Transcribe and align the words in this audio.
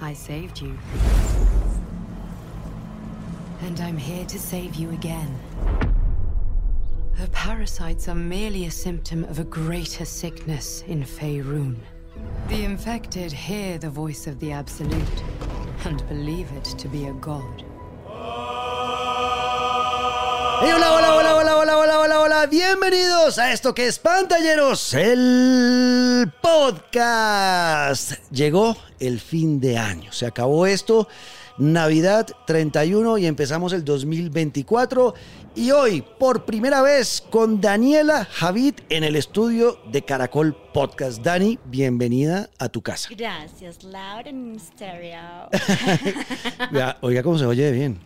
I 0.00 0.12
saved 0.12 0.60
you. 0.60 0.78
And 3.62 3.80
I'm 3.80 3.96
here 3.96 4.24
to 4.26 4.38
save 4.38 4.76
you 4.76 4.90
again. 4.90 5.36
Her 7.14 7.26
parasites 7.32 8.08
are 8.08 8.14
merely 8.14 8.66
a 8.66 8.70
symptom 8.70 9.24
of 9.24 9.38
a 9.38 9.44
greater 9.44 10.04
sickness 10.04 10.82
in 10.86 11.02
Faerun. 11.02 11.76
The 12.48 12.64
infected 12.64 13.32
hear 13.32 13.78
the 13.78 13.90
voice 13.90 14.26
of 14.26 14.38
the 14.38 14.52
Absolute 14.52 15.22
and 15.84 16.06
believe 16.08 16.52
it 16.52 16.64
to 16.64 16.88
be 16.88 17.06
a 17.06 17.12
god. 17.14 17.64
Hola. 22.46 22.50
Bienvenidos 22.50 23.38
a 23.38 23.52
esto 23.52 23.74
que 23.74 23.86
es 23.86 23.98
Pantalleros, 23.98 24.94
el 24.94 26.30
podcast. 26.40 28.12
Llegó 28.30 28.76
el 28.98 29.20
fin 29.20 29.60
de 29.60 29.78
año. 29.78 30.12
Se 30.12 30.26
acabó 30.26 30.66
esto. 30.66 31.08
Navidad 31.58 32.26
31 32.46 33.18
y 33.18 33.26
empezamos 33.26 33.72
el 33.72 33.84
2024. 33.84 35.14
Y 35.54 35.70
hoy, 35.70 36.04
por 36.18 36.44
primera 36.44 36.82
vez, 36.82 37.22
con 37.30 37.62
Daniela 37.62 38.26
Javid 38.26 38.74
en 38.90 39.04
el 39.04 39.16
estudio 39.16 39.80
de 39.90 40.02
Caracol 40.02 40.54
Podcast. 40.74 41.22
Dani, 41.22 41.58
bienvenida 41.64 42.50
a 42.58 42.68
tu 42.68 42.82
casa. 42.82 43.08
Gracias, 43.16 43.82
Loud 43.84 44.26
and 44.28 44.60
Stereo. 44.60 45.48
Oiga 47.00 47.22
cómo 47.22 47.38
se 47.38 47.46
oye 47.46 47.72
bien. 47.72 47.98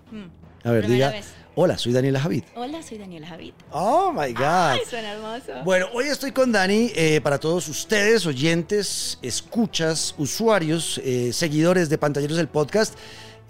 A 0.63 0.71
ver, 0.71 0.85
Primera 0.85 1.09
diga. 1.09 1.11
vez. 1.11 1.40
Hola, 1.63 1.77
soy 1.77 1.93
Daniela 1.93 2.19
Javid. 2.19 2.45
Hola, 2.55 2.83
soy 2.83 2.97
Daniela 2.97 3.27
Javid. 3.27 3.53
Oh 3.71 4.11
my 4.13 4.33
God. 4.33 4.45
Ay, 4.47 4.81
suena 4.89 5.13
hermoso. 5.13 5.63
Bueno, 5.63 5.89
hoy 5.93 6.07
estoy 6.07 6.33
con 6.33 6.51
Dani 6.53 6.91
eh, 6.95 7.21
para 7.23 7.37
todos 7.37 7.69
ustedes, 7.69 8.25
oyentes, 8.25 9.19
escuchas, 9.21 10.15
usuarios, 10.17 10.99
eh, 11.05 11.35
seguidores 11.35 11.91
de 11.91 11.99
Pantalleros 11.99 12.39
del 12.39 12.49
Podcast, 12.49 12.95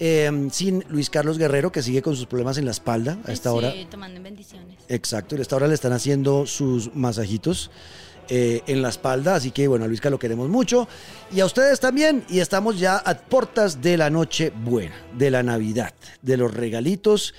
eh, 0.01 0.29
sin 0.51 0.85
Luis 0.89 1.09
Carlos 1.09 1.39
Guerrero, 1.39 1.71
que 1.71 1.85
sigue 1.85 2.03
con 2.03 2.17
sus 2.17 2.27
problemas 2.27 2.59
en 2.59 2.65
la 2.65 2.73
espalda 2.73 3.17
a 3.27 3.31
esta 3.31 3.51
sí, 3.51 3.57
hora. 3.57 3.73
tomando 3.89 4.17
en 4.17 4.25
bendiciones. 4.25 4.79
Exacto, 4.89 5.37
y 5.37 5.39
a 5.39 5.43
esta 5.43 5.55
hora 5.55 5.69
le 5.69 5.75
están 5.75 5.93
haciendo 5.93 6.47
sus 6.47 6.93
masajitos 6.97 7.71
eh, 8.29 8.63
en 8.67 8.83
la 8.83 8.89
espalda, 8.89 9.37
así 9.37 9.53
que 9.53 9.69
bueno, 9.69 9.85
a 9.85 9.89
Luisca 9.89 10.11
lo 10.11 10.19
queremos 10.19 10.49
mucho 10.49 10.89
y 11.33 11.39
a 11.39 11.47
ustedes 11.47 11.79
también, 11.79 12.25
y 12.29 12.41
estamos 12.41 12.81
ya 12.81 12.97
a 12.97 13.17
puertas 13.17 13.81
de 13.81 13.97
la 13.97 14.11
noche 14.11 14.53
buena, 14.65 14.97
de 15.17 15.31
la 15.31 15.45
Navidad, 15.45 15.95
de 16.23 16.37
los 16.37 16.53
regalitos, 16.53 17.35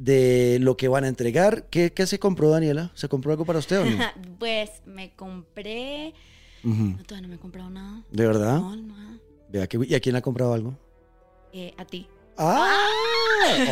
de 0.00 0.58
lo 0.60 0.76
que 0.76 0.88
van 0.88 1.04
a 1.04 1.08
entregar. 1.08 1.66
¿Qué, 1.68 1.92
qué 1.92 2.06
se 2.06 2.18
compró, 2.18 2.50
Daniela? 2.50 2.90
¿Se 2.94 3.08
compró 3.08 3.32
algo 3.32 3.44
para 3.44 3.58
usted 3.58 3.80
o 3.80 3.84
no? 3.84 3.98
pues 4.38 4.70
me 4.86 5.14
compré. 5.14 6.14
No, 6.62 6.96
todavía 7.04 7.22
no 7.22 7.28
me 7.28 7.34
he 7.34 7.38
comprado 7.38 7.70
nada. 7.70 8.02
¿De 8.10 8.26
verdad? 8.26 8.58
No, 8.58 8.76
no. 8.76 9.20
Vea 9.50 9.66
que, 9.66 9.78
¿Y 9.86 9.94
a 9.94 10.00
quién 10.00 10.14
le 10.14 10.18
ha 10.18 10.22
comprado 10.22 10.54
algo? 10.54 10.74
Eh, 11.52 11.74
a 11.76 11.84
ti. 11.84 12.08
¡Ah! 12.38 12.78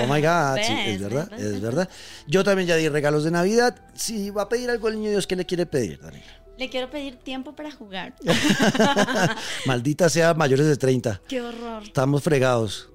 Oh 0.02 0.12
my 0.12 0.20
God, 0.20 0.58
es 0.58 1.00
verdad, 1.00 1.32
es 1.40 1.60
verdad. 1.62 1.88
Yo 2.26 2.44
también 2.44 2.68
ya 2.68 2.76
di 2.76 2.88
regalos 2.88 3.24
de 3.24 3.30
Navidad. 3.30 3.80
Si 3.94 4.28
va 4.28 4.42
a 4.42 4.48
pedir 4.48 4.68
algo 4.68 4.88
al 4.88 4.96
niño 4.96 5.10
Dios, 5.10 5.26
¿qué 5.26 5.36
le 5.36 5.46
quiere 5.46 5.64
pedir, 5.64 5.98
Daniela? 6.00 6.44
Le 6.58 6.68
quiero 6.68 6.90
pedir 6.90 7.16
tiempo 7.16 7.54
para 7.54 7.70
jugar. 7.70 8.16
Maldita 9.66 10.10
sea 10.10 10.34
mayores 10.34 10.66
de 10.66 10.76
30. 10.76 11.22
Qué 11.26 11.40
horror, 11.40 11.84
Estamos 11.84 12.22
fregados. 12.22 12.90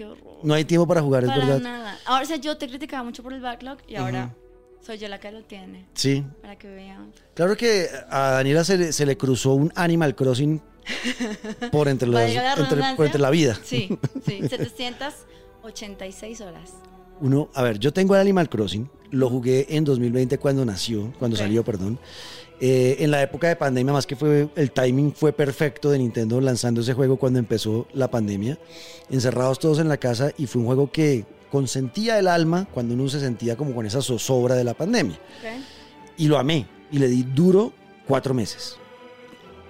Qué 0.00 0.06
horror. 0.06 0.38
No 0.42 0.54
hay 0.54 0.64
tiempo 0.64 0.86
para 0.86 1.02
jugar, 1.02 1.24
es 1.24 1.28
para 1.30 1.44
verdad. 1.44 1.60
nada. 1.60 1.98
Ahora, 2.06 2.22
o 2.22 2.26
sea, 2.26 2.36
yo 2.36 2.56
te 2.56 2.66
criticaba 2.68 3.02
mucho 3.02 3.22
por 3.22 3.32
el 3.34 3.40
backlog 3.42 3.78
y 3.86 3.96
ahora 3.96 4.34
soy 4.80 4.96
yo 4.96 5.08
la 5.08 5.20
que 5.20 5.30
lo 5.30 5.42
tiene. 5.44 5.86
Sí. 5.94 6.24
Para 6.40 6.56
que 6.56 6.68
vean. 6.68 7.12
Claro 7.34 7.54
que 7.56 7.86
a 8.08 8.30
Daniela 8.30 8.64
se 8.64 8.78
le, 8.78 8.92
se 8.92 9.04
le 9.04 9.16
cruzó 9.18 9.52
un 9.54 9.70
Animal 9.74 10.14
Crossing 10.16 10.62
por 11.70 11.88
entre, 11.88 12.08
las- 12.08 12.34
la 12.34 12.54
entre- 12.54 12.94
por 12.96 13.04
entre 13.06 13.20
la 13.20 13.28
vida. 13.30 13.58
Sí, 13.62 13.98
sí. 14.26 14.40
786 14.48 16.40
horas. 16.40 16.70
Uno, 17.20 17.50
a 17.54 17.62
ver, 17.62 17.78
yo 17.78 17.92
tengo 17.92 18.14
el 18.14 18.20
Animal 18.22 18.48
Crossing, 18.48 18.90
lo 19.10 19.28
jugué 19.28 19.66
en 19.68 19.84
2020 19.84 20.38
cuando 20.38 20.64
nació, 20.64 21.12
cuando 21.18 21.36
salió, 21.36 21.62
perdón. 21.62 21.98
Eh, 22.62 22.96
en 23.02 23.10
la 23.10 23.22
época 23.22 23.48
de 23.48 23.56
pandemia, 23.56 23.92
más 23.92 24.06
que 24.06 24.16
fue, 24.16 24.48
el 24.54 24.70
timing 24.70 25.12
fue 25.14 25.32
perfecto 25.32 25.90
de 25.90 25.98
Nintendo 25.98 26.40
lanzando 26.42 26.82
ese 26.82 26.92
juego 26.92 27.16
cuando 27.16 27.38
empezó 27.38 27.86
la 27.94 28.10
pandemia. 28.10 28.58
Encerrados 29.10 29.58
todos 29.58 29.78
en 29.78 29.88
la 29.88 29.96
casa 29.96 30.32
y 30.36 30.46
fue 30.46 30.60
un 30.60 30.66
juego 30.66 30.90
que 30.92 31.24
consentía 31.50 32.18
el 32.18 32.28
alma 32.28 32.68
cuando 32.72 32.94
uno 32.94 33.08
se 33.08 33.18
sentía 33.20 33.56
como 33.56 33.74
con 33.74 33.86
esa 33.86 34.02
zozobra 34.02 34.54
de 34.56 34.64
la 34.64 34.74
pandemia. 34.74 35.18
y 36.18 36.28
lo 36.28 36.38
amé 36.38 36.66
y 36.92 36.98
le 36.98 37.08
di 37.08 37.22
duro 37.22 37.72
cuatro 38.06 38.34
meses. 38.34 38.76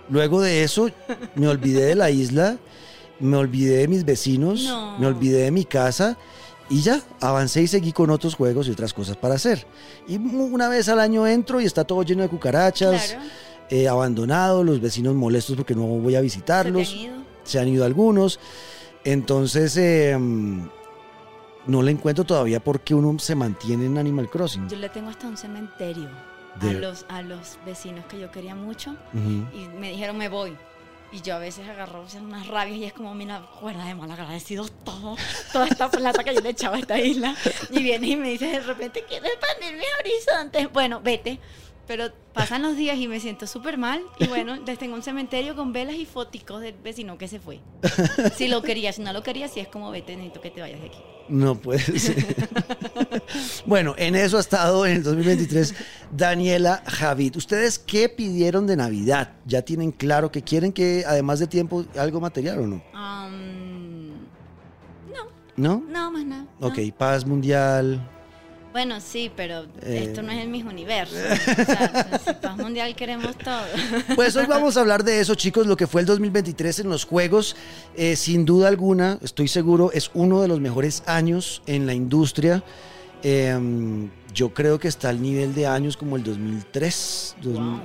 Luego 0.09 0.41
de 0.43 0.65
eso 0.65 0.91
me 1.37 1.47
olvidé 1.47 1.85
de 1.85 1.95
la 1.95 2.11
isla, 2.11 2.59
me 3.21 3.37
olvidé 3.37 3.77
de 3.79 3.89
mis 3.89 4.05
vecinos, 4.05 4.65
No. 4.69 4.99
me 4.99 5.07
olvidé 5.07 5.43
de 5.45 5.51
mi 5.53 5.65
casa 5.65 6.19
y 6.71 6.81
ya 6.81 7.03
avancé 7.21 7.61
y 7.63 7.67
seguí 7.67 7.93
con 7.93 8.09
otros 8.11 8.35
juegos 8.35 8.67
y 8.69 8.71
otras 8.71 8.95
cosas 8.95 9.17
para 9.17 9.35
hacer. 9.35 9.67
Y 10.09 10.17
una 10.17 10.69
vez 10.69 10.89
al 10.89 11.01
año 11.01 11.27
entro 11.27 11.61
y 11.61 11.65
está 11.67 11.85
todo 11.85 12.03
lleno 12.05 12.23
de 12.23 12.29
cucarachas, 12.31 13.09
Claro. 13.09 13.23
eh, 13.69 13.89
abandonado, 13.89 14.65
los 14.65 14.81
vecinos 14.81 15.15
molestos 15.15 15.57
porque 15.57 15.75
no 15.75 15.83
voy 15.83 16.15
a 16.15 16.19
Se 16.19 16.23
visitarlos 16.23 16.89
han 16.93 16.97
ido. 16.99 17.15
se 17.45 17.59
han 17.59 17.69
ido 17.69 17.85
algunos. 17.85 18.39
Entonces, 19.05 19.77
eh, 19.77 20.17
no 21.67 21.83
le 21.83 21.91
encuentro 21.91 22.25
todavía 22.25 22.61
por 22.61 22.81
qué 22.81 22.95
uno 22.95 23.19
se 23.19 23.35
mantiene 23.35 23.87
en 23.87 23.99
Animal 23.99 24.29
Crossing. 24.31 24.69
Yo 24.69 24.77
le 24.77 24.89
tengo 24.89 25.11
hasta 25.11 25.27
un 25.27 25.37
cementerio 25.37 26.09
De- 26.61 26.71
a, 26.71 26.73
los, 26.75 27.07
a 27.09 27.23
los 27.23 27.59
vecinos 27.67 28.05
que 28.07 28.19
yo 28.19 28.31
quería 28.31 28.55
mucho 28.55 28.95
y 29.55 29.69
me 29.79 29.91
dijeron 29.91 30.17
me 30.19 30.29
voy. 30.29 30.57
Y 31.13 31.23
yo 31.23 31.35
a 31.35 31.39
veces 31.39 31.69
agarro 31.69 32.05
unas 32.21 32.47
rabias 32.47 32.79
y 32.79 32.85
es 32.85 32.93
como, 32.93 33.15
mira, 33.15 33.43
cuerda 33.61 33.85
de 33.85 33.95
mal 33.95 34.11
agradecido 34.11 34.69
todo, 34.85 35.17
toda 35.53 35.67
esta 35.67 35.91
plata 35.91 36.23
que 36.23 36.35
yo 36.35 36.41
le 36.41 36.51
echaba 36.51 36.77
a 36.77 36.81
esta 36.81 37.01
isla. 37.01 37.35
Y 37.71 37.83
viene 37.83 38.07
y 38.09 38.17
me 38.17 38.31
dice 38.31 38.47
de 38.47 38.61
repente, 38.61 39.05
¿quieres 39.09 39.33
expandir 39.33 39.77
mis 39.77 39.89
horizontes? 39.99 40.73
Bueno, 40.73 41.01
vete. 41.03 41.41
Pero 41.91 42.13
pasan 42.33 42.63
los 42.63 42.77
días 42.77 42.97
y 42.99 43.09
me 43.09 43.19
siento 43.19 43.49
súper 43.49 43.77
mal. 43.77 44.01
Y 44.21 44.29
bueno, 44.29 44.55
les 44.65 44.79
tengo 44.79 44.95
un 44.95 45.03
cementerio 45.03 45.57
con 45.57 45.73
velas 45.73 45.97
y 45.97 46.07
foticos 46.07 46.61
del 46.61 46.77
vecino 46.77 47.19
que 47.19 47.27
se 47.27 47.41
fue. 47.41 47.59
Si 48.37 48.47
lo 48.47 48.63
quería, 48.63 48.93
si 48.93 49.03
no 49.03 49.13
lo 49.13 49.25
quería, 49.25 49.49
si 49.49 49.59
es 49.59 49.67
como, 49.67 49.91
vete, 49.91 50.15
necesito 50.15 50.41
que 50.41 50.53
te 50.53 50.61
vayas 50.61 50.81
de 50.81 50.87
aquí. 50.87 50.99
No 51.29 51.57
puede 51.57 51.99
ser. 51.99 52.25
bueno, 53.67 53.97
en 53.99 54.15
eso 54.15 54.37
ha 54.37 54.41
estado 54.41 54.87
en 54.87 54.99
el 54.99 55.03
2023 55.03 55.75
Daniela 56.13 56.81
Javid. 56.87 57.35
¿Ustedes 57.35 57.81
qué 57.81 58.09
pidieron 58.09 58.69
de 58.69 58.77
Navidad? 58.77 59.33
¿Ya 59.45 59.63
tienen 59.63 59.91
claro 59.91 60.31
que 60.31 60.43
quieren 60.43 60.73
que, 60.73 61.03
además 61.05 61.41
de 61.41 61.49
tiempo, 61.49 61.85
algo 61.99 62.21
material 62.21 62.61
o 62.61 62.67
no? 62.69 62.83
Um, 62.95 64.11
no, 65.11 65.25
¿No? 65.57 65.85
no, 65.89 66.13
más 66.13 66.25
nada. 66.25 66.47
no. 66.61 66.69
Ok, 66.69 66.79
paz 66.97 67.27
mundial. 67.27 68.20
Bueno, 68.73 69.01
sí, 69.01 69.31
pero 69.35 69.65
Eh. 69.83 70.05
esto 70.07 70.23
no 70.23 70.31
es 70.31 70.39
el 70.43 70.49
mismo 70.49 70.71
universo. 70.71 71.17
O 71.17 71.65
sea, 71.65 72.21
si 72.25 72.33
paz 72.35 72.57
mundial 72.57 72.95
queremos 72.95 73.37
todo. 73.37 73.63
Pues 74.15 74.37
hoy 74.37 74.47
vamos 74.47 74.77
a 74.77 74.81
hablar 74.81 75.03
de 75.03 75.21
eso, 75.21 75.35
chicos, 75.35 75.67
lo 75.67 75.77
que 75.77 75.89
fue 75.89 76.03
el 76.03 76.07
2023 76.07 76.79
en 76.81 76.89
los 76.89 77.05
juegos. 77.05 77.57
Eh, 77.97 78.15
sin 78.15 78.45
duda 78.45 78.69
alguna, 78.69 79.19
estoy 79.23 79.49
seguro, 79.49 79.91
es 79.93 80.11
uno 80.15 80.41
de 80.41 80.47
los 80.49 80.61
mejores 80.61 81.03
años 81.07 81.63
en 81.67 81.87
la 81.87 81.95
industria. 81.95 82.63
Eh, 83.25 84.09
yo 84.33 84.55
creo 84.55 84.79
que 84.79 84.87
está 84.89 85.09
al 85.09 85.21
nivel 85.21 85.53
de 85.55 85.67
años 85.67 85.97
como 85.97 86.15
el 86.17 86.23
2003, 86.23 87.37
2000, 87.43 87.61
Wow. 87.63 87.81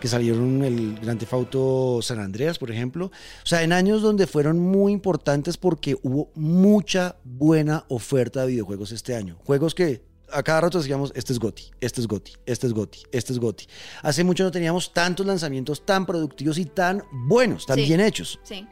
que 0.00 0.08
salieron 0.08 0.64
el 0.64 0.98
Theft 1.18 1.32
Auto 1.34 2.00
San 2.00 2.18
Andreas, 2.18 2.58
por 2.58 2.70
ejemplo. 2.70 3.06
O 3.44 3.46
sea, 3.46 3.62
en 3.62 3.72
años 3.74 4.00
donde 4.00 4.26
fueron 4.26 4.58
muy 4.58 4.92
importantes 4.92 5.58
porque 5.58 5.96
hubo 6.02 6.30
mucha 6.34 7.16
buena 7.24 7.84
oferta 7.88 8.40
de 8.40 8.46
videojuegos 8.52 8.92
este 8.92 9.14
año. 9.14 9.36
Juegos 9.44 9.74
que 9.74 10.08
a 10.32 10.42
cada 10.42 10.62
rato 10.62 10.78
decíamos, 10.78 11.12
este 11.14 11.32
es 11.32 11.38
Goti, 11.38 11.64
este 11.80 12.00
es 12.00 12.06
Goti, 12.06 12.32
este 12.46 12.66
es 12.66 12.72
Goti, 12.72 13.00
este 13.12 13.32
es 13.32 13.38
Goti. 13.38 13.66
Hace 14.02 14.24
mucho 14.24 14.44
no 14.44 14.50
teníamos 14.50 14.92
tantos 14.92 15.26
lanzamientos 15.26 15.84
tan 15.84 16.06
productivos 16.06 16.58
y 16.58 16.64
tan 16.66 17.02
buenos, 17.12 17.66
tan 17.66 17.76
Sí. 17.76 17.84
bien 17.84 18.00
hechos. 18.00 18.38
Sí. 18.42 18.66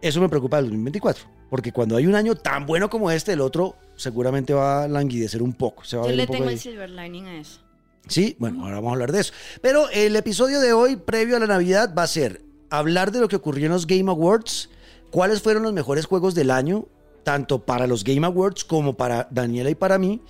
Eso 0.00 0.20
me 0.20 0.28
preocupa 0.28 0.56
del 0.58 0.66
2024, 0.66 1.24
porque 1.50 1.72
cuando 1.72 1.96
hay 1.96 2.06
un 2.06 2.14
año 2.14 2.34
tan 2.34 2.66
bueno 2.66 2.88
como 2.88 3.10
este, 3.10 3.32
el 3.32 3.40
otro 3.40 3.76
seguramente 3.96 4.54
va 4.54 4.84
a 4.84 4.88
languidecer 4.88 5.42
un 5.42 5.52
poco. 5.52 5.84
Se 5.84 5.96
va 5.96 6.02
a 6.02 6.06
Yo 6.06 6.08
ver 6.10 6.16
le 6.16 6.22
un 6.22 6.26
poco 6.28 6.36
tengo 6.38 6.48
ahí. 6.50 6.54
el 6.54 6.60
silver 6.60 6.90
lining 6.90 7.26
a 7.26 7.40
eso. 7.40 7.60
Sí, 8.06 8.36
bueno, 8.38 8.62
ahora 8.64 8.76
vamos 8.76 8.90
a 8.90 8.92
hablar 8.94 9.12
de 9.12 9.20
eso. 9.20 9.32
Pero 9.60 9.88
el 9.90 10.14
episodio 10.16 10.60
de 10.60 10.72
hoy, 10.72 10.96
previo 10.96 11.36
a 11.36 11.40
la 11.40 11.46
Navidad, 11.46 11.92
va 11.98 12.04
a 12.04 12.06
ser 12.06 12.42
hablar 12.70 13.12
de 13.12 13.20
lo 13.20 13.28
que 13.28 13.36
ocurrió 13.36 13.66
en 13.66 13.72
los 13.72 13.86
Game 13.86 14.10
Awards, 14.10 14.70
cuáles 15.10 15.42
fueron 15.42 15.62
los 15.64 15.72
mejores 15.72 16.06
juegos 16.06 16.34
del 16.34 16.50
año, 16.50 16.86
tanto 17.24 17.66
para 17.66 17.86
los 17.86 18.04
Game 18.04 18.24
Awards 18.26 18.64
como 18.64 18.96
para 18.96 19.26
Daniela 19.30 19.68
y 19.68 19.74
para 19.74 19.98
mí. 19.98 20.22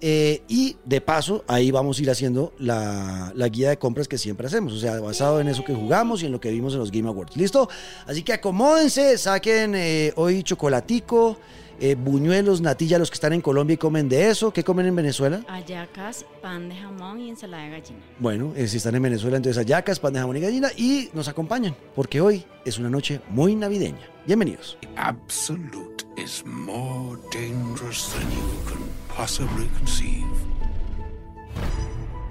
Eh, 0.00 0.42
y 0.48 0.76
de 0.84 1.00
paso, 1.00 1.44
ahí 1.46 1.70
vamos 1.70 1.98
a 1.98 2.02
ir 2.02 2.10
haciendo 2.10 2.52
la, 2.58 3.32
la 3.34 3.48
guía 3.48 3.70
de 3.70 3.78
compras 3.78 4.08
que 4.08 4.18
siempre 4.18 4.46
hacemos, 4.46 4.72
o 4.72 4.78
sea, 4.78 5.00
basado 5.00 5.40
en 5.40 5.48
eso 5.48 5.64
que 5.64 5.74
jugamos 5.74 6.22
y 6.22 6.26
en 6.26 6.32
lo 6.32 6.40
que 6.40 6.50
vimos 6.50 6.74
en 6.74 6.80
los 6.80 6.90
Game 6.90 7.08
Awards. 7.08 7.36
¿Listo? 7.36 7.68
Así 8.06 8.22
que 8.22 8.32
acomódense, 8.32 9.16
saquen 9.18 9.74
eh, 9.74 10.12
hoy 10.16 10.42
chocolatico, 10.42 11.38
eh, 11.80 11.96
buñuelos, 11.96 12.60
natilla, 12.60 12.98
los 12.98 13.10
que 13.10 13.14
están 13.14 13.32
en 13.32 13.40
Colombia 13.40 13.74
y 13.74 13.76
comen 13.76 14.08
de 14.08 14.28
eso. 14.30 14.52
¿Qué 14.52 14.62
comen 14.62 14.86
en 14.86 14.96
Venezuela? 14.96 15.44
Hallacas, 15.48 16.24
pan 16.40 16.68
de 16.68 16.76
jamón 16.76 17.20
y 17.20 17.30
ensalada 17.30 17.64
de 17.64 17.70
gallina. 17.70 18.00
Bueno, 18.18 18.52
eh, 18.56 18.68
si 18.68 18.76
están 18.76 18.94
en 18.94 19.02
Venezuela, 19.02 19.36
entonces 19.36 19.58
hallacas, 19.58 19.98
pan 19.98 20.12
de 20.12 20.20
jamón 20.20 20.36
y 20.36 20.40
gallina 20.40 20.70
y 20.76 21.10
nos 21.12 21.28
acompañan, 21.28 21.76
porque 21.94 22.20
hoy 22.20 22.44
es 22.64 22.78
una 22.78 22.90
noche 22.90 23.20
muy 23.28 23.54
navideña. 23.56 24.08
Bienvenidos. 24.26 24.78
Absolute 24.96 26.06
is 26.16 26.44
more 26.46 27.18
dangerous 27.32 28.12
than 28.12 28.30
you 28.30 28.68
can 28.68 29.03
possibly 29.14 29.68
conceive. 29.78 30.26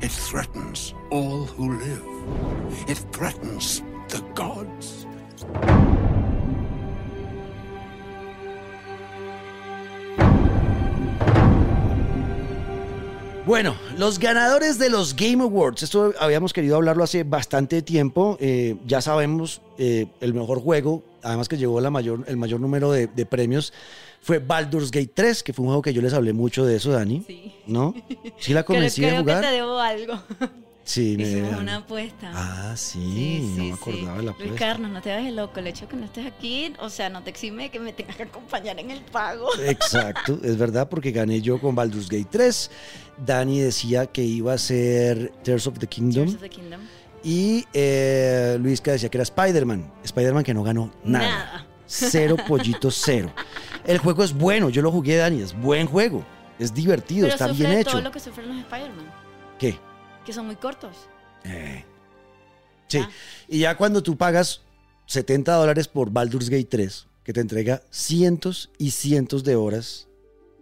It 0.01 0.11
threatens 0.11 0.93
all 1.09 1.45
who 1.45 1.79
live. 1.79 2.03
It 2.89 2.97
threatens 3.11 3.81
the 4.09 4.21
gods. 4.35 5.07
Bueno, 13.45 13.75
los 13.97 14.19
ganadores 14.19 14.77
de 14.77 14.89
los 14.89 15.15
Game 15.15 15.43
Awards. 15.43 15.83
Esto 15.83 16.13
habíamos 16.19 16.53
querido 16.53 16.77
hablarlo 16.77 17.03
hace 17.03 17.23
bastante 17.23 17.81
tiempo. 17.81 18.37
Eh, 18.39 18.75
ya 18.85 19.01
sabemos 19.01 19.61
eh, 19.77 20.07
el 20.21 20.33
mejor 20.33 20.61
juego, 20.61 21.03
además 21.21 21.49
que 21.49 21.57
mayor, 21.91 22.23
el 22.27 22.37
mayor 22.37 22.59
número 22.61 22.91
de 22.91 23.25
premios, 23.25 23.73
fue 24.23 24.39
Baldur's 24.39 24.89
Gate 24.89 25.11
3, 25.13 25.43
que 25.43 25.51
fue 25.53 25.63
un 25.63 25.67
juego 25.67 25.81
que 25.81 25.93
yo 25.93 26.01
les 26.01 26.13
hablé 26.13 26.31
mucho 26.31 26.65
de 26.65 26.77
eso, 26.77 26.91
Dani. 26.91 27.23
Sí. 27.27 27.53
¿No? 27.67 27.93
¿Sí 28.39 28.53
la 28.53 28.63
convencí 28.65 29.01
creo, 29.01 29.11
creo 29.11 29.21
jugar? 29.21 29.41
que 29.41 29.47
te 29.47 29.53
debo 29.53 29.79
algo. 29.79 30.19
Sí, 30.85 31.15
me 31.17 31.23
Hicimos 31.23 31.59
una 31.59 31.75
apuesta. 31.77 32.31
Ah, 32.33 32.73
sí, 32.75 33.53
no 33.57 33.63
me 33.65 33.73
acordaba 33.73 34.17
de 34.17 34.23
la 34.23 34.31
Luis 34.31 34.41
apuesta. 34.41 34.55
Carlos, 34.65 34.91
no 34.91 35.01
te 35.01 35.11
hagas 35.11 35.31
loco. 35.33 35.59
El 35.59 35.67
hecho 35.67 35.81
de 35.81 35.87
que 35.91 35.95
no 35.97 36.05
estés 36.05 36.25
aquí, 36.25 36.73
o 36.79 36.89
sea, 36.89 37.09
no 37.09 37.21
te 37.23 37.29
exime 37.29 37.63
de 37.63 37.69
que 37.69 37.79
me 37.79 37.91
tengas 37.93 38.15
que 38.15 38.23
acompañar 38.23 38.79
en 38.79 38.91
el 38.91 39.01
pago. 39.01 39.47
Exacto, 39.65 40.39
es 40.43 40.57
verdad, 40.57 40.87
porque 40.89 41.11
gané 41.11 41.41
yo 41.41 41.59
con 41.59 41.75
Baldur's 41.75 42.09
Gate 42.09 42.27
3. 42.31 42.71
Dani 43.25 43.59
decía 43.59 44.07
que 44.07 44.23
iba 44.23 44.53
a 44.53 44.57
ser 44.57 45.31
Tears 45.43 45.67
of 45.67 45.79
the 45.79 45.87
Kingdom. 45.87 46.25
Tears 46.25 46.35
of 46.35 46.41
the 46.41 46.49
Kingdom. 46.49 46.81
Y 47.23 47.65
eh, 47.73 48.57
Luisca 48.59 48.91
decía 48.91 49.07
que 49.09 49.17
era 49.17 49.23
Spider-Man. 49.23 49.89
Spider-Man 50.03 50.43
que 50.43 50.53
no 50.53 50.63
ganó 50.63 50.91
nada. 51.05 51.27
Nada. 51.27 51.67
Cero 51.85 52.35
pollito 52.47 52.89
cero. 52.91 53.31
El 53.85 53.97
juego 53.97 54.23
es 54.23 54.33
bueno, 54.33 54.69
yo 54.69 54.81
lo 54.81 54.91
jugué, 54.91 55.17
Dani, 55.17 55.41
es 55.41 55.53
buen 55.59 55.87
juego. 55.87 56.23
Es 56.59 56.73
divertido, 56.73 57.27
Pero 57.27 57.33
está 57.33 57.47
bien 57.47 57.83
todo 57.83 57.97
hecho. 57.97 58.01
lo 58.01 58.11
que 58.11 58.19
sufren 58.19 58.47
los 58.47 58.57
Spider-Man, 58.59 59.11
¿Qué? 59.59 59.77
que 60.25 60.31
son 60.33 60.45
muy 60.45 60.55
cortos. 60.55 60.95
Eh. 61.43 61.83
Sí. 62.87 62.99
Ya. 62.99 63.09
Y 63.47 63.59
ya 63.59 63.75
cuando 63.75 64.01
tú 64.03 64.15
pagas 64.17 64.61
70 65.07 65.53
dólares 65.53 65.87
por 65.87 66.11
Baldur's 66.11 66.49
Gate 66.49 66.67
3, 66.69 67.07
que 67.23 67.33
te 67.33 67.41
entrega 67.41 67.81
cientos 67.89 68.69
y 68.77 68.91
cientos 68.91 69.43
de 69.43 69.55
horas 69.55 70.07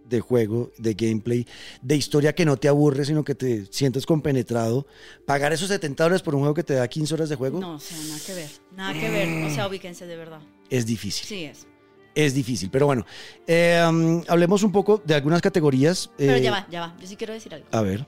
de 0.08 0.20
juego, 0.20 0.72
de 0.78 0.94
gameplay, 0.94 1.46
de 1.80 1.96
historia 1.96 2.34
que 2.34 2.44
no 2.44 2.56
te 2.56 2.68
aburre, 2.68 3.04
sino 3.04 3.22
que 3.24 3.34
te 3.34 3.66
sientes 3.66 4.04
compenetrado, 4.04 4.86
pagar 5.26 5.52
esos 5.52 5.68
70 5.68 6.02
dólares 6.04 6.22
por 6.22 6.34
un 6.34 6.40
juego 6.40 6.54
que 6.54 6.64
te 6.64 6.74
da 6.74 6.86
15 6.88 7.14
horas 7.14 7.28
de 7.28 7.36
juego 7.36 7.60
No, 7.60 7.74
o 7.74 7.78
sea, 7.78 7.96
nada 7.98 8.18
que 8.26 8.34
ver. 8.34 8.50
Nada 8.76 8.92
que 8.92 9.08
ver. 9.10 9.44
O 9.50 9.54
sea, 9.54 9.68
ubíquense 9.68 10.06
de 10.06 10.16
verdad. 10.16 10.40
es 10.70 10.84
difícil. 10.86 11.26
Sí 11.26 11.44
es. 11.44 11.66
Es 12.14 12.34
difícil, 12.34 12.68
pero 12.70 12.86
bueno, 12.86 13.06
eh, 13.46 13.82
um, 13.88 14.22
hablemos 14.28 14.62
un 14.62 14.70
poco 14.72 15.00
de 15.04 15.14
algunas 15.14 15.40
categorías. 15.40 16.10
Pero 16.18 16.34
eh, 16.34 16.42
ya 16.42 16.50
va, 16.50 16.66
ya 16.70 16.80
va. 16.80 16.94
Yo 17.00 17.06
sí 17.06 17.16
quiero 17.16 17.32
decir 17.32 17.54
algo. 17.54 17.66
A 17.72 17.80
ver. 17.80 18.06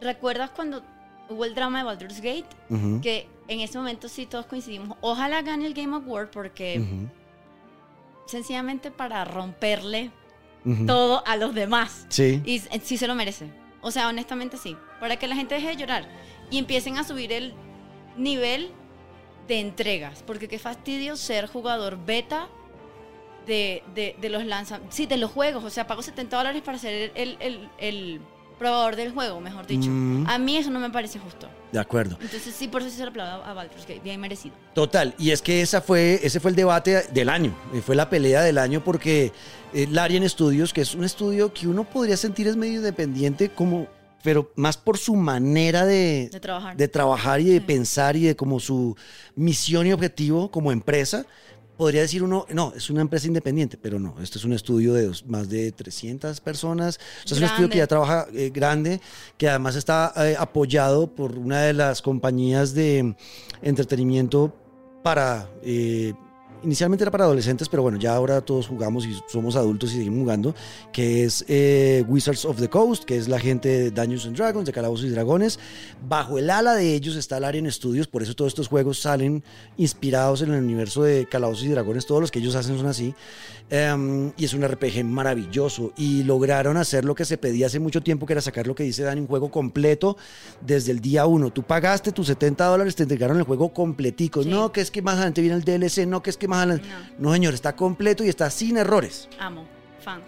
¿Recuerdas 0.00 0.50
cuando 0.50 0.82
hubo 1.30 1.44
el 1.46 1.54
drama 1.54 1.78
de 1.78 1.84
Baldur's 1.84 2.16
Gate? 2.20 2.44
ujú, 2.68 3.00
Que 3.00 3.26
en 3.48 3.60
ese 3.60 3.78
momento 3.78 4.08
sí 4.08 4.26
todos 4.26 4.44
coincidimos. 4.46 4.98
Ojalá 5.00 5.40
gane 5.42 5.64
el 5.66 5.72
Game 5.72 5.96
Award 5.96 6.28
porque 6.30 6.78
ujú, 6.80 7.08
sencillamente 8.26 8.90
para 8.90 9.24
romperle 9.24 10.10
ujú. 10.64 10.86
todo 10.86 11.26
a 11.26 11.36
los 11.36 11.54
demás. 11.54 12.06
Sí. 12.08 12.42
Y 12.44 12.56
s- 12.56 12.68
sí 12.84 12.96
se 12.98 13.06
lo 13.06 13.14
merece. 13.14 13.48
O 13.80 13.90
sea, 13.90 14.08
honestamente 14.08 14.56
sí. 14.56 14.76
Para 15.00 15.16
que 15.16 15.26
la 15.28 15.36
gente 15.36 15.54
deje 15.54 15.68
de 15.68 15.76
llorar 15.76 16.08
y 16.50 16.58
empiecen 16.58 16.98
a 16.98 17.04
subir 17.04 17.32
el 17.32 17.54
nivel 18.16 18.70
de 19.48 19.60
entregas. 19.60 20.22
Porque 20.26 20.48
qué 20.48 20.58
fastidio 20.58 21.16
ser 21.16 21.46
jugador 21.46 21.98
beta 22.04 22.48
de, 23.46 23.82
de- 23.94 24.16
de 24.20 24.28
los 24.28 24.44
lanzamientos. 24.44 24.94
Sí, 24.94 25.06
de 25.06 25.16
los 25.16 25.30
juegos. 25.30 25.64
O 25.64 25.70
sea, 25.70 25.86
pago 25.86 26.02
70 26.02 26.36
dólares 26.36 26.62
para 26.64 26.78
ser 26.78 27.12
el, 27.14 27.36
el- 27.40 27.68
el 27.78 28.20
probador 28.58 28.96
del 28.96 29.12
juego, 29.12 29.38
mejor 29.40 29.66
dicho. 29.66 29.90
Mm. 29.90 30.26
A 30.28 30.38
mí 30.38 30.56
eso 30.56 30.70
no 30.70 30.80
me 30.80 30.88
parece 30.88 31.18
justo. 31.18 31.46
De 31.72 31.78
acuerdo. 31.78 32.16
Entonces 32.22 32.54
sí, 32.54 32.68
por 32.68 32.80
eso 32.80 32.90
sí 32.90 32.96
se 32.96 33.02
lo 33.04 33.10
aplaudo 33.10 33.44
a 33.44 33.52
Baldur's 33.52 33.82
Gate. 33.86 34.00
Bien 34.02 34.18
merecido. 34.18 34.54
Total, 34.74 35.14
y 35.18 35.30
es 35.30 35.42
que 35.42 35.60
esa 35.60 35.82
fue, 35.82 36.20
ese 36.22 36.40
fue 36.40 36.50
el 36.52 36.56
debate 36.56 37.02
del 37.12 37.28
año, 37.28 37.54
eh, 37.74 37.82
fue 37.84 37.94
la 37.94 38.08
pelea 38.08 38.40
del 38.42 38.56
año 38.56 38.82
porque 38.82 39.30
eh, 39.74 39.86
Larian 39.90 40.26
Studios, 40.26 40.72
que 40.72 40.80
es 40.80 40.94
un 40.94 41.04
estudio 41.04 41.52
que 41.52 41.68
uno 41.68 41.84
podría 41.84 42.16
sentir 42.16 42.46
es 42.48 42.56
medio 42.56 42.76
independiente, 42.76 43.50
como, 43.50 43.88
pero 44.22 44.50
más 44.56 44.78
por 44.78 44.96
su 44.96 45.14
manera 45.16 45.84
de, 45.84 46.30
De 46.32 46.40
trabajar. 46.40 46.76
de 46.78 46.88
trabajar 46.88 47.40
y 47.42 47.44
de 47.44 47.58
Sí. 47.58 47.60
pensar 47.60 48.16
y 48.16 48.22
de 48.22 48.36
como 48.36 48.58
su 48.58 48.96
misión 49.34 49.86
y 49.86 49.92
objetivo 49.92 50.50
como 50.50 50.72
empresa, 50.72 51.26
podría 51.76 52.00
decir 52.02 52.22
uno, 52.22 52.46
no, 52.52 52.72
es 52.76 52.88
una 52.90 53.00
empresa 53.02 53.26
independiente, 53.26 53.76
pero 53.76 53.98
no, 53.98 54.14
este 54.22 54.38
es 54.38 54.44
un 54.44 54.52
estudio 54.52 54.94
de 54.94 55.06
dos- 55.06 55.26
más 55.26 55.48
de 55.48 55.72
300 55.72 56.40
personas, 56.40 56.98
o 57.24 57.28
sea, 57.28 57.36
es 57.36 57.38
un 57.38 57.44
estudio 57.44 57.68
que 57.68 57.78
ya 57.78 57.86
trabaja 57.86 58.26
eh, 58.32 58.50
grande, 58.52 59.00
que 59.36 59.48
además 59.48 59.76
está 59.76 60.12
eh, 60.16 60.36
apoyado 60.38 61.06
por 61.08 61.38
una 61.38 61.62
de 61.62 61.72
las 61.74 62.02
compañías 62.02 62.74
de 62.74 63.14
entretenimiento 63.62 64.54
para... 65.02 65.48
eh, 65.62 66.14
Inicialmente 66.62 67.04
era 67.04 67.10
para 67.10 67.24
adolescentes, 67.24 67.68
pero 67.68 67.82
bueno, 67.82 67.98
ya 67.98 68.14
ahora 68.14 68.40
todos 68.40 68.66
jugamos 68.66 69.06
y 69.06 69.16
somos 69.28 69.56
adultos 69.56 69.92
y 69.92 69.98
seguimos 69.98 70.20
jugando, 70.20 70.54
que 70.92 71.24
es 71.24 71.44
eh, 71.48 72.04
Wizards 72.08 72.44
of 72.44 72.58
the 72.58 72.68
Coast, 72.68 73.04
que 73.04 73.16
es 73.16 73.28
la 73.28 73.38
gente 73.38 73.68
de 73.68 73.90
Dungeons 73.90 74.26
and 74.26 74.36
Dragons, 74.36 74.66
de 74.66 74.72
Calabozos 74.72 75.06
y 75.06 75.10
Dragones. 75.10 75.58
Bajo 76.08 76.38
el 76.38 76.50
ala 76.50 76.74
de 76.74 76.94
ellos 76.94 77.16
está 77.16 77.36
el 77.36 77.42
Larian 77.42 77.70
Studios, 77.70 78.06
por 78.06 78.22
eso 78.22 78.34
todos 78.34 78.50
estos 78.50 78.68
juegos 78.68 78.98
salen 78.98 79.44
inspirados 79.76 80.42
en 80.42 80.52
el 80.52 80.62
universo 80.62 81.02
de 81.02 81.26
Calabozos 81.26 81.64
y 81.64 81.68
Dragones, 81.68 82.06
todos 82.06 82.20
los 82.20 82.30
que 82.30 82.38
ellos 82.38 82.54
hacen 82.54 82.76
son 82.76 82.86
así. 82.86 83.14
Em, 83.68 84.32
y 84.36 84.44
es 84.44 84.54
un 84.54 84.62
RPG 84.62 85.04
maravilloso 85.04 85.92
y 85.96 86.22
lograron 86.22 86.76
hacer 86.76 87.04
lo 87.04 87.16
que 87.16 87.24
se 87.24 87.36
pedía 87.36 87.66
hace 87.66 87.80
mucho 87.80 88.00
tiempo, 88.00 88.24
que 88.24 88.32
era 88.32 88.40
sacar 88.40 88.64
lo 88.64 88.76
que 88.76 88.84
dice 88.84 89.02
Dani, 89.02 89.20
un 89.20 89.26
juego 89.26 89.50
completo 89.50 90.16
desde 90.60 90.92
el 90.92 91.00
día 91.00 91.26
uno. 91.26 91.50
Tú 91.50 91.64
pagaste 91.64 92.12
tus 92.12 92.28
70 92.28 92.64
dólares, 92.64 92.94
te 92.94 93.02
entregaron 93.02 93.38
el 93.38 93.42
juego 93.42 93.72
completico. 93.72 94.44
Sí. 94.44 94.48
No, 94.48 94.70
que 94.70 94.80
es 94.80 94.92
que 94.92 95.02
más 95.02 95.14
adelante 95.14 95.40
viene 95.40 95.56
el 95.56 95.64
DLC, 95.64 96.06
no, 96.06 96.22
que 96.22 96.30
es 96.30 96.36
que 96.36 96.46
más 96.46 96.55
No, 97.18 97.32
señor, 97.32 97.54
está 97.54 97.76
completo 97.76 98.24
y 98.24 98.28
está 98.28 98.50
sin 98.50 98.76
errores. 98.76 99.28
Amo. 99.38 99.66
Fan. 100.02 100.22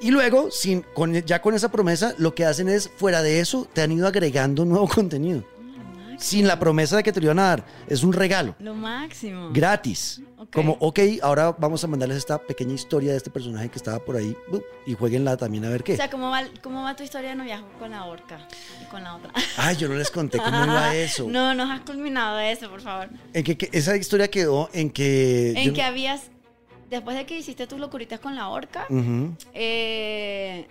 Y 0.00 0.10
luego, 0.10 0.50
sin, 0.50 0.82
con, 0.94 1.14
ya 1.14 1.40
con 1.40 1.54
esa 1.54 1.70
promesa, 1.70 2.14
lo 2.18 2.34
que 2.34 2.44
hacen 2.44 2.68
es, 2.68 2.90
fuera 2.96 3.22
de 3.22 3.40
eso, 3.40 3.66
te 3.72 3.80
han 3.80 3.92
ido 3.92 4.06
agregando 4.06 4.64
nuevo 4.64 4.86
contenido. 4.94 5.44
Sin 6.22 6.46
la 6.46 6.58
promesa 6.58 6.96
de 6.96 7.02
que 7.02 7.12
te 7.12 7.20
lo 7.20 7.26
iban 7.26 7.38
a 7.40 7.42
dar. 7.48 7.64
Es 7.88 8.02
un 8.02 8.12
regalo. 8.12 8.54
Lo 8.60 8.74
máximo. 8.74 9.50
Gratis. 9.52 10.20
Como, 10.52 10.76
ok, 10.80 10.98
ahora 11.22 11.52
vamos 11.58 11.82
a 11.84 11.86
mandarles 11.86 12.18
esta 12.18 12.36
pequeña 12.38 12.74
historia 12.74 13.12
de 13.12 13.16
este 13.16 13.30
personaje 13.30 13.68
que 13.68 13.76
estaba 13.78 13.98
por 13.98 14.16
ahí. 14.16 14.36
Y 14.86 14.94
jueguenla 14.94 15.36
también 15.36 15.64
a 15.64 15.70
ver 15.70 15.82
qué. 15.84 15.94
O 15.94 15.96
sea, 15.96 16.10
¿cómo 16.10 16.30
va, 16.30 16.42
¿cómo 16.62 16.82
va 16.82 16.94
tu 16.96 17.02
historia 17.02 17.30
de 17.30 17.36
noviazgo 17.36 17.68
con 17.78 17.90
la 17.92 18.04
orca 18.04 18.38
y 18.82 18.84
con 18.90 19.02
la 19.02 19.16
otra? 19.16 19.32
Ay, 19.56 19.76
yo 19.76 19.88
no 19.88 19.94
les 19.94 20.10
conté 20.10 20.38
cómo 20.38 20.64
iba 20.64 20.94
eso. 20.96 21.26
No, 21.28 21.54
nos 21.54 21.70
has 21.70 21.80
culminado 21.80 22.38
eso, 22.38 22.68
por 22.70 22.80
favor. 22.80 23.08
En 23.32 23.44
que, 23.44 23.56
que 23.56 23.68
esa 23.72 23.96
historia 23.96 24.28
quedó 24.28 24.68
en 24.72 24.90
que. 24.90 25.52
En 25.56 25.68
yo- 25.68 25.72
que 25.74 25.82
habías, 25.82 26.22
después 26.90 27.16
de 27.16 27.24
que 27.24 27.38
hiciste 27.38 27.66
tus 27.66 27.78
locuritas 27.80 28.20
con 28.20 28.34
la 28.36 28.48
orca, 28.48 28.86
Ujú. 28.90 29.34
eh, 29.54 30.66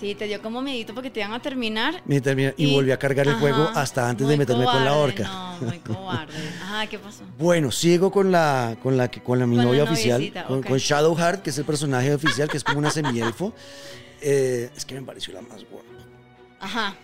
sí, 0.00 0.14
te 0.14 0.26
dio 0.26 0.40
como 0.42 0.60
miedito 0.62 0.94
porque 0.94 1.10
te 1.10 1.20
iban 1.20 1.32
a 1.32 1.40
terminar. 1.40 2.02
Me 2.06 2.20
terminé- 2.20 2.54
y, 2.56 2.66
Y- 2.68 2.74
volví 2.74 2.90
a 2.92 2.98
cargar 2.98 3.26
el 3.26 3.32
Ajá, 3.32 3.40
juego 3.40 3.68
hasta 3.74 4.08
antes 4.08 4.26
de 4.28 4.36
meterme 4.36 4.64
con 4.64 4.84
la 4.84 4.94
horca. 4.94 5.24
No, 5.24 5.66
muy 5.66 5.78
cobarde. 5.80 6.34
Ajá, 6.62 6.86
¿qué 6.86 6.98
pasó? 6.98 7.22
Bueno, 7.38 7.70
sigo 7.70 8.10
con 8.10 8.30
la 8.32 8.76
con 8.82 8.96
la 8.96 9.08
con 9.10 9.38
la 9.38 9.46
mi 9.46 9.56
Con 9.56 9.64
la 9.64 9.70
novia 9.70 9.84
oficial, 9.84 10.32
con, 10.46 10.62
con 10.62 10.78
Shadowheart, 10.78 11.42
que 11.42 11.50
es 11.50 11.58
el 11.58 11.64
personaje 11.64 12.14
oficial, 12.14 12.48
que 12.48 12.56
es 12.56 12.64
como 12.64 12.78
una 12.78 12.90
semielfo. 12.90 13.52
Eh, 14.20 14.68
es 14.76 14.84
que 14.84 14.96
me 14.96 15.02
pareció 15.02 15.32
la 15.32 15.42
más 15.42 15.64
guapa. 15.70 15.86
Ajá. 16.58 16.96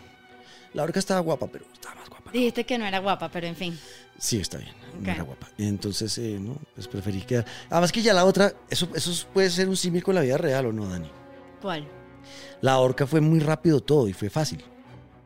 La 0.72 0.82
orca 0.82 0.98
estaba 0.98 1.20
guapa, 1.20 1.46
pero 1.46 1.64
estaba 1.72 1.94
más 1.94 2.08
guapa. 2.08 2.32
Dijiste 2.32 2.64
que 2.64 2.76
no 2.76 2.84
era 2.84 2.98
guapa, 2.98 3.28
pero 3.30 3.46
en 3.46 3.54
fin. 3.54 3.78
Sí, 4.18 4.40
está 4.40 4.58
bien. 4.58 4.72
No 5.00 5.12
era 5.12 5.22
guapa. 5.22 5.48
Entonces, 5.56 6.18
eh, 6.18 6.38
no, 6.40 6.56
pues 6.74 6.88
preferí 6.88 7.20
quedar. 7.22 7.44
Además 7.70 7.92
que 7.92 8.02
ya 8.02 8.12
la 8.12 8.24
otra, 8.24 8.52
eso, 8.68 8.88
eso 8.96 9.28
puede 9.32 9.48
ser 9.48 9.68
un 9.68 9.76
símil 9.76 10.02
con 10.02 10.16
la 10.16 10.22
vida 10.22 10.36
real 10.38 10.66
o 10.66 10.72
no, 10.72 10.88
Dani. 10.88 11.08
¿Cuál? 11.62 11.86
La 12.60 12.78
orca 12.78 13.06
fue 13.06 13.20
muy 13.20 13.40
rápido 13.40 13.80
todo 13.80 14.08
y 14.08 14.12
fue 14.12 14.30
fácil. 14.30 14.62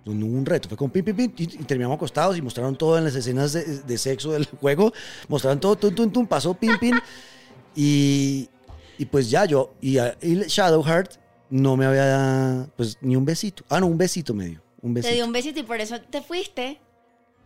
No 0.05 0.25
hubo 0.25 0.39
un 0.39 0.47
reto, 0.47 0.69
fue 0.71 0.79
con 0.79 0.89
pim, 0.91 1.05
pim, 1.05 1.15
pim, 1.15 1.33
y, 1.37 1.47
terminamos 1.65 1.97
acostados 1.97 2.39
y 2.39 2.41
mostraron 2.41 2.75
todo 2.77 2.97
en 2.97 3.05
las 3.05 3.15
escenas 3.15 3.53
de, 3.53 3.63
de 3.81 3.99
sexo 3.99 4.33
del 4.33 4.47
juego. 4.61 4.91
Mostraron 5.29 5.61
todo, 5.61 5.77
tum, 5.77 5.95
tum, 5.95 6.11
tum, 6.11 6.27
pasó 6.27 6.55
pim, 6.55 6.79
pim. 6.79 6.99
Y, 7.77 8.49
y 8.97 9.05
pues 9.05 9.31
ya 9.31 9.45
yo, 9.45 9.75
y, 9.81 9.99
a- 9.99 10.17
y 10.21 10.35
Shadowheart 10.37 11.13
no 11.51 11.77
me 11.77 11.87
había 11.87 12.05
dado, 12.07 12.69
pues 12.77 12.97
ni 13.01 13.15
un 13.15 13.25
besito. 13.25 13.63
Ah, 13.69 13.79
no, 13.81 13.87
un 13.87 13.97
besito 13.99 14.35
me 14.35 14.47
dio. 14.47 14.61
Un 14.83 14.95
besito. 14.95 15.11
Te 15.11 15.15
dio 15.17 15.25
un 15.27 15.33
besito 15.33 15.61
y 15.61 15.63
por 15.63 15.81
eso 15.81 16.01
te 16.01 16.23
fuiste. 16.23 16.81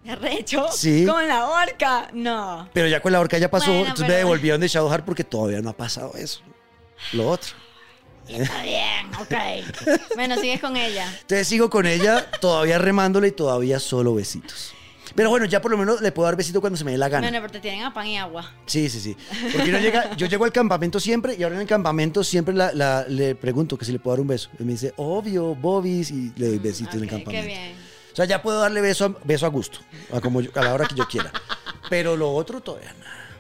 Recho. 0.05 0.67
Sí. 0.73 1.05
Con 1.07 1.29
la 1.29 1.49
orca. 1.49 2.09
No. 2.15 2.69
Pero 2.73 2.89
ya 2.89 3.01
con 3.03 3.13
la 3.13 3.21
orca 3.21 3.39
ya 3.39 3.51
pasó, 3.51 3.67
Bueno, 3.71 3.83
entonces 3.89 4.09
me 4.09 4.15
devolvieron 4.15 4.61
de 4.61 4.69
Shadowheart 4.69 5.05
porque 5.05 5.23
todavía 5.25 5.61
no 5.61 5.71
ha 5.71 5.77
pasado 5.77 6.15
eso. 6.17 6.41
lo 7.13 7.29
otro. 7.29 7.51
Está 8.29 8.63
bien, 8.63 9.07
ok. 9.21 10.07
Bueno, 10.15 10.37
sigues 10.37 10.61
con 10.61 10.77
ella. 10.77 11.07
Entonces 11.23 11.49
sigo 11.49 11.69
con 11.71 11.87
ella, 11.87 12.31
todavía 12.41 12.79
remándole 12.79 13.29
y 13.29 13.33
todavía 13.33 13.79
solo 13.81 14.15
besitos. 14.15 14.73
Pero 15.15 15.29
bueno, 15.29 15.45
ya 15.45 15.61
por 15.61 15.71
lo 15.71 15.77
menos 15.77 16.01
le 16.01 16.11
puedo 16.11 16.25
dar 16.27 16.37
besito 16.37 16.61
cuando 16.63 16.79
se 16.79 16.85
me 16.85 16.93
dé 16.93 16.97
la 16.99 17.11
gana. 17.11 17.27
Bueno, 17.29 17.41
pero 17.43 17.53
te 17.53 17.61
tienen 17.61 17.83
a 17.85 17.93
pan 17.93 18.07
y 18.07 18.17
agua. 18.17 18.51
Sí, 18.65 18.89
sí, 18.89 18.99
sí. 18.99 19.15
Porque 19.53 19.69
uno 19.69 19.79
llega, 19.79 20.17
yo 20.17 20.27
llego 20.27 20.45
al 20.47 20.53
campamento 20.53 20.99
siempre 21.01 21.35
y 21.39 21.43
ahora 21.43 21.57
en 21.57 21.63
el 21.63 21.67
campamento 21.69 22.25
siempre 22.25 22.55
la- 22.55 22.73
la- 22.73 23.05
le 23.07 23.35
pregunto 23.35 23.77
que 23.77 23.85
si 23.85 23.93
le 23.93 23.99
puedo 23.99 24.17
dar 24.17 24.21
un 24.23 24.29
beso. 24.29 24.49
Y 24.59 24.63
me 24.65 24.73
dice, 24.73 24.95
obvio, 24.97 25.55
bobis, 25.55 26.11
y 26.11 26.33
le 26.37 26.47
doy 26.47 26.59
besitos 26.59 26.95
en 26.95 27.03
el 27.03 27.09
campamento. 27.11 27.31
Qué 27.43 27.47
bien. 27.47 27.73
O 28.13 28.17
sea, 28.17 28.25
ya 28.25 28.41
puedo 28.41 28.61
darle 28.61 28.81
beso 28.81 29.05
a, 29.05 29.15
beso 29.25 29.45
a 29.45 29.49
gusto, 29.51 29.81
a, 30.15 30.21
como 30.23 30.41
yo- 30.41 30.51
a 30.55 30.63
la 30.63 30.73
hora 30.73 30.87
que 30.87 30.95
yo 30.95 31.07
quiera. 31.07 31.31
Pero 31.91 32.17
lo 32.17 32.33
otro 32.33 32.61
todavía 32.63 32.95
nada. 32.99 33.32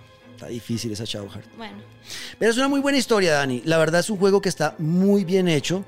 Está 0.42 0.50
difícil 0.50 0.90
esa 0.90 1.04
Shadowheart. 1.04 1.46
Bueno, 1.56 1.76
Pero 2.36 2.50
es 2.50 2.56
una 2.56 2.66
muy 2.66 2.80
buena 2.80 2.98
historia, 2.98 3.34
Dani. 3.34 3.62
La 3.64 3.78
verdad 3.78 4.00
es 4.00 4.10
un 4.10 4.18
juego 4.18 4.40
que 4.40 4.48
está 4.48 4.74
muy 4.78 5.24
bien 5.24 5.46
hecho. 5.46 5.84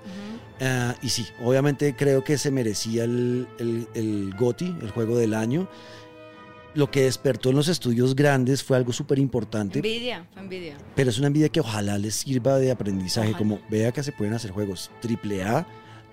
Ah, 0.60 0.94
y 1.02 1.08
sí, 1.08 1.26
obviamente 1.42 1.96
creo 1.96 2.22
que 2.22 2.38
se 2.38 2.52
merecía 2.52 3.02
el, 3.02 3.48
el, 3.58 3.88
el 3.94 4.32
GOTY, 4.38 4.76
el 4.80 4.90
juego 4.92 5.18
del 5.18 5.34
año. 5.34 5.68
Lo 6.74 6.88
que 6.88 7.02
despertó 7.02 7.50
en 7.50 7.56
los 7.56 7.66
estudios 7.66 8.14
grandes 8.14 8.62
fue 8.62 8.76
algo 8.76 8.92
súper 8.92 9.18
importante. 9.18 9.80
envidia, 9.80 10.24
fue 10.32 10.42
envidia. 10.42 10.76
Pero 10.94 11.10
es 11.10 11.18
una 11.18 11.26
envidia 11.26 11.48
que 11.48 11.58
ojalá 11.58 11.98
les 11.98 12.14
sirva 12.14 12.58
de 12.58 12.70
aprendizaje. 12.70 13.30
Ojalá. 13.30 13.38
Como 13.38 13.60
vea 13.68 13.90
que 13.90 14.04
se 14.04 14.12
pueden 14.12 14.34
hacer 14.34 14.52
juegos 14.52 14.88
AAA 15.02 15.66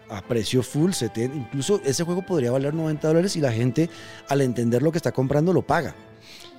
a 0.10 0.22
precio 0.24 0.64
full, 0.64 0.94
70. 0.94 1.38
Incluso 1.38 1.80
ese 1.86 2.04
juego 2.04 2.26
podría 2.26 2.50
valer 2.50 2.74
90 2.74 3.08
dólares 3.08 3.36
y 3.36 3.40
la 3.40 3.52
gente, 3.52 3.88
al 4.30 4.42
entender 4.42 4.82
lo 4.82 4.92
que 4.92 4.98
está 4.98 5.12
comprando, 5.12 5.54
lo 5.54 5.62
paga. 5.62 5.94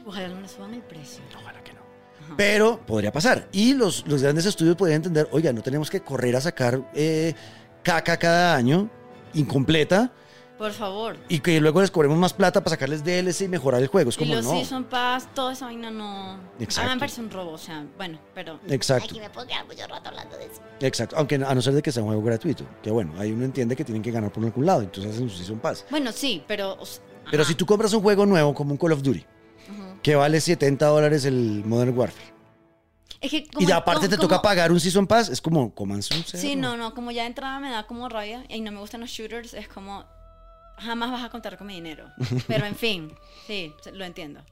Ojalá 0.04 0.28
no 0.28 0.40
le 0.40 0.48
suban 0.48 0.74
el 0.74 0.82
precio. 0.82 1.22
Ajá. 2.25 2.35
Pero 2.37 2.81
podría 2.87 3.12
pasar. 3.12 3.49
Y 3.52 3.75
los, 3.75 4.07
los 4.07 4.23
grandes 4.23 4.47
estudios 4.47 4.76
podrían 4.76 4.97
entender, 4.97 5.29
oiga, 5.33 5.52
no 5.52 5.62
tenemos 5.62 5.91
que 5.91 6.00
correr 6.00 6.37
a 6.37 6.41
sacar 6.41 6.81
eh, 6.95 7.35
caca 7.83 8.17
cada 8.17 8.55
año, 8.57 8.88
incompleta, 9.35 10.12
Por 10.59 10.73
favor. 10.73 11.17
y 11.29 11.41
que 11.41 11.61
luego 11.61 11.81
les 11.81 11.91
cobremos 11.91 12.17
más 12.19 12.33
plata 12.33 12.62
para 12.62 12.75
sacarles 12.76 13.02
DLC 13.05 13.43
y 13.43 13.49
mejorar 13.49 13.81
el 13.83 13.88
juego. 13.88 14.11
Es 14.11 14.17
Y 14.17 14.19
como 14.21 14.35
los 14.37 14.45
no. 14.45 14.52
Season 14.52 14.85
Pass, 14.85 15.29
toda 15.35 15.52
esa 15.55 15.64
vaina 15.67 15.91
no. 15.91 16.38
Exacto. 16.61 16.83
A 16.91 16.95
mí 16.95 16.97
me 16.97 17.00
parece 17.00 17.21
un 17.21 17.31
robo, 17.31 17.52
o 17.52 17.59
sea, 17.59 17.85
bueno, 17.97 18.19
pero. 18.35 18.61
Exacto. 18.69 19.07
Aquí 19.11 19.21
me 19.21 19.29
puedo 19.31 19.47
quedar 19.47 19.67
mucho 19.67 19.87
rato 19.88 20.09
hablando 20.11 20.37
de 20.37 20.45
eso. 20.47 20.61
Exacto, 20.81 21.17
aunque 21.17 21.35
a 21.37 21.55
no 21.55 21.62
ser 21.62 21.75
de 21.75 21.83
que 21.83 21.91
sea 21.91 22.02
un 22.02 22.09
juego 22.11 22.23
gratuito, 22.23 22.64
que 22.83 22.91
bueno, 22.91 23.12
ahí 23.19 23.33
uno 23.33 23.45
entiende 23.45 23.75
que 23.75 23.85
tienen 23.85 24.02
que 24.02 24.11
ganar 24.12 24.33
por 24.33 24.45
algún 24.45 24.64
lado, 24.67 24.83
entonces 24.83 25.12
hacen 25.14 25.29
su 25.29 25.37
Season 25.38 25.59
Pass. 25.59 25.85
Bueno, 25.91 26.12
sí, 26.12 26.43
pero. 26.47 26.76
o 26.79 26.87
sea, 26.87 27.02
Pero 27.31 27.43
ajá. 27.43 27.49
si 27.50 27.55
tú 27.57 27.67
compras 27.67 27.93
un 27.93 28.02
juego 28.02 28.25
nuevo 28.26 28.55
como 28.55 28.73
un 28.73 28.79
Call 28.79 28.93
of 28.93 29.02
Duty. 29.02 29.25
Que 30.02 30.14
vale 30.16 30.40
70 30.40 30.87
dólares 30.87 31.25
el 31.25 31.62
Modern 31.64 31.97
Warfare, 31.97 32.32
Es 33.21 33.30
que 33.30 33.47
y 33.59 33.66
de 33.66 33.73
aparte 33.73 34.06
como- 34.06 34.11
te 34.11 34.16
toca 34.16 34.42
pagar 34.42 34.73
un 34.73 34.80
Season 34.80 35.06
Pass, 35.06 35.28
es 35.28 35.40
como, 35.40 35.75
comanse 35.75 36.14
un 36.16 36.25
Sí, 36.25 36.56
no, 36.56 36.76
no, 36.76 36.94
como 36.94 37.11
ya 37.12 37.23
de 37.23 37.28
entrada 37.28 37.61
me 37.61 37.71
da 37.71 37.87
como 37.87 38.09
rabia 38.09 38.44
y 38.49 38.61
no 38.61 38.73
me 38.73 38.80
gustan 38.80 39.00
los 39.00 39.11
shooters, 39.11 39.54
es 39.54 39.68
como. 39.68 40.04
Jamás 40.78 41.12
vas 41.12 41.23
a 41.23 41.28
contar 41.28 41.56
con 41.59 41.66
mi 41.68 41.75
dinero. 41.75 42.06
Pero 42.49 42.66
en 42.66 42.75
fin, 42.75 43.12
sí, 43.47 43.73
lo 43.92 44.04
entiendo. 44.04 44.42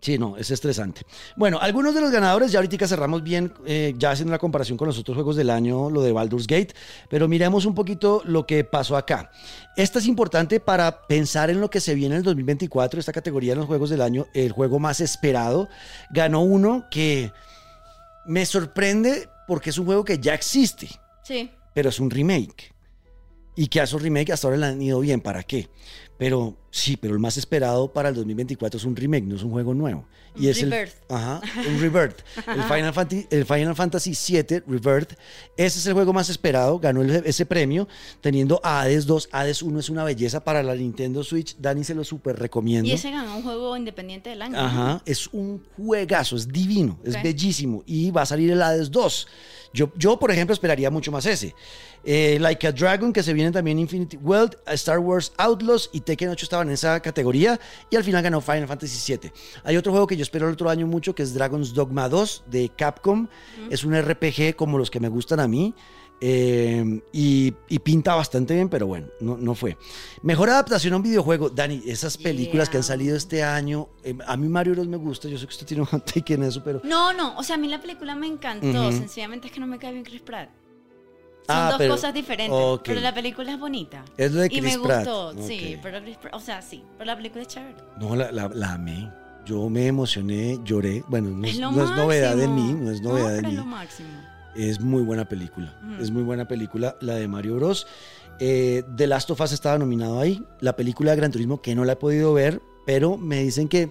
Sí, 0.00 0.16
no, 0.16 0.36
es 0.36 0.50
estresante. 0.52 1.02
Bueno, 1.34 1.58
algunos 1.60 1.92
de 1.92 2.00
los 2.00 2.12
ganadores, 2.12 2.52
ya 2.52 2.60
ahorita 2.60 2.86
cerramos 2.86 3.24
bien, 3.24 3.52
eh, 3.66 3.94
ya 3.98 4.12
haciendo 4.12 4.30
la 4.30 4.38
comparación 4.38 4.78
con 4.78 4.86
los 4.86 4.96
otros 4.96 5.16
juegos 5.16 5.34
del 5.34 5.50
año, 5.50 5.90
lo 5.90 6.02
de 6.02 6.12
Baldur's 6.12 6.46
Gate, 6.46 6.72
pero 7.10 7.26
miremos 7.26 7.64
un 7.66 7.74
poquito 7.74 8.22
lo 8.24 8.46
que 8.46 8.62
pasó 8.62 8.96
acá. 8.96 9.32
Esta 9.76 9.98
es 9.98 10.06
importante 10.06 10.60
para 10.60 11.06
pensar 11.08 11.50
en 11.50 11.60
lo 11.60 11.68
que 11.68 11.80
se 11.80 11.96
viene 11.96 12.14
en 12.14 12.18
el 12.20 12.24
2024, 12.24 13.00
esta 13.00 13.12
categoría 13.12 13.54
en 13.54 13.58
los 13.58 13.66
juegos 13.66 13.90
del 13.90 14.00
año, 14.00 14.26
el 14.34 14.52
juego 14.52 14.78
más 14.78 15.00
esperado. 15.00 15.68
Ganó 16.10 16.42
uno 16.42 16.84
que 16.92 17.32
me 18.24 18.46
sorprende 18.46 19.28
porque 19.48 19.70
es 19.70 19.78
un 19.78 19.86
juego 19.86 20.04
que 20.04 20.18
ya 20.18 20.34
existe, 20.34 20.88
Sí. 21.24 21.50
pero 21.74 21.88
es 21.88 21.98
un 21.98 22.10
remake. 22.10 22.72
Y 23.56 23.66
que 23.66 23.80
a 23.80 23.84
esos 23.84 24.00
remakes 24.00 24.34
hasta 24.34 24.46
ahora 24.46 24.58
le 24.58 24.66
han 24.66 24.80
ido 24.80 25.00
bien, 25.00 25.20
¿para 25.20 25.42
qué? 25.42 25.68
Pero 26.16 26.56
sí, 26.78 26.96
pero 26.96 27.14
el 27.14 27.20
más 27.20 27.36
esperado 27.36 27.92
para 27.92 28.08
el 28.08 28.14
2024 28.14 28.78
es 28.78 28.84
un 28.84 28.94
remake, 28.96 29.24
no 29.24 29.36
es 29.36 29.42
un 29.42 29.50
juego 29.50 29.74
nuevo. 29.74 30.06
Y 30.36 30.44
Un 30.44 30.50
es 30.50 30.62
el, 30.62 30.70
rebirth. 30.70 30.94
ajá, 31.10 31.40
un 31.68 31.80
Rebirth. 31.80 32.18
El 32.46 32.62
Final, 32.62 32.92
Fantasy, 32.94 33.26
el 33.30 33.44
Final 33.44 33.74
Fantasy 33.74 34.10
VII 34.32 34.62
Rebirth. 34.66 35.12
Ese 35.56 35.78
es 35.78 35.86
el 35.86 35.94
juego 35.94 36.12
más 36.12 36.28
esperado, 36.28 36.78
ganó 36.78 37.02
el- 37.02 37.10
ese 37.26 37.44
premio, 37.46 37.88
teniendo 38.20 38.60
a 38.62 38.82
Hades 38.82 39.06
2. 39.06 39.28
Hades 39.32 39.62
1 39.62 39.80
es 39.80 39.90
una 39.90 40.04
belleza 40.04 40.44
para 40.44 40.62
la 40.62 40.74
Nintendo 40.74 41.24
Switch. 41.24 41.56
Dani 41.58 41.82
se 41.82 41.94
lo 41.94 42.04
súper 42.04 42.38
recomiendo. 42.38 42.88
Y 42.88 42.92
ese 42.92 43.10
ganó 43.10 43.36
un 43.36 43.42
juego 43.42 43.76
independiente 43.76 44.30
del 44.30 44.42
año. 44.42 44.52
¿no? 44.52 44.60
Ajá, 44.60 45.02
es 45.06 45.26
un 45.32 45.64
juegazo, 45.76 46.36
es 46.36 46.46
divino, 46.46 46.98
es 47.04 47.20
bellísimo 47.22 47.82
y 47.86 48.10
va 48.10 48.22
a 48.22 48.26
salir 48.26 48.50
el 48.50 48.62
Hades 48.62 48.90
2. 48.90 49.26
Yo, 49.74 49.92
yo, 49.96 50.18
por 50.18 50.30
ejemplo, 50.30 50.54
esperaría 50.54 50.90
mucho 50.90 51.10
más 51.12 51.26
ese. 51.26 51.54
Eh, 52.04 52.38
like 52.40 52.66
a 52.66 52.72
Dragon, 52.72 53.12
que 53.12 53.22
se 53.22 53.32
viene 53.34 53.50
también 53.50 53.78
Infinity 53.78 54.16
World, 54.18 54.56
Star 54.68 54.98
Wars 55.00 55.32
Outlaws 55.36 55.90
y 55.92 56.00
Tekken 56.00 56.28
8 56.30 56.44
estaban 56.46 56.67
en 56.68 56.74
esa 56.74 57.00
categoría 57.00 57.58
y 57.90 57.96
al 57.96 58.04
final 58.04 58.22
ganó 58.22 58.40
Final 58.40 58.68
Fantasy 58.68 59.16
VII. 59.20 59.32
Hay 59.64 59.76
otro 59.76 59.92
juego 59.92 60.06
que 60.06 60.16
yo 60.16 60.22
espero 60.22 60.46
el 60.46 60.52
otro 60.52 60.70
año 60.70 60.86
mucho 60.86 61.14
que 61.14 61.22
es 61.22 61.34
Dragon's 61.34 61.74
Dogma 61.74 62.08
2 62.08 62.44
de 62.46 62.70
Capcom. 62.76 63.26
Es 63.70 63.84
un 63.84 64.00
RPG 64.00 64.54
como 64.56 64.78
los 64.78 64.90
que 64.90 65.00
me 65.00 65.08
gustan 65.08 65.40
a 65.40 65.48
mí. 65.48 65.74
eh, 66.20 67.00
y, 67.12 67.54
y 67.68 67.78
pinta 67.78 68.14
bastante 68.16 68.52
bien, 68.54 68.68
pero 68.68 68.88
bueno, 68.88 69.06
no, 69.20 69.36
no 69.36 69.54
fue. 69.54 69.76
Mejor 70.22 70.50
adaptación 70.50 70.94
a 70.94 70.96
un 70.96 71.02
videojuego. 71.04 71.48
Dani, 71.48 71.80
esas 71.86 72.16
películas 72.18 72.68
que 72.68 72.76
han 72.76 72.82
salido 72.82 73.16
este 73.16 73.44
año, 73.44 73.88
eh, 74.02 74.16
a 74.26 74.36
mí 74.36 74.48
Mario 74.48 74.72
Bros 74.74 74.88
me 74.88 74.96
gusta, 74.96 75.28
yo 75.28 75.38
sé 75.38 75.46
que 75.46 75.52
usted 75.52 75.66
tiene 75.66 75.82
un 75.84 76.00
take 76.04 76.34
en 76.34 76.42
eso, 76.42 76.60
pero... 76.64 76.80
No, 76.82 77.12
no, 77.12 77.36
o 77.36 77.42
sea, 77.44 77.54
a 77.54 77.58
mí 77.58 77.68
la 77.68 77.80
película 77.80 78.16
me 78.16 78.26
encantó, 78.26 78.90
sencillamente 78.90 79.46
es 79.46 79.52
que 79.52 79.60
no 79.60 79.68
me 79.68 79.78
cae 79.78 79.92
bien 79.92 80.04
Chris 80.04 80.20
Pratt. 80.22 80.50
Son 81.48 81.56
Ah, 81.56 81.68
dos 81.70 81.78
pero- 81.78 81.94
cosas 81.94 82.12
diferentes, 82.12 82.58
pero 82.84 83.00
la 83.00 83.14
película 83.14 83.50
es 83.50 83.58
bonita. 83.58 84.04
Es 84.18 84.32
lo 84.32 84.40
de 84.42 84.46
y 84.48 84.60
Chris 84.60 84.76
me 84.76 84.84
Pratt. 84.84 84.98
gustó, 85.06 85.32
sí, 85.46 85.78
pero 85.82 86.02
Chris 86.02 86.18
Pratt, 86.18 86.34
o 86.34 86.40
sea, 86.40 86.60
sí, 86.60 86.84
pero 86.98 87.06
la 87.06 87.16
película 87.16 87.40
es 87.40 87.48
chévere. 87.48 87.74
No, 87.98 88.14
la, 88.14 88.30
la, 88.30 88.48
la 88.52 88.74
amé. 88.74 89.10
Yo 89.46 89.70
me 89.70 89.86
emocioné, 89.86 90.58
lloré. 90.62 91.02
Bueno, 91.08 91.30
no, 91.30 91.46
es 91.46 91.58
no 91.58 91.70
novedad 91.72 92.36
de 92.36 92.48
mí, 92.48 92.74
no 92.78 92.90
es 92.90 93.00
novedad 93.00 93.30
de 93.36 93.40
mí. 93.42 93.48
es 93.48 93.54
lo 93.54 93.64
máximo. 93.64 94.08
Es 94.54 94.78
muy 94.78 95.02
buena 95.02 95.24
película. 95.26 95.74
Es 95.98 96.10
muy 96.10 96.22
buena 96.22 96.46
película 96.46 96.96
la 97.00 97.14
de 97.14 97.26
Mario 97.28 97.56
Bros. 97.56 97.86
Eh, 98.40 98.82
The 98.96 99.06
Last 99.06 99.30
of 99.30 99.40
Us 99.40 99.52
estaba 99.52 99.78
nominado 99.78 100.20
ahí. 100.20 100.44
La 100.60 100.76
película 100.76 101.12
de 101.12 101.16
Gran 101.16 101.30
Turismo 101.32 101.62
que 101.62 101.74
no 101.74 101.86
la 101.86 101.94
he 101.94 101.96
podido 101.96 102.34
ver, 102.34 102.60
pero 102.84 103.16
me 103.16 103.42
dicen 103.42 103.68
que 103.68 103.90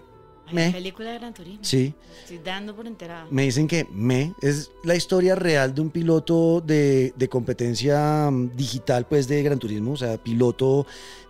me. 0.54 0.68
la 0.68 0.72
película 0.74 1.12
de 1.12 1.18
Gran 1.20 1.34
Turismo. 1.34 1.60
Sí, 1.64 1.94
Estoy 2.22 2.40
dando 2.44 2.76
por 2.76 2.88
enterada. 2.88 3.28
me 3.32 3.44
dicen 3.44 3.68
que 3.68 3.86
me. 3.92 4.34
Es 4.42 4.72
la 4.84 4.96
historia 4.96 5.36
real 5.36 5.74
de 5.74 5.82
un 5.82 5.90
piloto 5.90 6.62
de, 6.62 7.14
de 7.16 7.30
competencia 7.30 8.30
mm, 8.32 8.56
digital, 8.56 9.06
pues 9.08 9.28
de 9.28 9.44
Gran 9.44 9.60
Turismo. 9.60 9.92
O 9.94 9.98
sea, 9.98 10.18
piloto 10.18 10.86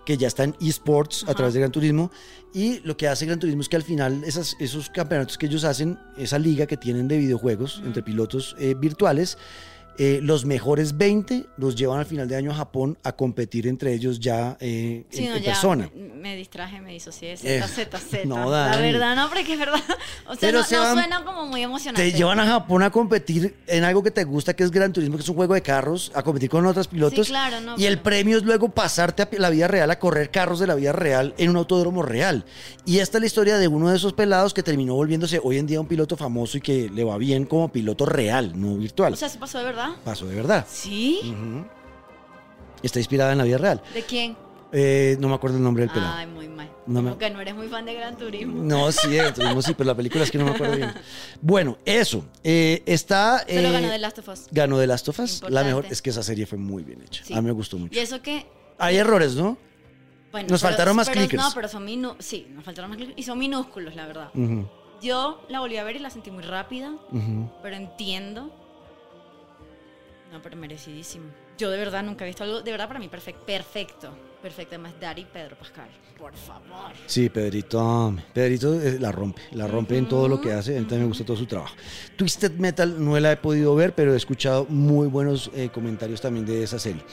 que 0.05 0.17
ya 0.17 0.27
está 0.27 0.43
en 0.45 0.55
esports 0.61 1.23
a 1.23 1.27
Ajá. 1.27 1.35
través 1.35 1.53
de 1.53 1.59
Gran 1.59 1.71
Turismo. 1.71 2.11
Y 2.53 2.79
lo 2.79 2.95
que 2.95 3.07
hace 3.07 3.25
Gran 3.25 3.39
Turismo 3.39 3.61
es 3.61 3.69
que 3.69 3.75
al 3.75 3.83
final 3.83 4.23
esas, 4.23 4.55
esos 4.59 4.89
campeonatos 4.89 5.37
que 5.37 5.47
ellos 5.47 5.63
hacen, 5.65 5.99
esa 6.17 6.39
liga 6.39 6.65
que 6.65 6.77
tienen 6.77 7.07
de 7.07 7.17
videojuegos 7.17 7.81
entre 7.85 8.01
pilotos 8.03 8.55
eh, 8.57 8.73
virtuales, 8.73 9.37
eh, 9.97 10.19
los 10.21 10.45
mejores 10.45 10.97
20 10.97 11.45
los 11.57 11.75
llevan 11.75 11.99
al 11.99 12.05
final 12.05 12.27
de 12.27 12.35
año 12.35 12.51
a 12.51 12.55
Japón 12.55 12.97
a 13.03 13.13
competir 13.13 13.67
entre 13.67 13.93
ellos 13.93 14.19
ya 14.19 14.57
eh, 14.59 15.05
Sí, 15.09 15.23
en, 15.23 15.31
no, 15.31 15.35
en 15.37 15.43
ya 15.43 15.51
persona. 15.51 15.89
Me, 15.95 16.07
me 16.13 16.35
distraje, 16.35 16.79
me 16.81 16.91
disocié. 16.93 17.33
Eh, 17.33 17.37
Z, 17.37 17.67
Z, 17.67 17.97
Z. 17.99 18.25
no, 18.25 18.49
la 18.49 18.77
verdad, 18.77 19.15
no, 19.15 19.27
porque 19.27 19.53
es 19.53 19.59
verdad. 19.59 19.79
O 20.27 20.35
sea, 20.35 20.49
Pero 20.49 20.59
no, 20.59 20.65
se 20.65 20.75
no 20.75 20.93
suena 20.93 21.23
como 21.23 21.45
muy 21.45 21.63
emocionante. 21.63 22.11
Te 22.11 22.17
llevan 22.17 22.39
a 22.39 22.45
Japón 22.45 22.83
a 22.83 22.89
competir 22.91 23.55
en 23.65 23.83
algo 23.83 24.03
que 24.03 24.11
te 24.11 24.23
gusta, 24.23 24.53
que 24.55 24.63
es 24.63 24.71
Gran 24.71 24.91
Turismo, 24.93 25.15
que 25.15 25.23
es 25.23 25.29
un 25.29 25.35
juego 25.35 25.53
de 25.53 25.61
carros, 25.61 26.11
a 26.13 26.21
competir 26.21 26.49
con 26.49 26.65
otros 26.65 26.87
pilotos. 26.87 27.27
Sí, 27.27 27.31
claro, 27.31 27.61
no, 27.61 27.75
y 27.77 27.85
el 27.85 27.99
premio 27.99 28.37
es 28.37 28.43
luego 28.43 28.69
pasarte 28.69 29.23
a 29.23 29.29
la 29.37 29.49
vida 29.49 29.67
real, 29.67 29.89
a 29.89 29.99
correr 29.99 30.29
carros 30.31 30.59
de 30.59 30.67
la 30.67 30.75
vida 30.75 30.91
real 30.91 31.33
en 31.37 31.49
un 31.49 31.55
autódromo 31.57 32.03
real. 32.03 32.45
Y 32.85 32.99
esta 32.99 33.17
es 33.17 33.21
la 33.21 33.27
historia 33.27 33.57
de 33.57 33.67
uno 33.67 33.89
de 33.89 33.95
esos 33.97 34.13
pelados 34.13 34.53
que 34.53 34.63
terminó 34.63 34.95
volviéndose 34.95 35.39
hoy 35.43 35.57
en 35.57 35.67
día 35.67 35.79
un 35.79 35.87
piloto 35.87 36.17
famoso 36.17 36.57
y 36.57 36.61
que 36.61 36.89
le 36.89 37.03
va 37.03 37.17
bien 37.17 37.45
como 37.45 37.71
piloto 37.71 38.05
real, 38.05 38.59
no 38.59 38.75
virtual. 38.77 39.13
O 39.13 39.15
sea, 39.15 39.29
¿se 39.29 39.37
pasó 39.39 39.57
de 39.59 39.63
verdad? 39.65 39.86
Pasó 40.03 40.25
de 40.27 40.35
verdad. 40.35 40.65
¿Sí? 40.69 41.35
Está 42.83 42.99
inspirada 42.99 43.31
en 43.31 43.37
la 43.39 43.43
vida 43.43 43.57
real. 43.57 43.81
¿De 43.93 44.03
quién? 44.03 44.35
Eh, 44.71 45.15
no 45.19 45.29
me 45.29 45.35
acuerdo 45.35 45.57
el 45.57 45.63
nombre 45.63 45.83
del 45.83 45.91
pelado. 45.93 46.13
Ay, 46.15 46.27
muy 46.27 46.47
mal. 46.49 46.69
No 46.85 47.01
me- 47.01 47.09
Como 47.09 47.17
que 47.19 47.29
no 47.29 47.39
eres 47.41 47.55
muy 47.55 47.67
fan 47.69 47.85
de 47.85 47.93
Gran 47.93 48.17
Turismo. 48.17 48.61
No, 48.63 48.91
sí, 48.91 49.09
de 49.09 49.31
Turismo 49.31 49.61
sí, 49.61 49.73
pero 49.73 49.87
la 49.87 49.95
película 49.95 50.23
es 50.25 50.31
que 50.31 50.37
no 50.37 50.45
me 50.45 50.51
acuerdo 50.51 50.75
bien. 50.75 50.93
Bueno, 51.41 51.77
eso. 51.85 52.25
eh, 52.43 52.83
está. 52.85 53.43
Pero 53.47 53.69
eh, 53.69 53.71
ganó 53.71 53.89
The 53.89 53.97
Last 53.97 54.19
of 54.19 54.27
Us. 54.27 54.47
Ganó 54.51 54.77
The 54.77 54.87
Last 54.87 55.07
of 55.09 55.19
Us. 55.19 55.43
La 55.49 55.63
mejor 55.63 55.85
es 55.89 56.01
que 56.01 56.09
esa 56.09 56.21
serie 56.21 56.45
fue 56.45 56.57
muy 56.57 56.83
bien 56.83 57.01
hecha. 57.01 57.23
Sí. 57.23 57.33
A 57.33 57.41
mí 57.41 57.47
me 57.47 57.53
gustó 57.53 57.77
mucho. 57.77 57.97
Y 57.97 57.99
eso 58.01 58.21
que. 58.21 58.45
Hay 58.77 58.97
errores, 58.97 59.35
¿no? 59.35 59.57
Bueno, 60.31 60.49
Nos 60.49 60.61
pero- 60.61 60.69
faltaron 60.71 60.95
más 60.97 61.07
pero- 61.09 61.21
clickers. 61.21 61.41
No, 61.43 61.49
pero 61.55 61.67
son 61.69 61.85
minúsculos. 61.85 62.25
Sí, 62.25 62.47
nos 62.53 62.63
faltaron 62.65 62.89
más 62.91 62.97
clickers. 62.97 63.17
Y 63.19 63.23
son 63.23 63.39
minúsculos, 63.39 63.95
la 63.95 64.05
verdad. 64.05 64.29
Yo 65.01 65.41
la 65.49 65.59
volví 65.61 65.77
a 65.77 65.83
ver 65.83 65.95
y 65.95 65.99
la 65.99 66.09
sentí 66.09 66.29
muy 66.31 66.43
rápida, 66.43 66.93
pero 67.63 67.75
entiendo. 67.75 68.53
No, 70.31 70.41
pero 70.41 70.57
merecidísimo. 70.57 71.25
Yo 71.57 71.71
de 71.71 71.77
verdad 71.77 72.03
nunca 72.03 72.25
he 72.25 72.27
visto 72.27 72.43
algo, 72.43 72.61
de 72.61 72.71
verdad 72.71 72.87
para 72.87 72.99
mí 72.99 73.07
perfecto, 73.07 73.45
perfecto, 73.45 74.09
perfecto. 74.41 74.75
Además, 74.75 74.93
Dari 74.99 75.25
Pedro 75.25 75.55
Pascal, 75.57 75.87
por 76.17 76.35
favor. 76.35 76.91
Sí, 77.05 77.29
Pedrito, 77.29 78.13
Pedrito 78.33 78.79
eh, 78.79 78.97
la 78.99 79.11
rompe, 79.11 79.41
la 79.51 79.67
rompe 79.67 79.97
en 79.97 80.07
todo 80.07 80.27
lo 80.27 80.41
que 80.41 80.51
hace, 80.51 80.77
a 80.77 80.79
mí 80.79 80.85
también 80.85 81.03
me 81.03 81.07
gusta 81.07 81.25
todo 81.25 81.37
su 81.37 81.45
trabajo. 81.45 81.75
Twisted 82.15 82.51
Metal 82.53 83.03
no 83.03 83.17
la 83.19 83.31
he 83.31 83.37
podido 83.37 83.73
ver, 83.73 83.95
pero 83.95 84.13
he 84.13 84.17
escuchado 84.17 84.65
muy 84.69 85.07
buenos 85.07 85.49
eh, 85.55 85.69
comentarios 85.73 86.21
también 86.21 86.45
de 86.45 86.63
esa 86.63 86.77
serie. 86.77 87.03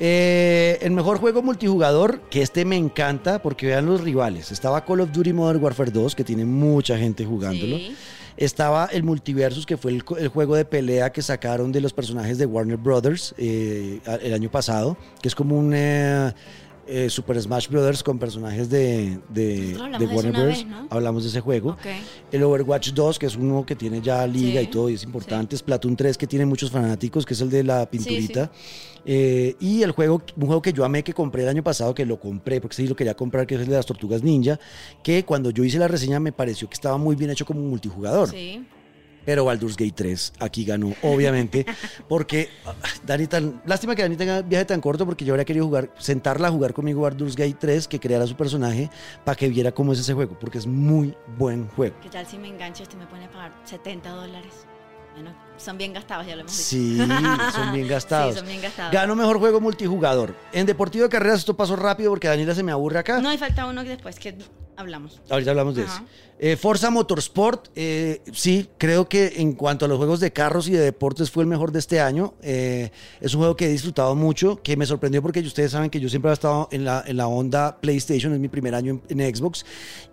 Eh, 0.00 0.78
el 0.82 0.90
mejor 0.90 1.18
juego 1.18 1.42
multijugador, 1.42 2.22
que 2.22 2.42
este 2.42 2.64
me 2.64 2.76
encanta, 2.76 3.40
porque 3.40 3.66
vean 3.66 3.86
los 3.86 4.00
rivales. 4.00 4.50
Estaba 4.50 4.84
Call 4.84 5.00
of 5.00 5.12
Duty 5.12 5.32
Modern 5.32 5.62
Warfare 5.62 5.92
2, 5.92 6.14
que 6.16 6.24
tiene 6.24 6.44
mucha 6.44 6.98
gente 6.98 7.24
jugándolo. 7.24 7.76
Sí. 7.76 7.96
Estaba 8.36 8.86
el 8.86 9.02
Multiversus, 9.04 9.66
que 9.66 9.76
fue 9.76 9.92
el, 9.92 10.28
juego 10.28 10.56
de 10.56 10.64
pelea 10.64 11.12
que 11.12 11.22
sacaron 11.22 11.70
de 11.72 11.80
los 11.80 11.92
personajes 11.92 12.38
de 12.38 12.46
Warner 12.46 12.76
Brothers 12.76 13.34
eh, 13.38 14.00
el 14.22 14.34
año 14.34 14.50
pasado, 14.50 14.96
que 15.22 15.28
es 15.28 15.34
como 15.34 15.56
un 15.56 15.72
eh, 15.74 16.32
eh, 16.86 17.08
Super 17.10 17.40
Smash 17.40 17.68
Brothers 17.68 18.02
con 18.02 18.18
personajes 18.18 18.68
de, 18.70 19.18
de, 19.28 19.76
de 19.98 20.06
Warner 20.06 20.66
¿no? 20.66 20.86
Hablamos 20.90 21.22
de 21.22 21.28
ese 21.28 21.40
juego. 21.40 21.76
El 22.30 22.42
Overwatch 22.42 22.92
2, 22.92 23.18
que 23.18 23.26
es 23.26 23.36
uno 23.36 23.64
que 23.64 23.74
tiene 23.76 24.00
ya 24.00 24.26
liga 24.26 24.60
Sí, 24.60 24.66
y 24.66 24.70
todo, 24.70 24.90
y 24.90 24.94
es 24.94 25.04
importante. 25.04 25.56
Splatoon 25.56 25.96
3, 25.96 26.18
que 26.18 26.26
tiene 26.26 26.46
muchos 26.46 26.70
fanáticos, 26.70 27.24
que 27.24 27.34
es 27.34 27.40
el 27.40 27.50
de 27.50 27.64
la 27.64 27.88
pinturita. 27.88 28.50
Eh, 29.06 29.54
y 29.60 29.82
el 29.82 29.92
juego, 29.92 30.22
un 30.36 30.46
juego 30.46 30.62
que 30.62 30.72
yo 30.72 30.84
amé, 30.84 31.02
que 31.04 31.12
compré 31.12 31.42
el 31.42 31.48
año 31.48 31.62
pasado, 31.62 31.94
que 31.94 32.06
lo 32.06 32.18
compré, 32.18 32.60
porque 32.60 32.76
sí 32.76 32.86
lo 32.86 32.96
quería 32.96 33.14
comprar, 33.14 33.46
que 33.46 33.54
es 33.54 33.60
el 33.60 33.68
de 33.68 33.76
las 33.76 33.86
Tortugas 33.86 34.22
Ninja, 34.22 34.58
que 35.02 35.24
cuando 35.24 35.50
yo 35.50 35.62
hice 35.64 35.78
la 35.78 35.88
reseña 35.88 36.20
me 36.20 36.32
pareció 36.32 36.68
que 36.68 36.74
estaba 36.74 36.96
muy 36.96 37.14
bien 37.16 37.30
hecho 37.30 37.44
como 37.44 37.60
multijugador. 37.60 38.30
Sí. 38.30 38.64
Pero 39.24 39.44
Baldur's 39.44 39.76
Gate 39.76 39.94
3 39.94 40.34
aquí 40.40 40.64
ganó, 40.64 40.92
obviamente, 41.02 41.66
porque 42.08 42.48
Dani 43.06 43.26
tan. 43.26 43.62
Lástima 43.66 43.94
que 43.94 44.02
Dani 44.02 44.16
tenga 44.16 44.42
viaje 44.42 44.64
tan 44.66 44.80
corto, 44.80 45.06
porque 45.06 45.24
yo 45.24 45.32
habría 45.32 45.44
querido 45.44 45.66
jugar, 45.66 45.90
sentarla 45.98 46.48
a 46.48 46.50
jugar 46.50 46.74
conmigo 46.74 47.02
Baldur's 47.02 47.36
Gate 47.36 47.56
3, 47.58 47.88
que 47.88 48.00
creara 48.00 48.26
su 48.26 48.36
personaje, 48.36 48.90
para 49.24 49.36
que 49.36 49.48
viera 49.48 49.72
cómo 49.72 49.92
es 49.92 49.98
ese 50.00 50.14
juego, 50.14 50.38
porque 50.38 50.58
es 50.58 50.66
muy 50.66 51.14
buen 51.38 51.68
juego. 51.68 51.96
¿Qué 52.02 52.10
tal 52.10 52.26
si 52.26 52.38
me 52.38 52.48
engancho 52.48 52.82
este 52.82 52.96
me 52.96 53.06
pone 53.06 53.24
a 53.24 53.30
pagar 53.30 53.52
70 53.64 54.10
dólares? 54.10 54.52
Bueno, 55.14 55.32
son 55.56 55.78
bien 55.78 55.92
gastados, 55.92 56.26
ya 56.26 56.34
lo 56.34 56.40
hemos 56.40 56.52
dicho. 56.52 56.68
Sí, 56.68 56.98
son 57.54 57.72
bien 57.72 57.86
gastados. 57.88 58.32
Sí, 58.34 58.38
son 58.40 58.48
bien 58.48 58.60
gastados. 58.60 58.92
Gano 58.92 59.14
mejor 59.14 59.38
juego 59.38 59.60
multijugador. 59.60 60.34
En 60.52 60.66
Deportivo 60.66 61.04
de 61.04 61.08
Carreras 61.08 61.38
esto 61.38 61.56
pasó 61.56 61.76
rápido 61.76 62.10
porque 62.10 62.26
Daniela 62.26 62.54
se 62.54 62.64
me 62.64 62.72
aburre 62.72 62.98
acá. 62.98 63.20
No, 63.20 63.32
y 63.32 63.38
falta 63.38 63.66
uno 63.66 63.84
que 63.84 63.90
después 63.90 64.18
que 64.18 64.36
hablamos. 64.76 65.20
Ahorita 65.30 65.50
hablamos 65.50 65.74
de 65.76 65.82
Ajá. 65.84 65.96
eso. 65.96 66.04
Eh, 66.40 66.56
Forza 66.56 66.90
Motorsport, 66.90 67.68
eh, 67.76 68.20
sí, 68.32 68.68
creo 68.76 69.08
que 69.08 69.34
en 69.36 69.52
cuanto 69.52 69.84
a 69.84 69.88
los 69.88 69.98
juegos 69.98 70.18
de 70.18 70.32
carros 70.32 70.66
y 70.68 70.72
de 70.72 70.80
deportes 70.80 71.30
fue 71.30 71.44
el 71.44 71.48
mejor 71.48 71.70
de 71.70 71.78
este 71.78 72.00
año. 72.00 72.34
Eh, 72.42 72.90
es 73.20 73.32
un 73.34 73.40
juego 73.40 73.56
que 73.56 73.66
he 73.66 73.68
disfrutado 73.68 74.16
mucho, 74.16 74.60
que 74.60 74.76
me 74.76 74.84
sorprendió 74.84 75.22
porque 75.22 75.38
ustedes 75.40 75.70
saben 75.70 75.90
que 75.90 76.00
yo 76.00 76.08
siempre 76.08 76.32
he 76.32 76.34
estado 76.34 76.68
en 76.72 76.84
la, 76.84 77.04
en 77.06 77.16
la 77.18 77.28
onda 77.28 77.78
PlayStation, 77.80 78.32
es 78.34 78.40
mi 78.40 78.48
primer 78.48 78.74
año 78.74 79.00
en, 79.08 79.20
en 79.20 79.34
Xbox, 79.34 79.64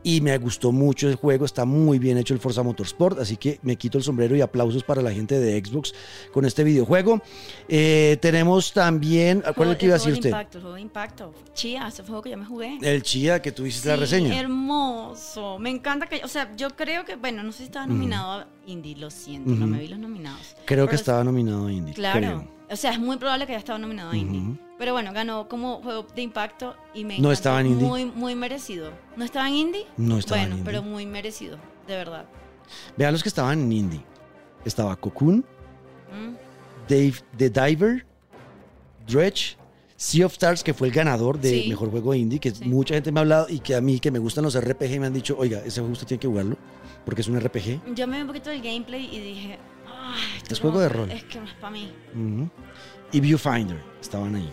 y 0.04 0.22
me 0.22 0.38
gustó 0.38 0.72
mucho 0.72 1.10
el 1.10 1.16
juego, 1.16 1.44
está 1.44 1.66
muy 1.66 1.98
bien 1.98 2.20
hecho 2.20 2.36
el 2.36 2.40
Forza 2.40 2.62
Motorsport, 2.62 3.20
así 3.20 3.36
que 3.36 3.60
me 3.64 3.76
quito 3.76 3.98
el 3.98 4.04
sombrero 4.04 4.36
y 4.36 4.42
aplausos 4.42 4.84
para 4.84 5.02
la 5.02 5.12
gente 5.12 5.40
de 5.40 5.60
Xbox 5.60 5.92
con 6.32 6.46
este 6.46 6.64
videojuego. 6.64 7.20
Tenemos 7.68 8.74
también, 8.74 9.44
¿cuál 9.56 9.70
es 9.70 9.74
el 9.74 9.78
que 9.80 9.86
iba 9.88 9.96
a 9.96 9.98
decir 9.98 10.14
juego 10.14 10.22
de 10.22 10.30
usted? 10.30 10.30
Impacto, 10.30 10.58
el 10.58 10.62
juego 10.62 10.76
de 10.76 10.82
impacto. 10.82 11.34
Chía, 11.56 11.88
ese 11.88 12.04
juego 12.04 12.22
que 12.22 12.30
ya 12.30 12.38
me 12.38 12.46
jugué. 12.46 12.78
El 12.82 13.02
Chía, 13.02 13.42
que 13.42 13.52
tú 13.52 13.66
hiciste 13.66 13.90
la 13.90 13.96
Sí, 13.96 14.02
reseña. 14.02 14.30
Hermoso. 14.52 15.58
Me 15.60 15.70
encanta 15.70 16.08
que, 16.08 16.22
o 16.24 16.28
sea, 16.28 16.54
yo 16.56 16.70
creo 16.72 17.06
que, 17.06 17.16
bueno, 17.16 17.42
no 17.44 17.52
sé 17.52 17.60
si 17.60 17.64
estaba 17.66 17.88
nominado 17.88 18.32
a 18.42 18.48
Indie, 18.68 18.96
lo 18.98 19.10
siento, 19.10 19.52
no 19.52 19.66
me 19.68 19.80
vi 19.80 19.88
los 19.88 20.00
nominados. 20.00 20.56
Creo 20.66 20.88
que 20.88 20.96
estaba 20.96 21.24
nominado 21.24 21.68
a 21.68 21.72
Indie. 21.72 21.94
Claro. 21.94 22.20
creo. 22.20 22.48
O 22.70 22.76
sea, 22.76 22.92
es 22.92 23.00
muy 23.00 23.18
probable 23.18 23.46
que 23.46 23.52
haya 23.54 23.60
estado 23.60 23.80
nominado 23.80 24.12
a 24.12 24.18
Indie. 24.18 24.58
Pero 24.78 24.94
bueno, 24.94 25.12
ganó 25.14 25.48
como 25.48 25.82
juego 25.82 26.06
de 26.16 26.22
impacto 26.22 26.76
y 26.94 27.04
me 27.06 27.20
No 27.20 27.32
estaba 27.32 27.62
en 27.62 27.68
Indie. 27.68 27.88
Muy, 27.88 28.06
muy 28.06 28.36
merecido. 28.36 28.92
¿No 29.16 29.24
estaba 29.26 29.48
en 29.48 29.56
Indie? 29.56 29.86
No 29.98 30.18
estaba 30.18 30.42
en 30.42 30.50
Bueno, 30.50 30.58
Indie. 30.60 30.72
pero 30.72 30.84
muy 30.84 31.06
merecido, 31.06 31.58
de 31.88 31.96
verdad. 31.96 32.26
Vean 32.98 33.14
los 33.14 33.24
que 33.24 33.30
estaban 33.30 33.60
en 33.62 33.72
Indie. 33.72 34.02
Estaba 34.66 34.96
Cocoon, 34.96 35.46
Mm. 36.12 36.36
Dave 36.90 37.14
the 37.38 37.50
Diver, 37.50 38.06
Dredge, 39.08 39.56
Sea 40.02 40.26
of 40.26 40.34
Stars, 40.34 40.64
que 40.64 40.74
fue 40.74 40.88
el 40.88 40.94
ganador 40.94 41.40
de 41.40 41.62
Sí. 41.64 41.70
mejor 41.70 41.92
juego 41.92 42.16
indie, 42.16 42.40
que 42.40 42.50
Sí. 42.50 42.66
mucha 42.66 42.96
gente 42.96 43.12
me 43.12 43.20
ha 43.20 43.22
hablado 43.22 43.46
y 43.50 43.60
que 43.60 43.76
a 43.76 43.82
mí 43.82 44.00
que 44.00 44.10
me 44.10 44.18
gustan 44.18 44.44
los 44.44 44.56
RPG 44.56 45.00
me 45.00 45.06
han 45.06 45.14
dicho, 45.14 45.36
oiga, 45.38 45.60
ese 45.60 45.80
juego 45.80 45.94
usted 45.94 46.08
tiene 46.08 46.20
que 46.20 46.28
jugarlo, 46.28 46.58
porque 47.06 47.22
es 47.22 47.28
un 47.28 47.36
RPG. 47.40 47.80
Yo 47.96 48.08
me 48.08 48.16
vi 48.16 48.22
un 48.24 48.28
poquito 48.28 48.50
del 48.50 48.64
gameplay 48.64 49.06
y 49.16 49.20
dije, 49.20 49.60
"Ay, 49.88 50.20
Es 50.50 50.60
juego 50.60 50.80
de 50.80 50.90
rol. 50.90 51.12
Es 51.12 51.24
que 51.26 51.40
no 51.40 51.46
es 51.46 51.54
para 51.54 51.72
mí. 51.72 51.92
Y 53.12 53.20
Viewfinder 53.20 53.78
estaban 54.02 54.34
ahí. 54.36 54.50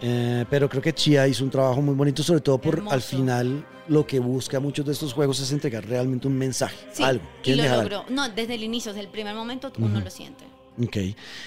Eh, 0.00 0.46
pero 0.48 0.66
creo 0.68 0.80
que 0.82 0.94
Chia 0.94 1.28
hizo 1.28 1.44
un 1.44 1.50
trabajo 1.50 1.82
muy 1.82 1.94
bonito, 1.94 2.22
sobre 2.22 2.40
todo 2.40 2.56
por 2.58 2.74
Hermoso. 2.76 2.94
al 2.94 3.02
final 3.02 3.66
lo 3.88 4.06
que 4.06 4.18
busca 4.18 4.60
muchos 4.60 4.86
de 4.86 4.92
estos 4.92 5.12
juegos 5.12 5.40
es 5.40 5.52
entregar 5.52 5.84
realmente 5.86 6.26
un 6.26 6.38
mensaje, 6.38 6.76
Sí, 6.90 7.02
algo. 7.02 7.22
y 7.44 7.54
lo 7.54 7.64
logró. 7.64 8.04
No, 8.08 8.28
desde 8.30 8.54
el 8.54 8.62
inicio, 8.64 8.92
desde 8.92 9.04
el 9.04 9.10
primer 9.12 9.34
momento, 9.34 9.70
uno 9.78 10.00
lo 10.00 10.10
siente. 10.10 10.44
Ok. 10.82 10.96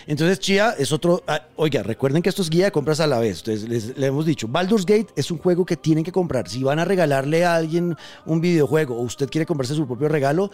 Entonces, 0.05 0.39
Chia 0.39 0.75
es 0.77 0.91
otro. 0.91 1.23
ah, 1.27 1.47
oiga, 1.57 1.83
recuerden 1.83 2.21
que 2.21 2.29
esto 2.29 2.41
es 2.41 2.49
guía 2.49 2.65
de 2.65 2.71
compras 2.71 2.99
a 2.99 3.07
la 3.07 3.19
vez. 3.19 3.39
Entonces, 3.39 3.67
les, 3.67 3.97
le 3.97 4.07
hemos 4.07 4.25
dicho: 4.25 4.47
Baldur's 4.47 4.85
Gate 4.85 5.07
es 5.15 5.31
un 5.31 5.37
juego 5.37 5.65
que 5.65 5.75
tienen 5.75 6.03
que 6.03 6.11
comprar. 6.11 6.47
Si 6.47 6.63
van 6.63 6.79
a 6.79 6.85
regalarle 6.85 7.43
a 7.43 7.55
alguien 7.55 7.95
un 8.25 8.39
videojuego 8.41 8.95
o 8.95 9.01
usted 9.01 9.29
quiere 9.29 9.45
comprarse 9.45 9.75
su 9.75 9.85
propio 9.85 10.07
regalo, 10.07 10.49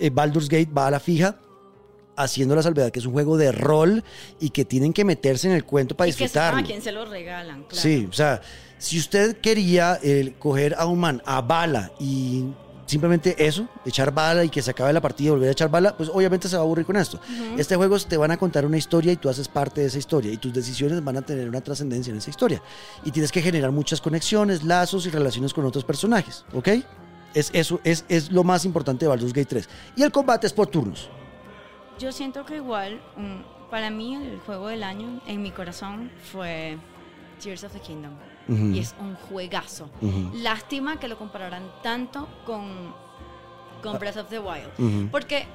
eh, 0.00 0.10
Baldur's 0.10 0.48
Gate 0.48 0.70
va 0.76 0.88
a 0.88 0.90
la 0.90 1.00
fija. 1.00 1.38
Haciendo 2.18 2.56
la 2.56 2.62
salvedad 2.62 2.90
que 2.90 2.98
es 2.98 3.04
un 3.04 3.12
juego 3.12 3.36
de 3.36 3.52
rol 3.52 4.02
y 4.40 4.48
que 4.48 4.64
tienen 4.64 4.94
que 4.94 5.04
meterse 5.04 5.48
en 5.48 5.54
el 5.54 5.64
cuento 5.64 5.94
para 5.94 6.06
disfrutarlo. 6.06 6.60
a 6.60 6.62
quien 6.62 6.80
se 6.80 6.90
lo 6.90 7.04
regalan, 7.04 7.64
claro. 7.64 7.82
Sí, 7.82 8.08
o 8.08 8.12
sea, 8.14 8.40
si 8.78 8.98
usted 8.98 9.36
quería 9.36 9.98
eh, 10.02 10.32
coger 10.38 10.74
a 10.78 10.86
un 10.86 10.98
man 10.98 11.22
a 11.26 11.42
bala 11.42 11.92
y 12.00 12.46
simplemente 12.86 13.46
eso, 13.46 13.68
echar 13.84 14.12
bala 14.12 14.44
y 14.44 14.48
que 14.48 14.62
se 14.62 14.70
acabe 14.70 14.92
la 14.92 15.00
partida 15.00 15.28
y 15.28 15.30
volver 15.30 15.48
a 15.48 15.52
echar 15.52 15.70
bala, 15.70 15.96
pues 15.96 16.08
obviamente 16.08 16.48
se 16.48 16.56
va 16.56 16.62
a 16.62 16.64
aburrir 16.64 16.86
con 16.86 16.96
esto. 16.96 17.20
Este 17.58 17.76
juego 17.76 17.98
te 17.98 18.16
van 18.16 18.30
a 18.30 18.36
contar 18.36 18.64
una 18.64 18.78
historia 18.78 19.12
y 19.12 19.16
tú 19.16 19.28
haces 19.28 19.48
parte 19.48 19.82
de 19.82 19.88
esa 19.88 19.98
historia 19.98 20.32
y 20.32 20.36
tus 20.36 20.52
decisiones 20.52 21.02
van 21.04 21.16
a 21.16 21.22
tener 21.22 21.48
una 21.48 21.60
trascendencia 21.60 22.10
en 22.10 22.18
esa 22.18 22.30
historia. 22.30 22.62
Y 23.04 23.10
tienes 23.10 23.30
que 23.30 23.42
generar 23.42 23.72
muchas 23.72 24.00
conexiones, 24.00 24.62
lazos 24.62 25.06
y 25.06 25.10
relaciones 25.10 25.52
con 25.52 25.64
otros 25.66 25.84
personajes, 25.84 26.44
¿ok? 26.54 26.68
Es, 27.34 27.50
eso 27.52 27.80
es, 27.84 28.04
es 28.08 28.30
lo 28.30 28.44
más 28.44 28.64
importante 28.64 29.04
de 29.04 29.08
Baldur's 29.08 29.32
Gate 29.32 29.46
3. 29.46 29.68
Y 29.96 30.02
el 30.02 30.12
combate 30.12 30.46
es 30.46 30.52
por 30.52 30.68
turnos. 30.68 31.10
Yo 31.98 32.12
siento 32.12 32.44
que 32.44 32.56
igual, 32.56 33.00
mm, 33.16 33.70
para 33.70 33.90
mí 33.90 34.14
el 34.14 34.38
juego 34.40 34.68
del 34.68 34.82
año 34.82 35.20
en 35.26 35.42
mi 35.42 35.50
corazón 35.50 36.10
fue 36.32 36.78
Tears 37.42 37.64
of 37.64 37.72
the 37.72 37.80
Kingdom. 37.80 38.12
Ujú. 38.48 38.66
Y 38.66 38.78
es 38.78 38.94
un 39.00 39.14
juegazo. 39.14 39.90
Ujú. 40.00 40.32
Lástima 40.34 40.98
que 40.98 41.08
lo 41.08 41.18
compararan 41.18 41.70
tanto 41.82 42.28
con, 42.44 42.94
con 43.82 43.98
Breath 43.98 44.18
of 44.18 44.28
the 44.28 44.38
Wild. 44.38 44.70
Ujú. 44.78 45.08
Porque 45.10 45.46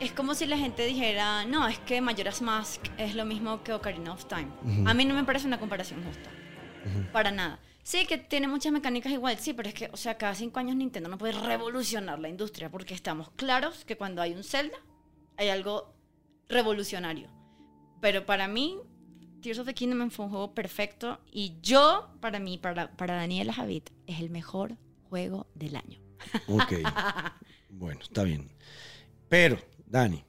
es 0.00 0.12
como 0.12 0.34
si 0.34 0.46
la 0.46 0.58
gente 0.58 0.84
dijera, 0.84 1.44
no, 1.44 1.68
es 1.68 1.78
que 1.78 2.00
Majora's 2.00 2.42
Mask 2.42 2.82
es 2.98 3.14
lo 3.14 3.24
mismo 3.24 3.62
que 3.62 3.72
Ocarina 3.72 4.12
of 4.12 4.24
Time. 4.26 4.48
A 4.86 4.94
mí 4.94 5.04
no 5.04 5.14
me 5.14 5.24
parece 5.24 5.46
una 5.46 5.58
comparación 5.60 6.02
justa. 6.04 6.30
Para 7.12 7.30
nada. 7.30 7.58
Sí, 7.82 8.06
que 8.06 8.16
tiene 8.16 8.48
muchas 8.48 8.72
mecánicas 8.72 9.12
igual, 9.12 9.38
sí, 9.38 9.52
pero 9.52 9.68
es 9.68 9.74
que, 9.74 9.90
o 9.92 9.96
sea, 9.96 10.16
cada 10.16 10.34
cinco 10.34 10.58
años 10.58 10.74
Nintendo 10.74 11.08
no 11.10 11.18
puede 11.18 11.34
revolucionar 11.34 12.18
la 12.18 12.30
industria 12.30 12.70
porque 12.70 12.94
estamos 12.94 13.30
claros 13.36 13.84
que 13.84 13.96
cuando 13.96 14.22
hay 14.22 14.32
un 14.32 14.42
Zelda 14.42 14.78
hay 15.36 15.50
algo 15.50 15.94
revolucionario. 16.48 17.28
Pero 18.00 18.24
para 18.24 18.48
mí, 18.48 18.78
Tears 19.44 19.58
of 19.58 19.66
the 19.66 19.74
Kingdom 19.74 20.10
fue 20.10 20.24
un 20.24 20.30
juego 20.30 20.54
perfecto 20.54 21.20
y 21.30 21.52
yo, 21.62 22.08
para 22.22 22.38
mí, 22.40 22.56
para, 22.56 22.90
para 22.96 23.14
Daniela 23.16 23.52
Javid, 23.52 23.82
es 24.06 24.20
el 24.20 24.30
mejor 24.30 24.78
juego 25.10 25.46
del 25.54 25.76
año. 25.76 26.00
Ok. 26.48 26.72
bueno, 27.68 28.00
está 28.02 28.22
bien. 28.22 28.48
Pero, 29.28 29.58
Dani, 29.86 30.24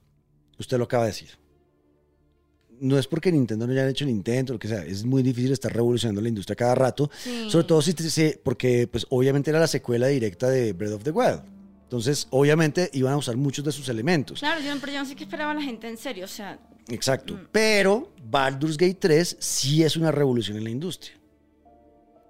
usted 0.59 0.77
lo 0.77 0.83
acaba 0.83 1.03
de 1.05 1.11
decir. 1.11 1.29
No 2.81 2.99
es 2.99 3.07
porque 3.07 3.31
Nintendo 3.31 3.65
no 3.65 3.71
haya 3.71 3.87
hecho 3.87 4.03
el 4.03 4.09
intento, 4.09 4.51
lo 4.51 4.59
que 4.59 4.67
sea, 4.67 4.83
es 4.83 5.05
muy 5.05 5.23
difícil 5.23 5.53
estar 5.53 5.71
revolucionando 5.73 6.19
la 6.19 6.27
industria 6.27 6.57
cada 6.57 6.75
rato, 6.75 7.09
Sí. 7.17 7.49
sobre 7.49 7.67
todo 7.67 7.81
si 7.81 7.93
se- 7.93 8.41
porque 8.43 8.85
pues 8.85 9.07
obviamente 9.11 9.49
era 9.49 9.61
la 9.61 9.67
secuela 9.67 10.07
directa 10.07 10.49
de 10.49 10.73
Breath 10.73 10.91
of 10.95 11.03
the 11.03 11.11
Wild. 11.11 11.41
Entonces, 11.83 12.27
obviamente 12.31 12.89
iban 12.91 13.13
a 13.13 13.17
usar 13.17 13.37
muchos 13.37 13.63
de 13.63 13.71
sus 13.71 13.87
elementos. 13.87 14.39
Claro, 14.39 14.59
yo, 14.59 14.73
pero 14.81 14.91
yo 14.91 14.99
no 14.99 15.05
sé 15.05 15.15
qué 15.15 15.23
esperaba 15.23 15.53
la 15.53 15.61
gente 15.61 15.87
en 15.87 15.95
serio, 15.95 16.25
o 16.25 16.27
sea, 16.27 16.59
Exacto. 16.89 17.39
Pero 17.51 18.11
Baldur's 18.23 18.77
Gate 18.77 18.97
3 18.99 19.37
sí 19.39 19.83
es 19.83 19.95
una 19.97 20.11
revolución 20.11 20.57
en 20.57 20.63
la 20.63 20.69
industria. 20.69 21.13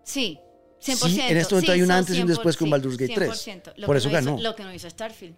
sí, 0.04 0.40
100%. 0.82 0.98
Sí, 1.10 1.20
en 1.20 1.38
este 1.38 1.56
momento 1.56 1.72
hay 1.72 1.82
un 1.82 1.90
antes 1.92 2.16
y 2.16 2.22
un 2.22 2.28
después 2.28 2.56
con 2.58 2.68
100%, 2.68 2.72
Baldur's 2.72 2.98
Gate 2.98 3.14
3. 3.16 3.30
100%. 3.48 3.74
Lo 3.78 3.88
Por 3.88 3.98
eso 3.98 4.10
no 4.10 4.20
hizo- 4.20 4.26
ganó. 4.32 4.42
lo 4.42 4.56
que 4.56 4.64
no 4.64 4.74
hizo 4.74 4.90
Starfield. 4.90 5.36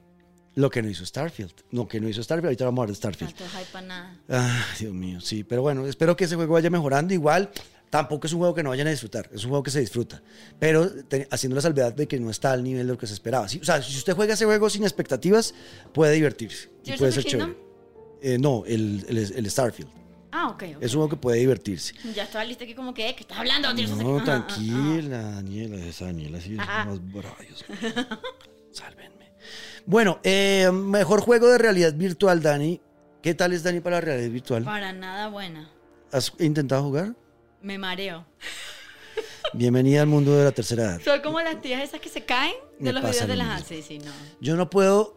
Lo 0.56 0.70
que 0.70 0.82
no 0.82 0.90
hizo 0.90 1.06
Starfield. 1.06 1.54
Lo 1.72 1.88
que 1.88 2.02
no 2.02 2.10
hizo 2.10 2.22
Starfield, 2.22 2.48
ahorita 2.48 2.66
vamos 2.66 2.80
a 2.80 2.82
hablar 2.82 2.90
de 2.90 2.96
Starfield. 2.96 3.34
Tanto 3.36 3.58
hype 3.58 3.72
para 3.72 3.88
nada. 3.88 4.18
Ah, 4.28 4.66
Dios 4.80 4.94
mío, 4.94 5.22
sí, 5.22 5.44
pero 5.46 5.62
bueno, 5.62 5.86
espero 5.88 6.16
que 6.18 6.26
ese 6.26 6.36
juego 6.36 6.56
vaya 6.56 6.70
mejorando. 6.70 7.14
Igual, 7.14 7.50
tampoco 7.90 8.28
es 8.28 8.34
un 8.34 8.40
juego 8.40 8.54
que 8.56 8.64
no 8.64 8.70
vayan 8.72 8.88
a 8.88 8.90
disfrutar, 8.90 9.30
es 9.32 9.44
un 9.46 9.52
juego 9.52 9.64
que 9.64 9.72
se 9.72 9.80
disfruta, 9.80 10.22
pero 10.60 10.90
te- 11.06 11.28
haciendo 11.32 11.56
la 11.56 11.62
salvedad 11.62 11.94
de 11.94 12.08
que 12.08 12.20
no 12.20 12.30
está 12.30 12.52
al 12.52 12.64
nivel 12.64 12.86
de 12.88 12.94
lo 12.94 12.98
que 12.98 13.08
se 13.08 13.14
esperaba. 13.14 13.46
O 13.46 13.50
sea, 13.64 13.82
si 13.82 13.96
usted 13.96 14.14
juega 14.16 14.34
ese 14.34 14.44
juego 14.46 14.70
sin 14.70 14.84
expectativas, 14.84 15.54
puede 15.94 16.14
divertirse. 16.16 16.70
Y 16.82 16.86
¿Tears 16.88 17.00
puede 17.00 17.12
ser 17.14 17.24
chévere. 17.24 17.56
Eh, 18.22 18.38
no, 18.40 18.64
el, 18.66 19.06
el- 19.08 19.18
el 19.18 19.52
Starfield. 19.52 19.90
Ah, 20.32 20.50
ok. 20.50 20.64
ok. 20.76 20.84
Es 20.84 20.94
un 20.94 21.00
juego 21.00 21.10
que 21.10 21.16
puede 21.18 21.40
divertirse. 21.40 21.94
Ya 22.14 22.24
estaba 22.24 22.44
lista 22.44 22.64
aquí 22.66 22.76
como 22.76 22.94
que, 22.94 23.04
¿qué 23.16 23.22
estás 23.22 23.38
hablando? 23.38 23.74
No, 23.74 24.16
ajá, 24.18 24.26
tranquila, 24.26 25.22
Daniela, 25.22 25.78
esa 25.86 26.06
Daniela 26.06 26.42
sí 26.42 26.54
es 26.54 26.60
Ajá. 26.60 26.86
más 26.86 27.00
brava. 27.14 27.36
Sálvenme. 28.72 29.32
Bueno, 29.86 30.20
eh, 30.24 30.70
mejor 30.72 31.22
juego 31.22 31.48
de 31.48 31.58
realidad 31.58 31.94
virtual, 31.94 32.42
Dani. 32.42 32.82
¿Qué 33.22 33.34
tal 33.34 33.54
es 33.54 33.64
Dani 33.64 33.80
para 33.80 33.98
la 33.98 34.02
realidad 34.02 34.30
virtual? 34.32 34.64
Para 34.64 34.92
nada 34.94 35.30
buena. 35.30 35.70
¿Has 36.12 36.32
intentado 36.40 36.84
jugar? 36.84 37.16
Me 37.62 37.78
mareo. 37.78 38.26
Bienvenida 39.54 40.02
al 40.02 40.08
mundo 40.08 40.36
de 40.38 40.44
la 40.44 40.52
tercera 40.52 40.84
edad. 40.84 41.02
Soy 41.04 41.22
como 41.22 41.40
las 41.42 41.62
tías 41.62 41.82
esas 41.82 42.00
que 42.02 42.10
se 42.10 42.26
caen 42.26 42.54
de 42.80 42.92
Me 42.92 42.94
los 42.94 43.10
videos 43.10 43.28
de 43.28 43.36
las... 43.38 43.64
Sí, 43.64 43.82
sí, 43.82 43.98
no. 44.00 44.12
Yo 44.42 44.56
no 44.56 44.70
puedo 44.70 45.17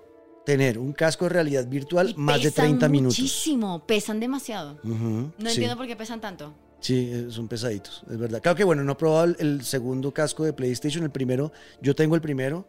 tener 0.50 0.78
un 0.78 0.92
casco 0.92 1.26
de 1.26 1.28
realidad 1.30 1.66
virtual 1.68 2.10
Y 2.10 2.14
más 2.20 2.38
de 2.42 2.50
pesan 2.50 2.66
30 2.66 2.88
minutos. 2.88 3.18
muchísimo, 3.18 3.86
pesan 3.86 4.18
demasiado. 4.18 4.78
Ujú, 4.82 4.94
No 4.96 5.32
sí. 5.38 5.48
entiendo 5.48 5.76
por 5.76 5.86
qué 5.86 5.94
pesan 5.96 6.20
tanto. 6.20 6.52
Sí, 6.80 7.10
eh, 7.12 7.26
son 7.28 7.46
pesaditos, 7.46 8.02
es 8.10 8.18
verdad. 8.18 8.40
Claro 8.40 8.56
que 8.56 8.64
bueno, 8.64 8.82
no 8.82 8.92
he 8.92 8.94
probado 8.96 9.24
el, 9.26 9.36
el 9.38 9.64
segundo 9.64 10.12
casco 10.12 10.44
de 10.44 10.52
PlayStation, 10.52 11.04
el 11.04 11.10
primero, 11.10 11.52
yo 11.82 11.94
tengo 11.94 12.14
el 12.14 12.20
primero 12.20 12.66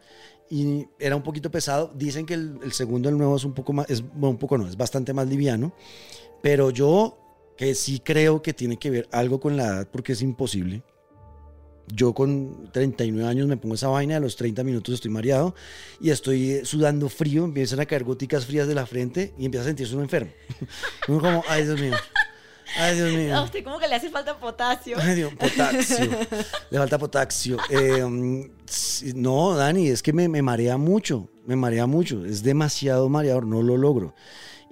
y 0.50 0.86
era 0.98 1.16
un 1.16 1.22
poquito 1.22 1.50
pesado. 1.50 1.90
Dicen 1.94 2.24
que 2.26 2.34
el, 2.34 2.58
el 2.62 2.72
segundo, 2.72 3.08
el 3.08 3.16
nuevo, 3.16 3.36
es 3.36 3.44
un 3.44 3.54
poco 3.54 3.72
más, 3.72 3.88
es, 3.90 4.02
bueno, 4.02 4.30
un 4.30 4.38
poco 4.38 4.58
no, 4.58 4.68
es 4.68 4.76
bastante 4.76 5.12
más 5.12 5.26
liviano, 5.26 5.72
pero 6.42 6.70
yo 6.70 7.18
que 7.56 7.74
sí 7.74 8.00
creo 8.00 8.42
que 8.42 8.52
tiene 8.52 8.76
que 8.76 8.90
ver 8.90 9.08
algo 9.12 9.40
con 9.40 9.56
la 9.56 9.64
edad 9.64 9.88
porque 9.90 10.12
es 10.12 10.22
imposible. 10.22 10.82
Yo 11.88 12.14
con 12.14 12.70
39 12.72 13.28
años 13.28 13.46
me 13.46 13.56
pongo 13.56 13.74
esa 13.74 13.88
vaina, 13.88 14.16
a 14.16 14.20
los 14.20 14.36
30 14.36 14.62
minutos 14.64 14.94
estoy 14.94 15.10
mareado 15.10 15.54
y 16.00 16.10
estoy 16.10 16.50
eh, 16.50 16.64
sudando 16.64 17.08
frío, 17.08 17.44
empiezan 17.44 17.80
a 17.80 17.86
caer 17.86 18.04
goticas 18.04 18.46
frías 18.46 18.68
de 18.68 18.74
la 18.74 18.86
frente 18.86 19.34
y 19.38 19.44
empieza 19.44 19.64
a 19.64 19.66
sentirse 19.68 19.94
uno 19.94 20.02
enfermo. 20.02 20.30
Uno 21.08 21.20
como, 21.20 21.44
ay 21.48 21.64
Dios 21.64 21.80
mío, 21.80 21.94
ay 22.78 22.96
Dios 22.96 23.12
mío. 23.12 23.36
A 23.36 23.42
usted 23.42 23.64
como 23.64 23.78
que 23.78 23.88
le 23.88 23.96
hace 23.96 24.10
falta 24.10 24.38
potasio. 24.38 24.96
Ay, 25.00 25.16
Dios, 25.16 25.34
potasio. 25.34 26.10
Le 26.70 26.78
falta 26.78 26.98
potasio. 26.98 27.58
Eh, 27.70 28.50
sí, 28.66 29.12
no, 29.14 29.54
Dani, 29.54 29.88
es 29.88 30.02
que 30.02 30.12
me, 30.12 30.28
me 30.28 30.42
marea 30.42 30.76
mucho. 30.76 31.28
Me 31.46 31.56
marea 31.56 31.86
mucho. 31.86 32.24
Es 32.24 32.42
demasiado 32.42 33.08
mareador. 33.08 33.46
No 33.46 33.62
lo 33.62 33.76
logro. 33.76 34.14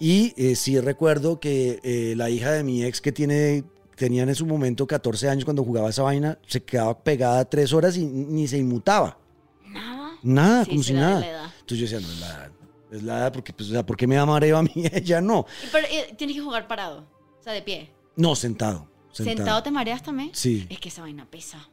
Y 0.01 0.33
eh, 0.39 0.57
sí 0.57 0.81
recuerdo 0.81 1.41
que 1.41 1.79
eh, 1.83 2.15
la 2.17 2.31
hija 2.31 2.53
de 2.53 2.65
mi 2.65 2.83
ex 2.83 3.03
que 3.03 3.13
tiene 3.13 3.65
tenía 4.01 4.23
en 4.23 4.35
su 4.35 4.47
momento 4.47 4.87
14 4.87 5.29
años 5.29 5.45
cuando 5.45 5.63
jugaba 5.63 5.91
esa 5.91 6.03
vaina, 6.03 6.39
se 6.47 6.63
quedaba 6.65 6.99
pegada 6.99 7.45
tres 7.45 7.71
horas 7.75 7.97
y 7.99 8.07
ni 8.07 8.49
se 8.49 8.57
inmutaba. 8.57 9.19
Nada. 9.67 10.13
Nada, 10.23 10.65
Sí, 10.65 10.71
como 10.71 10.83
si 10.83 10.93
nada. 10.95 11.21
la. 11.21 11.45
Entonces 11.61 11.79
yo 11.91 11.99
decía, 11.99 12.01
no, 12.01 12.13
es 12.15 12.21
la 12.21 12.27
edad. 12.29 12.51
Es 12.91 13.03
la 13.03 13.19
edad 13.19 13.33
porque, 13.33 13.53
pues, 13.53 13.69
o 13.69 13.73
sea, 13.73 13.85
¿por 13.85 13.97
qué 13.99 14.07
me 14.07 14.15
da 14.17 14.25
mareo 14.25 14.57
a 14.57 14.63
mí? 14.63 14.73
Ella 14.93 15.21
no. 15.21 15.45
Pero 15.71 15.87
eh, 15.91 16.15
tienes 16.17 16.35
que 16.37 16.43
jugar 16.43 16.67
parado. 16.67 17.07
O 17.39 17.43
sea, 17.43 17.53
de 17.53 17.61
pie. 17.63 17.91
No, 18.17 18.35
sentado. 18.35 18.89
¿Sentado, 19.13 19.37
Sentado. 19.37 19.63
te 19.63 19.71
mareas 19.71 20.03
también? 20.03 20.31
Sí. 20.33 20.67
Es 20.71 20.79
que 20.81 20.89
esa 20.89 21.03
vaina 21.03 21.27
pesa. 21.31 21.69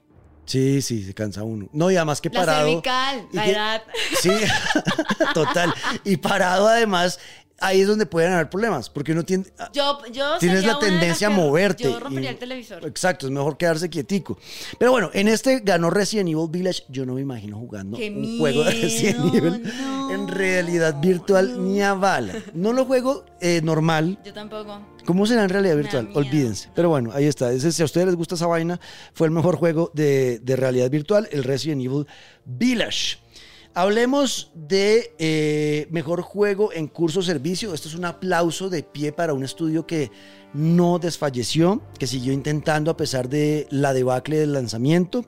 Sí, 0.45 0.81
sí, 0.81 1.03
se 1.03 1.13
cansa 1.13 1.43
uno. 1.43 1.69
No, 1.71 1.89
y 1.91 1.95
además 1.97 2.19
que 2.21 2.29
La 2.29 2.39
parado. 2.41 2.67
cervical, 2.67 3.27
y 3.31 3.35
la 3.35 3.43
que- 3.43 3.51
edad. 3.51 3.83
Sí, 4.21 4.31
total. 5.33 5.73
Y 6.03 6.17
parado 6.17 6.67
además, 6.67 7.19
ahí 7.59 7.81
es 7.81 7.87
donde 7.87 8.05
pueden 8.05 8.33
haber 8.33 8.49
problemas, 8.49 8.89
porque 8.89 9.11
uno 9.13 9.23
tiene... 9.23 9.45
Yo, 9.73 9.99
yo 10.11 10.37
Tienes 10.39 10.65
la 10.65 10.79
tendencia 10.79 11.27
a 11.27 11.29
moverte. 11.29 11.83
Yo 11.83 11.99
rompería 11.99 12.29
y- 12.29 12.33
el 12.33 12.39
televisor. 12.39 12.85
Exacto, 12.85 13.25
es 13.25 13.31
mejor 13.31 13.57
quedarse 13.57 13.89
quietico. 13.89 14.37
Pero 14.77 14.91
bueno, 14.91 15.09
en 15.13 15.27
este 15.27 15.59
ganó 15.61 15.89
Resident 15.89 16.29
Evil 16.29 16.47
Village. 16.49 16.83
Yo 16.89 17.05
no 17.05 17.13
me 17.15 17.21
imagino 17.21 17.57
jugando 17.57 17.97
¡Qué 17.97 18.09
un 18.09 18.37
juego 18.39 18.63
de 18.63 18.71
Resident! 18.71 19.33
Evil 19.35 19.63
No. 19.81 20.11
en 20.13 20.27
realidad 20.27 20.99
virtual 21.01 21.63
ni 21.65 21.81
a 21.81 21.93
bala. 21.93 22.33
No 22.53 22.73
lo 22.73 22.85
juego 22.85 23.25
eh, 23.41 23.61
normal. 23.63 24.19
Yo 24.23 24.33
tampoco. 24.33 24.79
¿Cómo 25.05 25.25
será 25.25 25.43
en 25.43 25.49
realidad 25.49 25.75
virtual? 25.77 26.09
Olvídense. 26.15 26.69
Pero 26.75 26.89
bueno, 26.89 27.11
ahí 27.13 27.25
está. 27.25 27.51
Ese, 27.51 27.71
si 27.71 27.81
a 27.81 27.85
ustedes 27.85 28.07
les 28.07 28.15
gusta 28.15 28.35
esa 28.35 28.45
vaina, 28.47 28.79
fue 29.13 29.27
el 29.27 29.31
mejor 29.31 29.55
juego 29.55 29.89
de, 29.93 30.39
de 30.39 30.55
realidad 30.57 30.89
virtual, 30.89 31.27
el 31.31 31.43
Resident 31.45 31.81
Evil 31.81 32.05
Village. 32.45 33.17
Hablemos 33.77 34.49
de 34.55 35.13
eh, 35.19 35.85
mejor 35.91 36.23
juego 36.23 36.73
en 36.73 36.87
curso 36.87 37.21
servicio. 37.21 37.75
Esto 37.75 37.87
es 37.87 37.93
un 37.93 38.05
aplauso 38.05 38.71
de 38.71 38.81
pie 38.81 39.11
para 39.11 39.35
un 39.35 39.43
estudio 39.43 39.85
que 39.85 40.09
no 40.51 40.97
desfalleció, 40.97 41.83
que 41.99 42.07
siguió 42.07 42.33
intentando 42.33 42.89
a 42.89 42.97
pesar 42.97 43.29
de 43.29 43.67
la 43.69 43.93
debacle 43.93 44.39
del 44.39 44.53
lanzamiento. 44.53 45.25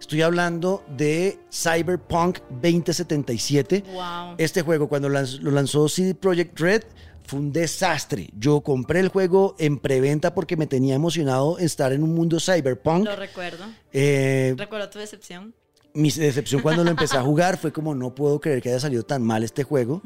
Estoy 0.00 0.22
hablando 0.22 0.82
de 0.88 1.38
Cyberpunk 1.52 2.40
2077. 2.60 3.84
Wow. 3.92 4.34
Este 4.38 4.62
juego, 4.62 4.88
cuando 4.88 5.08
lo 5.08 5.50
lanzó 5.52 5.88
CD 5.88 6.16
Projekt 6.16 6.58
Red, 6.58 6.82
fue 7.22 7.38
un 7.38 7.52
desastre. 7.52 8.28
Yo 8.36 8.60
compré 8.62 8.98
el 8.98 9.08
juego 9.08 9.54
en 9.60 9.78
preventa 9.78 10.34
porque 10.34 10.56
me 10.56 10.66
tenía 10.66 10.96
emocionado 10.96 11.58
estar 11.58 11.92
en 11.92 12.02
un 12.02 12.12
mundo 12.12 12.40
cyberpunk. 12.40 13.04
Lo 13.04 13.14
recuerdo. 13.14 13.66
Eh, 13.92 14.56
Recuerdo 14.58 14.90
tu 14.90 14.98
decepción. 14.98 15.54
Mi 15.94 16.10
decepción 16.10 16.60
cuando 16.60 16.84
lo 16.84 16.90
empecé 16.90 17.16
a 17.16 17.22
jugar 17.22 17.56
fue 17.56 17.72
como 17.72 17.94
no 17.94 18.14
puedo 18.14 18.40
creer 18.40 18.60
que 18.60 18.68
haya 18.68 18.80
salido 18.80 19.04
tan 19.04 19.22
mal 19.22 19.44
este 19.44 19.62
juego. 19.62 20.02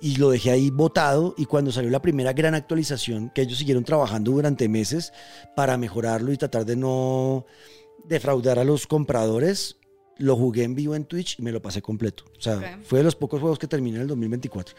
Y 0.00 0.16
lo 0.16 0.30
dejé 0.30 0.50
ahí 0.50 0.70
botado 0.70 1.34
y 1.38 1.46
cuando 1.46 1.70
salió 1.70 1.88
la 1.88 2.02
primera 2.02 2.32
gran 2.32 2.54
actualización, 2.54 3.30
que 3.30 3.42
ellos 3.42 3.58
siguieron 3.58 3.84
trabajando 3.84 4.32
durante 4.32 4.68
meses 4.68 5.12
para 5.54 5.76
mejorarlo 5.76 6.32
y 6.32 6.36
tratar 6.36 6.66
de 6.66 6.76
no 6.76 7.46
defraudar 8.04 8.58
a 8.58 8.64
los 8.64 8.88
compradores, 8.88 9.76
lo 10.18 10.36
jugué 10.36 10.64
en 10.64 10.74
vivo 10.74 10.94
en 10.94 11.04
Twitch 11.04 11.38
y 11.38 11.42
me 11.42 11.52
lo 11.52 11.62
pasé 11.62 11.82
completo. 11.82 12.24
O 12.36 12.40
sea, 12.40 12.80
fue 12.82 12.98
de 12.98 13.04
los 13.04 13.14
pocos 13.14 13.40
juegos 13.40 13.60
que 13.60 13.68
terminé 13.68 13.96
en 13.96 14.02
el 14.02 14.08
2024. 14.08 14.74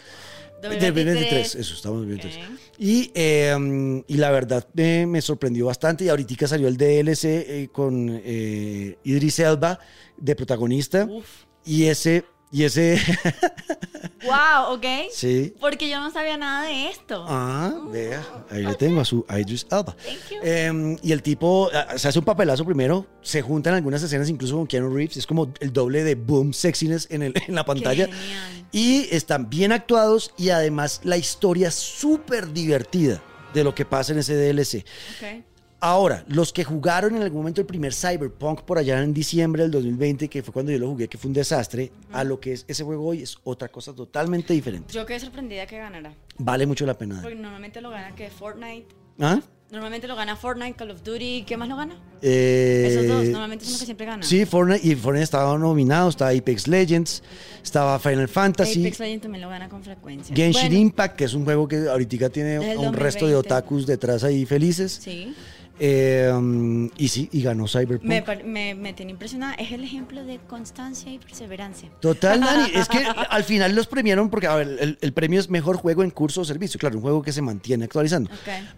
De 0.70 0.92
2023, 0.92 1.56
eso, 1.56 1.74
estamos 1.74 2.04
en 2.04 2.10
2023. 2.10 2.38
Ok. 2.38 2.60
Y, 2.80 3.12
eh, 3.14 4.04
y 4.08 4.18
la 4.18 4.32
verdad 4.32 4.68
me, 4.74 5.06
me 5.06 5.22
sorprendió 5.22 5.66
bastante. 5.66 6.06
Y 6.06 6.10
ahorita 6.10 6.48
salió 6.48 6.68
el 6.68 6.78
DLC 6.78 7.26
eh, 7.26 7.70
con 7.72 8.22
eh, 8.24 8.98
Idris 9.04 9.40
Elba 9.40 9.80
de 10.18 10.36
protagonista. 10.36 11.06
Uf. 11.10 11.26
Y 11.66 11.86
ese, 11.86 12.26
y 12.54 12.64
ese, 12.64 12.98
Wow, 14.24 14.76
ok. 14.76 14.86
sí. 15.12 15.54
Porque 15.60 15.90
yo 15.90 16.00
no 16.00 16.10
sabía 16.12 16.38
nada 16.38 16.66
de 16.68 16.88
esto. 16.90 17.26
Ah, 17.28 17.74
vea, 17.92 18.24
ahí 18.50 18.64
le 18.64 18.76
tengo 18.76 19.02
a 19.02 19.06
su 19.06 19.26
a 19.28 19.38
Idris 19.40 19.66
Elba. 19.70 19.96
Thank 19.98 20.30
you. 20.32 20.38
Eh, 20.44 20.98
y 21.02 21.12
el 21.12 21.22
tipo 21.22 21.70
se 21.98 22.08
hace 22.08 22.20
un 22.20 22.24
papelazo 22.26 22.64
primero, 22.64 23.06
se 23.22 23.42
juntan 23.42 23.74
algunas 23.74 24.02
escenas 24.02 24.30
incluso 24.30 24.56
con 24.56 24.66
Keanu 24.68 24.96
Reeves, 24.96 25.18
es 25.18 25.28
como 25.28 25.52
el 25.60 25.74
doble 25.74 26.04
de 26.06 26.16
boom 26.16 26.54
sexiness 26.54 27.08
en, 27.12 27.24
el- 27.24 27.34
en 27.48 27.56
la 27.56 27.66
pantalla. 27.66 28.06
Qué 28.08 28.14
genial. 28.14 28.66
Y 28.72 29.08
están 29.12 29.50
bien 29.50 29.72
actuados 29.74 30.34
y 30.38 30.50
además 30.50 31.02
la 31.04 31.18
historia 31.18 31.68
es 31.68 31.76
súper 31.76 32.54
divertida 32.54 33.22
de 33.54 33.64
lo 33.66 33.76
que 33.76 33.84
pasa 33.86 34.14
en 34.14 34.20
ese 34.20 34.36
DLC. 34.36 34.86
Ok. 35.20 35.44
Ahora, 35.86 36.24
los 36.30 36.54
que 36.54 36.64
jugaron 36.64 37.14
en 37.18 37.24
algún 37.24 37.40
momento 37.40 37.60
el 37.60 37.68
primer 37.68 37.94
Cyberpunk 37.94 38.62
por 38.62 38.78
allá 38.78 39.04
en 39.04 39.14
diciembre 39.14 39.64
del 39.64 39.72
2020, 39.72 40.30
que 40.30 40.42
fue 40.42 40.54
cuando 40.54 40.72
yo 40.72 40.80
lo 40.80 40.88
jugué, 40.88 41.10
que 41.10 41.18
fue 41.18 41.28
un 41.28 41.34
desastre, 41.34 41.92
a 42.14 42.24
lo 42.24 42.40
que 42.40 42.54
es 42.54 42.64
ese 42.70 42.86
juego 42.86 43.06
hoy 43.06 43.22
es 43.24 43.38
otra 43.44 43.68
cosa 43.68 43.92
totalmente 43.94 44.54
diferente. 44.54 44.94
Yo 44.94 45.06
quedé 45.06 45.20
sorprendida 45.20 45.66
que 45.66 45.78
ganara. 45.78 46.14
Vale 46.38 46.66
mucho 46.66 46.86
la 46.86 46.98
pena. 46.98 47.20
Porque 47.22 47.36
normalmente 47.36 47.82
lo 47.82 47.90
gana 47.90 48.16
que 48.16 48.30
Fortnite. 48.30 48.88
¿Ah? 49.20 49.42
Normalmente 49.72 50.08
lo 50.08 50.16
gana 50.16 50.38
Fortnite, 50.38 50.76
Call 50.76 50.92
of 50.92 51.04
Duty. 51.04 51.44
¿Qué 51.46 51.58
más 51.58 51.68
lo 51.68 51.76
gana? 51.76 51.98
Eh, 52.22 52.88
Esos 52.90 53.08
dos, 53.08 53.26
normalmente 53.26 53.66
son 53.66 53.74
los 53.74 53.82
que 53.82 53.86
siempre 53.86 54.06
ganan. 54.06 54.24
Sí, 54.24 54.46
Fortnite, 54.46 54.88
y 54.88 54.96
Fortnite 54.96 55.24
estaba 55.26 55.58
nominado, 55.58 56.08
estaba 56.08 56.32
Apex 56.32 56.68
Legends, 56.70 57.24
estaba 57.62 58.00
Final 58.00 58.30
Fantasy, 58.30 58.80
Apex 58.80 59.00
Legends 59.00 59.24
también 59.24 59.42
lo 59.42 59.50
gana 59.50 59.68
con 59.68 59.84
frecuencia. 59.84 60.34
Genshin 60.34 60.70
Bueno, 60.70 60.80
Impact, 60.80 61.18
que 61.18 61.26
es 61.26 61.34
un 61.34 61.44
juego 61.44 61.68
que 61.68 61.90
ahorita 61.90 62.30
tiene 62.30 62.60
un 62.78 62.94
resto 62.94 63.26
de 63.28 63.34
2020. 63.34 63.36
otakus 63.36 63.86
detrás 63.86 64.24
ahí 64.24 64.46
felices. 64.46 65.00
Sí. 65.02 65.36
Eh, 65.80 66.32
um, 66.34 66.90
y 66.98 67.08
sí, 67.08 67.30
y 67.32 67.42
ganó 67.42 67.68
Cyberpunk. 67.68 68.04
Me, 68.04 68.24
me, 68.44 68.76
me 68.76 68.94
tiene 68.94 69.12
impresionada. 69.12 69.56
Es 69.56 69.72
el 69.72 69.84
ejemplo 69.84 70.24
de 70.24 70.38
constancia 70.40 71.12
y 71.12 71.18
perseverancia. 71.18 71.90
Total, 72.00 72.40
Dani. 72.42 72.72
Es 72.76 72.88
que 72.88 73.04
al 73.04 73.44
final 73.44 73.76
los 73.76 73.88
premiaron 73.88 74.30
porque, 74.30 74.48
a 74.48 74.56
ver, 74.56 74.78
el, 74.80 74.98
el 75.02 75.14
premio 75.14 75.40
es 75.40 75.50
mejor 75.50 75.78
juego 75.78 76.04
en 76.04 76.12
curso 76.12 76.42
o 76.42 76.46
servicio. 76.46 76.80
Claro, 76.80 76.98
un 76.98 77.02
juego 77.02 77.22
que 77.22 77.32
se 77.32 77.42
mantiene 77.42 77.86
actualizando. 77.86 78.30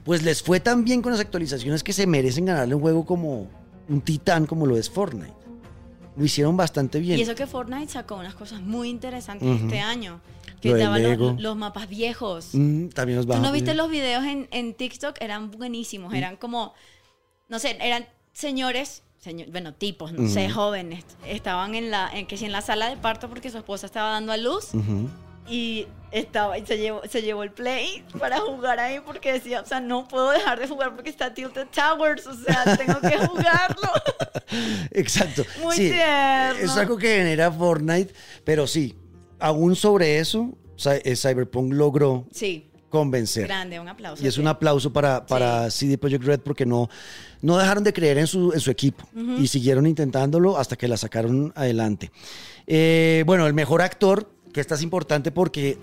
Pues 0.03 0.23
les 0.23 0.41
fue 0.41 0.59
tan 0.59 0.85
bien 0.85 1.01
con 1.01 1.11
las 1.11 1.21
actualizaciones 1.21 1.83
que 1.83 1.93
se 1.93 2.07
merecen 2.07 2.45
ganarle 2.45 2.75
un 2.75 2.81
juego 2.81 3.05
como 3.05 3.49
un 3.89 4.01
titán 4.01 4.45
como 4.45 4.65
lo 4.65 4.77
es 4.77 4.89
Fortnite. 4.89 5.33
Lo 6.17 6.23
hicieron 6.23 6.55
bastante 6.55 6.99
bien. 6.99 7.19
Y 7.19 7.23
eso 7.23 7.35
que 7.35 7.45
Fortnite 7.45 7.91
sacó 7.91 8.15
unas 8.15 8.35
cosas 8.35 8.61
muy 8.61 8.89
interesantes 8.89 9.61
este 9.61 9.79
año. 9.81 10.21
Que 10.61 10.69
Lo 10.69 10.77
daban 10.77 11.17
los, 11.19 11.41
los 11.41 11.55
mapas 11.55 11.87
viejos. 11.89 12.49
Mm, 12.53 12.89
también 12.89 13.17
nos 13.17 13.27
¿Tú 13.27 13.41
no 13.41 13.51
viste 13.51 13.73
los 13.73 13.89
videos 13.89 14.23
en, 14.23 14.47
en 14.51 14.73
TikTok? 14.73 15.17
Eran 15.21 15.51
buenísimos. 15.51 16.11
Mm. 16.11 16.15
Eran 16.15 16.37
como, 16.37 16.73
no 17.47 17.59
sé, 17.59 17.77
eran 17.81 18.07
señores, 18.33 19.03
señor- 19.23 19.49
bueno, 19.51 19.73
tipos, 19.73 20.11
no 20.11 20.27
sé, 20.29 20.49
jóvenes. 20.49 21.03
Estaban 21.25 21.75
en 21.75 21.91
la, 21.91 22.09
en, 22.13 22.27
que 22.27 22.35
en 22.35 22.51
la 22.51 22.61
sala 22.61 22.89
de 22.89 22.97
parto 22.97 23.29
porque 23.29 23.49
su 23.49 23.57
esposa 23.57 23.85
estaba 23.85 24.11
dando 24.11 24.31
a 24.31 24.37
luz 24.37 24.69
y 25.47 25.87
estaba 26.11 26.57
y 26.57 26.65
se 26.65 26.77
llevó, 26.77 27.01
se 27.07 27.21
llevó 27.21 27.43
el 27.43 27.51
play 27.51 28.03
para 28.19 28.39
jugar 28.39 28.79
ahí 28.79 28.99
porque 29.05 29.31
decía, 29.33 29.61
o 29.61 29.65
sea, 29.65 29.79
no 29.79 30.07
puedo 30.07 30.31
dejar 30.31 30.59
de 30.59 30.67
jugar 30.67 30.95
porque 30.95 31.09
está 31.11 31.33
Tilted 31.33 31.67
Towers, 31.67 32.25
o 32.25 32.33
sea, 32.33 32.77
tengo 32.77 32.99
que 32.99 33.17
jugarlo. 33.27 33.89
Exacto. 34.91 35.45
Muy 35.61 35.75
sí. 35.75 35.91
Es 36.61 36.75
algo 36.77 36.97
que 36.97 37.07
genera 37.17 37.51
Fortnite, 37.51 38.13
pero 38.43 38.65
sí, 38.67 38.95
aún 39.39 39.75
sobre 39.75 40.19
eso, 40.19 40.53
eh, 41.03 41.15
Cyberpunk 41.15 41.73
logró 41.73 42.25
Sí. 42.31 42.65
convencer. 42.89 43.45
Grande, 43.47 43.79
un 43.79 43.87
aplauso. 43.87 44.23
Y 44.23 44.27
es 44.27 44.37
un 44.37 44.47
aplauso 44.47 44.91
para, 44.93 45.25
para 45.25 45.69
CD 45.71 45.97
Projekt 45.97 46.23
Red 46.23 46.39
porque 46.41 46.65
no, 46.65 46.89
no 47.41 47.57
dejaron 47.57 47.83
de 47.83 47.93
creer 47.93 48.17
en 48.17 48.27
su, 48.27 48.53
en 48.53 48.59
su 48.59 48.71
equipo 48.71 49.05
y 49.37 49.47
siguieron 49.47 49.85
intentándolo 49.87 50.57
hasta 50.57 50.75
que 50.75 50.87
la 50.87 50.97
sacaron 50.97 51.51
adelante. 51.55 52.11
Eh, 52.67 53.23
bueno, 53.25 53.45
el 53.47 53.53
mejor 53.53 53.81
actor, 53.81 54.29
que 54.53 54.61
esta 54.61 54.75
es 54.75 54.81
importante 54.81 55.31
porque 55.31 55.77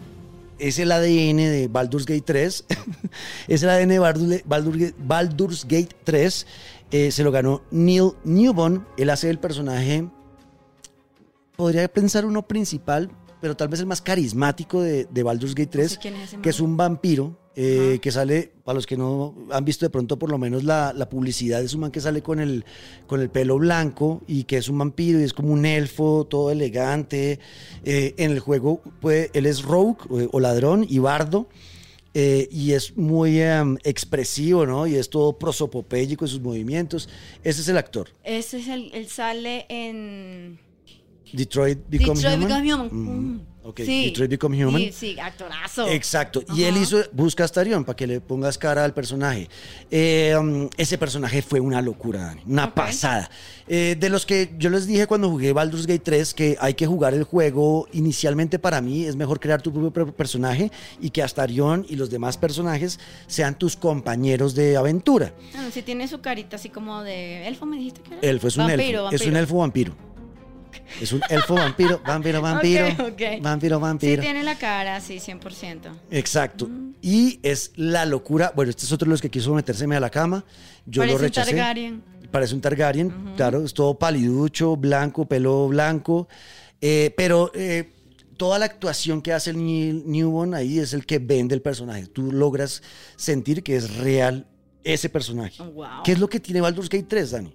es 0.59 0.79
el 0.79 0.91
ADN 0.93 1.37
de 1.37 1.69
Baldur's 1.71 2.07
Gate 2.07 2.23
3, 2.25 2.65
es 3.49 3.62
el 3.62 3.69
ADN 3.69 3.88
de 3.88 4.01
Baldur- 4.01 4.45
Baldur- 4.45 4.95
Baldur's 4.99 5.65
Gate 5.65 5.95
3, 6.05 6.47
eh, 6.93 7.11
se 7.11 7.25
lo 7.25 7.31
ganó 7.33 7.62
Neil 7.71 8.11
Newbon, 8.25 8.87
él 8.97 9.11
hace 9.11 9.29
el 9.31 9.38
personaje, 9.38 10.05
podría 11.57 11.88
pensar 11.88 12.25
uno 12.25 12.43
principal, 12.43 13.11
pero 13.43 13.55
tal 13.55 13.69
vez 13.69 13.81
el 13.81 13.87
más 13.87 14.01
carismático 14.01 14.81
de, 14.81 15.05
de 15.05 15.23
Baldur's 15.23 15.55
Gate 15.55 15.71
3, 15.71 15.91
sé 15.93 15.99
quién 15.99 16.15
es 16.17 16.29
ese 16.33 16.41
que 16.41 16.49
es 16.49 16.61
un 16.61 16.79
vampiro. 16.79 17.39
eh, 17.55 17.99
que 18.01 18.11
sale, 18.11 18.51
para 18.65 18.77
los 18.77 18.87
que 18.87 18.97
no 18.97 19.35
han 19.51 19.63
visto 19.67 19.85
de 19.85 19.91
pronto 19.91 20.19
por 20.19 20.31
lo 20.31 20.39
menos 20.39 20.65
la, 20.65 20.95
la 20.97 21.11
publicidad, 21.11 21.61
es 21.63 21.75
un 21.75 21.81
man 21.81 21.91
que 21.91 22.01
sale 22.01 22.23
con 22.23 22.41
el, 22.41 22.65
con 23.07 23.21
el 23.21 23.29
pelo 23.29 23.59
blanco 23.59 24.23
y 24.27 24.45
que 24.45 24.57
es 24.57 24.71
un 24.71 24.79
vampiro 24.79 25.21
y 25.21 25.25
es 25.25 25.35
como 25.35 25.53
un 25.53 25.67
elfo, 25.67 26.27
todo 26.31 26.51
elegante. 26.51 27.39
Eh, 27.85 28.15
en 28.17 28.31
el 28.31 28.41
juego 28.41 28.81
puede, 29.03 29.31
él 29.35 29.45
es 29.45 29.61
rogue 29.63 29.99
o, 30.09 30.29
o 30.33 30.41
ladrón 30.41 30.87
y 30.89 30.99
bardo. 30.99 31.47
eh, 32.15 32.49
y 32.51 32.73
es 32.73 32.97
muy 32.97 33.41
em, 33.41 33.77
expresivo, 33.85 34.65
¿no? 34.67 34.87
Y 34.87 34.95
es 34.97 35.09
todo 35.11 35.39
prosopopéyico 35.39 36.25
en 36.25 36.29
sus 36.31 36.41
movimientos. 36.41 37.09
Ese 37.45 37.61
es 37.63 37.69
el 37.69 37.77
actor. 37.77 38.09
Ese 38.25 38.61
es 38.61 38.69
el, 38.69 38.91
él 38.95 39.09
sale 39.09 39.67
en 39.69 40.59
Detroit 41.33 41.79
Become 41.88 42.14
Detroit 42.21 42.37
Human. 42.37 42.49
Become 42.49 42.73
Human. 42.73 42.88
Mm, 42.92 43.33
Mm. 43.35 43.40
ok, 43.64 43.81
Sí. 43.85 44.05
Detroit 44.07 44.31
Become 44.31 44.64
Human. 44.64 44.81
Sí, 44.83 44.92
sí, 44.92 45.21
actorazo. 45.21 45.87
Exacto. 45.88 46.42
Y 46.55 46.64
él 46.64 46.77
hizo 46.77 46.99
Busca 47.12 47.45
a 47.45 47.47
Astarion 47.47 47.85
para 47.85 47.97
que 47.97 48.07
le 48.07 48.21
pongas 48.21 48.59
cara 48.59 48.85
al 48.85 48.92
personaje. 48.92 49.49
Eh, 49.90 50.35
um, 50.38 50.68
ese 50.77 50.99
personaje 50.99 51.42
fue 51.42 51.61
una 51.61 51.81
locura, 51.81 52.23
Dani. 52.27 52.42
Una 52.47 52.66
Ok. 52.66 52.75
pasada. 52.75 53.31
Eh, 53.68 53.97
de 53.99 54.09
los 54.11 54.27
que 54.27 54.55
yo 54.59 54.68
les 54.71 54.87
dije 54.87 55.07
cuando 55.07 55.31
jugué 55.31 55.53
Baldur's 55.53 55.87
Gate 55.87 56.01
3 56.01 56.35
que 56.35 56.57
hay 56.61 56.75
que 56.75 56.87
jugar 56.87 57.14
el 57.14 57.23
juego 57.25 57.87
inicialmente 57.92 58.59
para 58.59 58.81
mí 58.81 59.05
es 59.05 59.14
mejor 59.16 59.38
crear 59.40 59.62
tu 59.62 59.73
propio 59.73 59.92
per- 59.92 60.12
personaje 60.12 60.71
y 61.01 61.11
que 61.11 61.23
Astarion 61.23 61.87
y 61.88 61.95
los 61.97 62.11
demás 62.11 62.37
personajes 62.37 62.99
sean 63.29 63.57
tus 63.57 63.77
compañeros 63.77 64.55
de 64.57 64.77
aventura. 64.77 65.33
Bueno, 65.55 65.71
sí 65.73 65.83
tiene 65.83 66.09
su 66.09 66.21
carita 66.21 66.57
así 66.57 66.68
como 66.68 67.03
de 67.03 67.47
elfo, 67.47 67.64
me 67.64 67.77
dijiste 67.79 68.01
que 68.03 68.14
era. 68.14 68.29
Elfo 68.29 68.49
es 68.49 68.57
un 68.57 68.66
Vampiro, 68.66 69.05
elfo. 69.05 69.14
Es 69.14 69.21
un 69.23 69.27
vampiro. 69.29 69.38
elfo 69.40 69.57
vampiro. 69.59 69.95
Es 71.01 71.12
un 71.12 71.21
elfo 71.29 71.55
vampiro, 71.55 72.01
vampiro, 72.05 72.40
vampiro. 72.42 72.87
Ok. 73.07 73.40
Vampiro, 73.40 73.77
Sí 73.79 73.83
vampiro. 73.83 74.23
tiene 74.23 74.42
la 74.42 74.57
cara, 74.57 75.01
sí, 75.01 75.18
100%. 75.18 75.90
Exacto. 76.11 76.68
Y 77.01 77.40
es 77.42 77.73
la 77.77 78.05
locura. 78.05 78.53
Bueno, 78.55 78.71
este 78.71 78.85
es 78.85 78.92
otro 78.92 79.07
de 79.07 79.11
los 79.11 79.23
que 79.23 79.31
quiso 79.31 79.55
metérseme 79.55 79.97
a 79.97 80.01
la 80.01 80.11
cama. 80.11 80.45
Yo 80.87 81.01
Parece 81.01 81.14
lo 81.14 81.18
un 81.18 81.23
rechacé. 81.25 81.51
Targaryen. 81.51 82.03
Parece 82.31 82.55
un 82.55 82.61
Targaryen, 82.61 83.35
claro. 83.37 83.64
Es 83.64 83.75
todo 83.75 83.99
paliducho, 83.99 84.77
blanco, 84.77 85.27
pelo 85.27 85.68
blanco. 85.68 86.29
Eh, 86.81 87.12
pero 87.16 87.51
eh, 87.55 87.92
toda 88.37 88.59
la 88.59 88.64
actuación 88.64 89.23
que 89.23 89.33
hace 89.33 89.51
el 89.51 89.59
Newborn 90.07 90.55
ahí 90.55 90.79
es 90.79 90.95
el 90.95 91.05
que 91.07 91.18
vende 91.18 91.55
el 91.55 91.62
personaje. 91.62 92.07
Tú 92.07 92.33
logras 92.33 92.83
sentir 93.16 93.62
que 93.62 93.77
es 93.77 93.97
real 93.97 94.47
ese 94.83 95.09
personaje. 95.09 95.62
Wow. 95.62 96.03
¿Qué 96.05 96.12
es 96.12 96.18
lo 96.18 96.29
que 96.29 96.40
tiene 96.40 96.61
Baldur's 96.61 96.88
Gate 96.88 97.07
3, 97.09 97.31
Dani? 97.31 97.55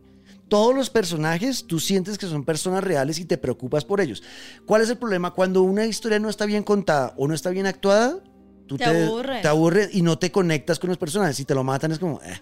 Todos 0.50 0.74
los 0.74 0.90
personajes, 0.90 1.66
tú 1.68 1.80
sientes 1.80 2.18
que 2.18 2.26
son 2.26 2.46
personas 2.46 2.84
reales 2.84 3.20
y 3.20 3.26
te 3.26 3.38
preocupas 3.38 3.84
por 3.84 4.00
ellos. 4.00 4.24
¿Cuál 4.66 4.82
es 4.82 4.90
el 4.90 4.98
problema? 4.98 5.32
Cuando 5.32 5.62
una 5.62 5.86
historia 5.86 6.20
no 6.20 6.30
está 6.30 6.46
bien 6.46 6.64
contada 6.64 7.14
o 7.18 7.28
no 7.28 7.34
está 7.34 7.50
bien 7.50 7.66
actuada, 7.66 8.20
tú 8.66 8.78
Te 8.78 8.86
te, 8.86 9.04
aburres. 9.06 9.42
te 9.42 9.48
aburres 9.50 9.90
y 9.94 10.02
no 10.02 10.18
te 10.18 10.32
conectas 10.32 10.80
con 10.80 10.88
los 10.90 10.98
personajes. 10.98 11.36
Si 11.36 11.44
te 11.46 11.54
lo 11.54 11.64
matan 11.66 11.92
es 11.92 12.00
como, 12.00 12.22
eh, 12.24 12.42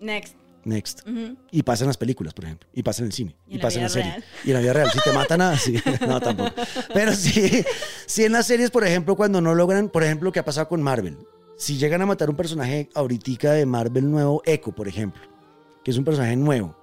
Next. 0.00 0.34
next. 0.64 1.00
Ujú. 1.06 1.36
Y 1.50 1.62
pasa 1.62 1.84
en 1.84 1.88
las 1.88 1.96
películas, 1.98 2.32
por 2.32 2.46
ejemplo. 2.46 2.68
Y 2.72 2.82
pasa 2.82 3.02
en 3.02 3.06
el 3.06 3.12
cine. 3.12 3.36
Y 3.46 3.52
en 3.52 3.58
la 3.58 3.62
pasa 3.62 3.76
en 3.78 3.82
la 3.82 3.88
serie. 3.90 4.10
real. 4.10 4.24
Y 4.44 4.48
en 4.48 4.54
la 4.54 4.60
vida 4.60 4.72
real. 4.72 4.90
Si 4.90 4.98
te 5.00 5.12
matan, 5.12 5.38
nada, 5.38 5.58
sí. 5.58 5.74
No, 6.08 6.20
tampoco. 6.20 6.52
Pero 6.94 7.12
sí, 7.14 7.64
sí 8.06 8.24
en 8.24 8.32
las 8.32 8.46
series, 8.46 8.70
por 8.70 8.84
ejemplo, 8.86 9.14
cuando 9.14 9.40
no 9.42 9.54
logran, 9.54 9.90
por 9.90 10.04
ejemplo, 10.04 10.26
lo 10.28 10.32
que 10.32 10.40
ha 10.40 10.44
pasado 10.44 10.68
con 10.68 10.82
Marvel. 10.82 11.18
Si 11.58 11.76
llegan 11.76 12.00
a 12.02 12.06
matar 12.06 12.30
un 12.30 12.36
personaje 12.36 12.88
ahorita 12.94 13.52
de 13.52 13.66
Marvel 13.66 14.10
nuevo, 14.10 14.42
Echo, 14.46 14.72
por 14.72 14.88
ejemplo, 14.88 15.22
que 15.84 15.90
es 15.90 15.98
un 15.98 16.04
personaje 16.04 16.34
nuevo, 16.36 16.76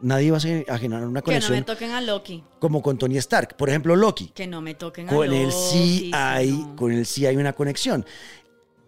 nadie 0.00 0.30
va 0.30 0.38
a 0.38 0.74
a 0.74 0.78
generar 0.78 1.06
una 1.06 1.22
Que 1.22 1.30
no 1.32 1.34
me 1.36 1.40
conexión 1.40 1.64
toquen 1.64 1.90
a 1.92 2.00
Loki. 2.00 2.42
como 2.58 2.82
con 2.82 2.98
Tony 2.98 3.16
Stark. 3.18 3.56
Por 3.56 3.68
ejemplo, 3.68 3.96
Loki. 3.96 4.28
Que 4.34 4.46
no 4.46 4.60
me 4.60 4.74
toquen 4.74 5.08
a 5.08 5.12
Con 5.12 5.26
Loki. 5.26 5.38
él 5.38 5.52
sí 5.52 6.10
hay, 6.14 6.50
no. 6.52 6.76
con 6.76 6.92
él 6.92 7.06
sí 7.06 7.26
hay 7.26 7.36
una 7.36 7.52
conexión. 7.52 8.04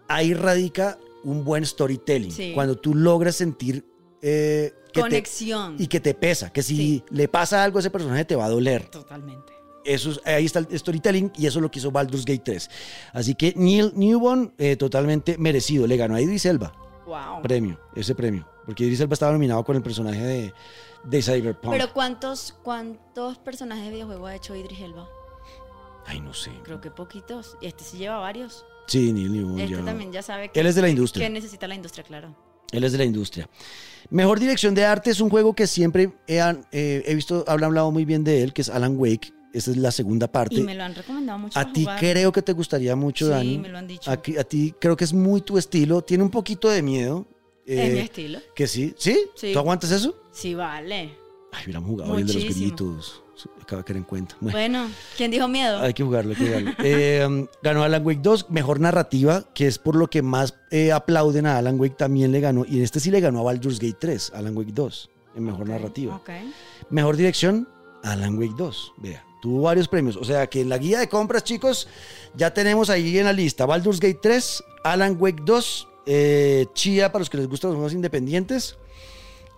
Ahí 0.08 0.34
radica 0.34 0.98
un 1.24 1.44
buen 1.44 1.64
storytelling. 1.66 2.32
Sí. 2.32 2.52
Cuando 2.54 2.76
tú 2.76 2.94
logras 2.94 3.36
sentir 3.36 3.84
eh, 4.22 4.72
que 4.92 4.94
te- 4.94 5.00
Conexión. 5.00 5.76
y 5.78 5.86
que 5.86 6.00
te 6.00 6.12
pesa, 6.14 6.50
que 6.50 6.62
si 6.62 6.76
Sí. 6.76 7.04
le 7.10 7.28
pasa 7.28 7.62
algo 7.62 7.78
a 7.78 7.80
ese 7.80 7.90
personaje 7.90 8.24
te 8.24 8.34
va 8.34 8.46
a 8.46 8.48
doler. 8.48 8.86
Totalmente. 8.88 9.52
Eso 9.84 10.10
es- 10.10 10.20
ahí 10.24 10.44
está 10.44 10.58
el 10.58 10.78
storytelling 10.78 11.30
y 11.36 11.46
eso 11.46 11.58
es 11.60 11.62
lo 11.62 11.70
que 11.70 11.78
hizo 11.78 11.90
Baldur's 11.90 12.24
Gate 12.24 12.42
3. 12.44 12.68
Así 13.12 13.34
que 13.34 13.52
Neil 13.56 13.92
Newborn, 13.94 14.52
eh, 14.58 14.76
totalmente 14.76 15.38
merecido, 15.38 15.86
le 15.86 15.96
ganó 15.96 16.14
a 16.16 16.20
Idris 16.20 16.46
Elba 16.46 16.72
Wow. 17.08 17.42
premio, 17.42 17.80
ese 17.94 18.14
premio, 18.14 18.46
porque 18.66 18.84
Idris 18.84 19.00
Elba 19.00 19.14
estaba 19.14 19.32
nominado 19.32 19.64
con 19.64 19.74
el 19.76 19.82
personaje 19.82 20.20
de, 20.22 20.54
de 21.04 21.22
Cyberpunk. 21.22 21.72
Pero 21.72 21.92
¿cuántos, 21.92 22.54
¿cuántos 22.62 23.38
personajes 23.38 23.84
de 23.86 23.90
videojuego 23.90 24.26
ha 24.26 24.34
hecho 24.36 24.54
Idris 24.54 24.80
Elba? 24.80 25.08
Ay, 26.06 26.20
no 26.20 26.32
sé. 26.34 26.50
Creo 26.64 26.80
que 26.80 26.90
poquitos. 26.90 27.56
Y 27.60 27.66
este 27.66 27.84
sí 27.84 27.98
lleva 27.98 28.18
varios. 28.18 28.64
Sí, 28.86 29.12
Neil 29.12 29.32
Newborn. 29.32 29.60
Este 29.60 29.74
ya- 29.76 29.84
también 29.84 30.12
ya 30.12 30.22
sabe 30.22 30.48
que, 30.50 30.58
Él 30.60 30.66
es 30.66 30.74
de 30.74 30.80
la 30.82 30.86
que 30.86 30.92
industria. 30.92 31.28
necesita 31.28 31.66
la 31.68 31.74
industria, 31.74 32.04
claro. 32.04 32.34
Él 32.72 32.84
es 32.84 32.92
de 32.92 32.98
la 32.98 33.04
industria. 33.04 33.48
Mejor 34.10 34.38
dirección 34.40 34.74
de 34.74 34.84
arte 34.84 35.10
es 35.10 35.20
un 35.20 35.28
juego 35.30 35.54
que 35.54 35.66
siempre 35.66 36.12
he, 36.26 36.38
eh, 36.72 37.02
he 37.06 37.14
visto, 37.14 37.44
han 37.46 37.62
hablado 37.64 37.90
muy 37.90 38.04
bien 38.04 38.24
de 38.24 38.42
él, 38.42 38.52
que 38.52 38.62
es 38.62 38.68
Alan 38.70 38.94
Wake. 38.98 39.32
Esta 39.58 39.70
es 39.72 39.76
la 39.76 39.90
segunda 39.90 40.26
parte. 40.30 40.56
Y 40.56 40.62
me 40.62 40.74
lo 40.74 40.84
han 40.84 40.94
recomendado 40.94 41.38
mucho. 41.38 41.58
A 41.58 41.72
ti 41.72 41.82
jugar. 41.82 42.00
creo 42.00 42.32
que 42.32 42.42
te 42.42 42.52
gustaría 42.52 42.96
mucho, 42.96 43.26
Sí, 43.26 43.30
Dani. 43.30 43.58
me 43.58 43.68
lo 43.68 43.78
han 43.78 43.86
dicho. 43.86 44.10
A, 44.10 44.14
a 44.14 44.44
ti 44.44 44.74
creo 44.80 44.96
que 44.96 45.04
es 45.04 45.12
muy 45.12 45.40
tu 45.42 45.58
estilo. 45.58 46.02
Tiene 46.02 46.24
un 46.24 46.30
poquito 46.30 46.68
de 46.68 46.82
miedo. 46.82 47.26
Es 47.66 47.78
eh, 47.90 47.92
mi 47.92 47.98
estilo. 48.00 48.38
que 48.54 48.66
sí. 48.66 48.94
¿Sí? 48.96 49.18
Sí. 49.34 49.52
¿Tú 49.52 49.58
aguantas 49.58 49.90
eso? 49.90 50.14
Sí, 50.32 50.54
vale. 50.54 51.10
Ay, 51.52 51.64
hubiéramos 51.64 51.90
jugado 51.90 52.18
el 52.18 52.26
de 52.26 52.34
los. 52.34 52.42
Sí, 53.36 53.48
Acaba 53.62 53.82
de 53.82 53.84
caer 53.86 53.96
en 53.98 54.02
cuenta. 54.04 54.36
Bueno, 54.40 54.56
Bueno, 54.56 54.90
¿quién 55.16 55.30
dijo 55.30 55.46
miedo? 55.46 55.78
hay 55.78 55.94
que 55.94 56.02
jugarlo, 56.02 56.32
hay 56.32 56.36
que 56.36 56.46
jugarlo. 56.46 56.70
Eh, 56.82 57.24
um, 57.24 57.46
ganó 57.62 57.84
Alan 57.84 58.04
Wake 58.04 58.20
2, 58.20 58.50
mejor 58.50 58.80
narrativa, 58.80 59.44
que 59.54 59.68
es 59.68 59.78
por 59.78 59.94
lo 59.94 60.08
que 60.10 60.22
más 60.22 60.54
eh, 60.72 60.90
aplauden 60.90 61.46
a 61.46 61.56
Alan 61.58 61.78
Wake, 61.78 61.94
también 61.96 62.32
le 62.32 62.40
ganó. 62.40 62.64
Y 62.66 62.78
en 62.78 62.82
este 62.82 62.98
sí 62.98 63.10
le 63.12 63.20
ganó 63.20 63.40
a 63.40 63.42
Baldur's 63.44 63.78
Gate 63.78 63.96
3, 64.00 64.32
Alan 64.34 64.56
Wake 64.56 64.72
2, 64.72 65.10
en 65.36 65.44
mejor 65.44 65.68
narrativa. 65.68 66.16
Ok. 66.16 66.30
Mejor 66.90 67.16
dirección, 67.16 67.68
Alan 68.02 68.36
Wake 68.38 68.54
2. 68.56 68.92
Vea, 68.96 69.24
tuvo 69.40 69.62
varios 69.62 69.88
premios. 69.88 70.16
O 70.16 70.24
sea 70.24 70.46
que 70.48 70.60
en 70.60 70.68
la 70.68 70.78
guía 70.78 70.98
de 70.98 71.08
compras, 71.08 71.44
chicos, 71.44 71.88
ya 72.34 72.52
tenemos 72.52 72.90
ahí 72.90 73.18
en 73.18 73.24
la 73.24 73.32
lista 73.32 73.66
Baldur's 73.66 74.00
Gate 74.00 74.18
3, 74.20 74.64
Alan 74.84 75.16
Wake 75.18 75.42
2, 75.44 75.88
eh, 76.06 76.66
Chia 76.74 77.12
para 77.12 77.20
los 77.20 77.30
que 77.30 77.38
les 77.38 77.48
gustan 77.48 77.70
los 77.70 77.76
juegos 77.76 77.92
independientes, 77.92 78.76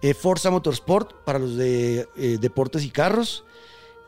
eh, 0.03 0.15
Forza 0.15 0.51
Motorsport 0.51 1.25
para 1.25 1.39
los 1.39 1.57
de 1.57 2.09
eh, 2.17 2.39
deportes 2.41 2.85
y 2.85 2.91
carros, 2.91 3.45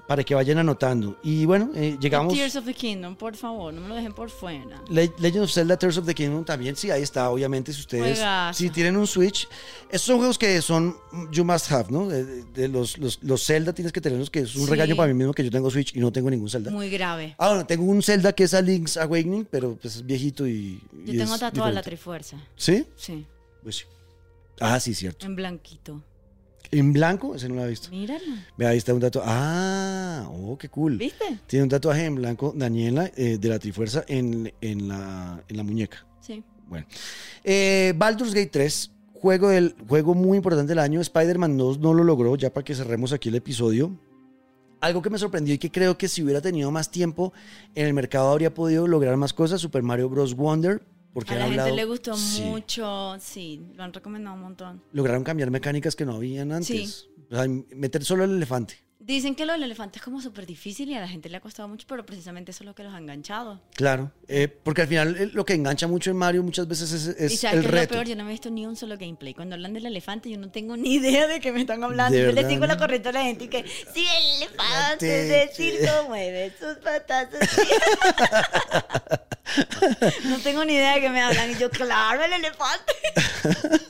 para 0.06 0.24
que 0.24 0.34
vayan 0.34 0.58
anotando. 0.58 1.16
Y 1.22 1.44
bueno, 1.46 1.70
eh, 1.74 1.96
llegamos. 2.00 2.34
Tears 2.34 2.56
of 2.56 2.64
the 2.64 2.74
Kingdom, 2.74 3.14
por 3.16 3.36
favor, 3.36 3.72
no 3.72 3.80
me 3.80 3.88
lo 3.88 3.94
dejen 3.94 4.12
por 4.12 4.28
fuera. 4.30 4.82
Le- 4.90 5.12
Legend 5.18 5.44
of 5.44 5.50
Zelda 5.52 5.76
Tears 5.78 5.96
of 5.96 6.04
the 6.06 6.14
Kingdom 6.14 6.44
también, 6.44 6.74
sí, 6.76 6.90
ahí 6.90 7.02
está, 7.02 7.30
obviamente, 7.30 7.72
si 7.72 7.80
ustedes 7.80 8.18
Juegazo. 8.18 8.58
si 8.58 8.68
tienen 8.70 8.96
un 8.96 9.06
Switch. 9.06 9.48
Estos 9.84 10.02
son 10.02 10.16
juegos 10.18 10.38
que 10.38 10.60
son 10.60 10.96
you 11.30 11.44
must 11.44 11.70
have, 11.70 11.90
¿no? 11.90 12.08
De, 12.08 12.42
de- 12.44 12.68
los, 12.68 12.98
los, 12.98 13.22
los 13.22 13.44
Zelda 13.46 13.72
tienes 13.72 13.92
que 13.92 14.00
tenerlos, 14.00 14.28
que 14.28 14.40
es 14.40 14.54
un 14.56 14.64
Sí. 14.64 14.70
regaño 14.70 14.96
para 14.96 15.08
mí 15.08 15.14
mismo 15.18 15.32
que 15.32 15.44
yo 15.44 15.50
tengo 15.50 15.70
Switch 15.70 15.94
y 15.96 16.00
no 16.00 16.10
tengo 16.12 16.28
ningún 16.30 16.50
Zelda. 16.50 16.70
Muy 16.70 16.90
grave. 16.90 17.34
Ah, 17.38 17.48
bueno, 17.48 17.66
tengo 17.66 17.84
un 17.84 18.02
Zelda 18.02 18.32
que 18.32 18.44
es 18.44 18.54
a 18.54 18.60
Link's 18.60 18.96
Awakening, 18.96 19.46
pero 19.50 19.76
pues 19.80 19.96
es 19.96 20.04
viejito 20.04 20.46
y. 20.46 20.80
Yo 21.06 21.14
y 21.14 21.16
tengo 21.18 21.38
tatuada 21.38 21.70
la 21.72 21.82
trifuerza. 21.82 22.36
¿Sí? 22.56 22.84
Sí, 22.96 23.24
Pues 23.62 23.76
sí. 23.76 23.84
Ah, 24.60 24.78
sí, 24.78 24.94
cierto. 24.94 25.24
en 25.26 25.34
blanquito. 25.36 26.02
En 26.72 26.90
blanco, 26.94 27.34
ese 27.34 27.50
no 27.50 27.56
lo 27.56 27.66
he 27.66 27.68
visto. 27.68 27.90
Míralo. 27.90 28.24
Ve, 28.56 28.66
ahí 28.66 28.78
está 28.78 28.94
un 28.94 29.00
tatuaje. 29.00 29.28
Ah, 29.30 30.26
oh, 30.32 30.56
qué 30.56 30.70
cool. 30.70 30.96
¿Viste? 30.96 31.38
Tiene 31.46 31.64
un 31.64 31.68
tatuaje 31.68 32.06
en 32.06 32.14
blanco, 32.14 32.54
Daniela, 32.56 33.10
eh, 33.14 33.36
de 33.38 33.48
la 33.50 33.58
Trifuerza 33.58 34.04
en, 34.08 34.50
en, 34.62 34.88
la, 34.88 35.44
en 35.48 35.56
la 35.58 35.62
muñeca. 35.64 36.06
Sí. 36.20 36.42
Bueno. 36.66 36.86
Eh, 37.44 37.92
Baldur's 37.94 38.32
Gate 38.32 38.46
3, 38.46 38.90
juego, 39.12 39.50
del, 39.50 39.76
juego 39.86 40.14
muy 40.14 40.38
importante 40.38 40.70
del 40.70 40.78
año. 40.78 41.02
Spider-Man 41.02 41.58
2 41.58 41.78
no 41.78 41.92
lo 41.92 42.04
logró, 42.04 42.36
ya 42.36 42.50
para 42.50 42.64
que 42.64 42.74
cerremos 42.74 43.12
aquí 43.12 43.28
el 43.28 43.34
episodio. 43.34 43.94
Algo 44.80 45.02
que 45.02 45.10
me 45.10 45.18
sorprendió 45.18 45.54
y 45.54 45.58
que 45.58 45.70
creo 45.70 45.98
que 45.98 46.08
si 46.08 46.22
hubiera 46.22 46.40
tenido 46.40 46.70
más 46.70 46.90
tiempo 46.90 47.34
en 47.74 47.86
el 47.86 47.92
mercado 47.92 48.30
habría 48.30 48.54
podido 48.54 48.88
lograr 48.88 49.18
más 49.18 49.34
cosas, 49.34 49.60
Super 49.60 49.82
Mario 49.82 50.08
Bros. 50.08 50.34
Wonder. 50.34 50.82
Porque 51.12 51.34
A 51.34 51.38
la 51.38 51.48
gente 51.48 51.72
le 51.72 51.84
gustó 51.84 52.16
Sí. 52.16 52.40
mucho. 52.42 53.16
Sí, 53.20 53.60
lo 53.74 53.82
han 53.84 53.92
recomendado 53.92 54.34
un 54.36 54.42
montón. 54.42 54.82
Lograron 54.92 55.24
cambiar 55.24 55.50
mecánicas 55.50 55.94
que 55.94 56.04
no 56.06 56.14
habían 56.16 56.52
antes. 56.52 57.08
O 57.30 57.34
sea, 57.36 57.46
meter 57.48 58.04
solo 58.04 58.24
el 58.24 58.30
elefante. 58.32 58.76
Dicen 59.04 59.34
que 59.34 59.44
lo 59.44 59.52
del 59.52 59.64
elefante 59.64 59.98
es 59.98 60.04
como 60.04 60.20
súper 60.20 60.46
difícil 60.46 60.88
y 60.88 60.94
a 60.94 61.00
la 61.00 61.08
gente 61.08 61.28
le 61.28 61.36
ha 61.36 61.40
costado 61.40 61.66
mucho, 61.68 61.86
pero 61.88 62.06
precisamente 62.06 62.52
eso 62.52 62.62
es 62.62 62.66
lo 62.66 62.74
que 62.76 62.84
los 62.84 62.94
ha 62.94 62.98
enganchado. 62.98 63.60
Claro, 63.74 64.12
eh, 64.28 64.46
porque 64.46 64.82
al 64.82 64.86
final 64.86 65.16
eh, 65.18 65.28
lo 65.32 65.44
que 65.44 65.54
engancha 65.54 65.88
mucho 65.88 66.12
en 66.12 66.16
Mario 66.18 66.44
muchas 66.44 66.68
veces 66.68 66.92
es, 66.92 67.06
es 67.08 67.32
y 67.32 67.36
sabes 67.36 67.64
el 67.64 67.70
que 67.72 67.76
es 67.78 67.82
lo 67.82 67.88
peor, 67.88 68.06
yo 68.06 68.14
no 68.14 68.22
me 68.22 68.30
he 68.30 68.34
visto 68.34 68.48
ni 68.48 68.64
un 68.64 68.76
solo 68.76 68.96
gameplay. 68.96 69.34
Cuando 69.34 69.56
hablan 69.56 69.72
del 69.72 69.86
elefante, 69.86 70.30
yo 70.30 70.38
no 70.38 70.52
tengo 70.52 70.76
ni 70.76 70.94
idea 70.94 71.26
de 71.26 71.40
qué 71.40 71.50
me 71.50 71.62
están 71.62 71.82
hablando. 71.82 72.14
¿De 72.16 72.22
Yo 72.22 72.28
le 72.28 72.34
verdad, 72.34 72.48
sigo 72.50 72.64
la 72.66 72.74
no? 72.74 72.78
corriente 72.80 73.08
a 73.08 73.12
la 73.12 73.22
gente 73.24 73.46
y 73.46 73.48
que, 73.48 73.64
sí, 73.92 74.06
el 74.06 74.36
elefante 74.36 74.44
Elefante, 74.44 75.06
de 75.06 75.50
sí. 75.52 75.70
circo 75.80 75.92
mueve 76.06 76.52
sus 76.60 76.76
patas. 76.76 77.28
así". 79.82 80.16
no 80.28 80.38
tengo 80.38 80.64
ni 80.64 80.74
idea 80.74 80.94
de 80.94 81.00
qué 81.00 81.10
me 81.10 81.20
hablan. 81.22 81.50
Y 81.50 81.54
yo, 81.56 81.70
claro, 81.70 82.22
el 82.24 82.32
elefante. 82.32 82.92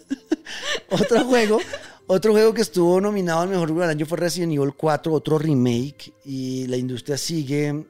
Otro 0.90 1.24
juego, 1.24 1.58
otro 2.06 2.32
juego 2.32 2.52
que 2.52 2.60
estuvo 2.62 3.00
nominado 3.00 3.40
al 3.40 3.48
mejor 3.48 3.68
juego 3.68 3.82
del 3.82 3.90
año 3.90 4.06
fue 4.06 4.18
Resident 4.18 4.52
Evil 4.52 4.74
4, 4.76 5.12
otro 5.12 5.38
remake, 5.38 6.12
y 6.24 6.66
la 6.66 6.76
industria 6.76 7.16
sigue 7.16 7.84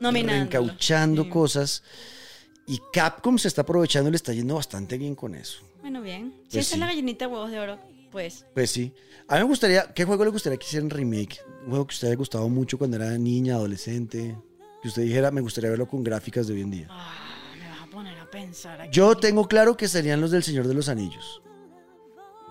Nominando. 0.00 0.32
reencauchando 0.58 1.28
cosas. 1.30 1.82
Y 2.66 2.78
Capcom 2.92 3.38
se 3.38 3.48
está 3.48 3.62
aprovechando 3.62 4.08
y 4.08 4.12
le 4.12 4.16
está 4.16 4.34
yendo 4.34 4.56
bastante 4.56 4.98
bien 4.98 5.14
con 5.14 5.34
eso. 5.34 5.60
Bueno, 5.80 6.02
bien. 6.02 6.34
Si 6.48 6.56
Pues 6.58 6.66
sí. 6.66 6.74
es 6.74 6.80
la 6.80 6.86
gallinita 6.86 7.26
de 7.26 7.32
huevos 7.32 7.50
de 7.50 7.60
oro, 7.60 7.78
pues. 8.12 8.44
Pues 8.52 8.70
sí. 8.70 8.92
A 9.26 9.34
mí 9.36 9.40
me 9.40 9.46
gustaría, 9.46 9.90
¿qué 9.94 10.04
juego 10.04 10.24
le 10.24 10.30
gustaría 10.30 10.58
que 10.58 10.66
hicieran 10.66 10.90
remake? 10.90 11.40
Un 11.64 11.70
juego 11.70 11.86
que 11.86 11.94
usted 11.94 12.08
le 12.08 12.12
haya 12.12 12.18
gustado 12.18 12.48
mucho 12.50 12.76
cuando 12.76 12.96
era 12.98 13.16
niña, 13.16 13.54
adolescente. 13.54 14.36
Que 14.82 14.88
usted 14.88 15.02
dijera, 15.02 15.30
me 15.30 15.40
gustaría 15.40 15.70
verlo 15.70 15.88
con 15.88 16.04
gráficas 16.04 16.46
de 16.46 16.54
hoy 16.54 16.60
en 16.60 16.70
día. 16.70 16.86
Ah, 16.90 17.14
me 17.58 17.68
vas 17.68 17.82
a 17.82 17.86
poner 17.86 18.18
a 18.18 18.30
pensar 18.30 18.80
aquí. 18.80 18.90
Yo 18.92 19.16
tengo 19.16 19.48
claro 19.48 19.76
que 19.76 19.88
serían 19.88 20.20
los 20.20 20.30
del 20.30 20.42
Señor 20.42 20.68
de 20.68 20.74
los 20.74 20.88
Anillos. 20.88 21.42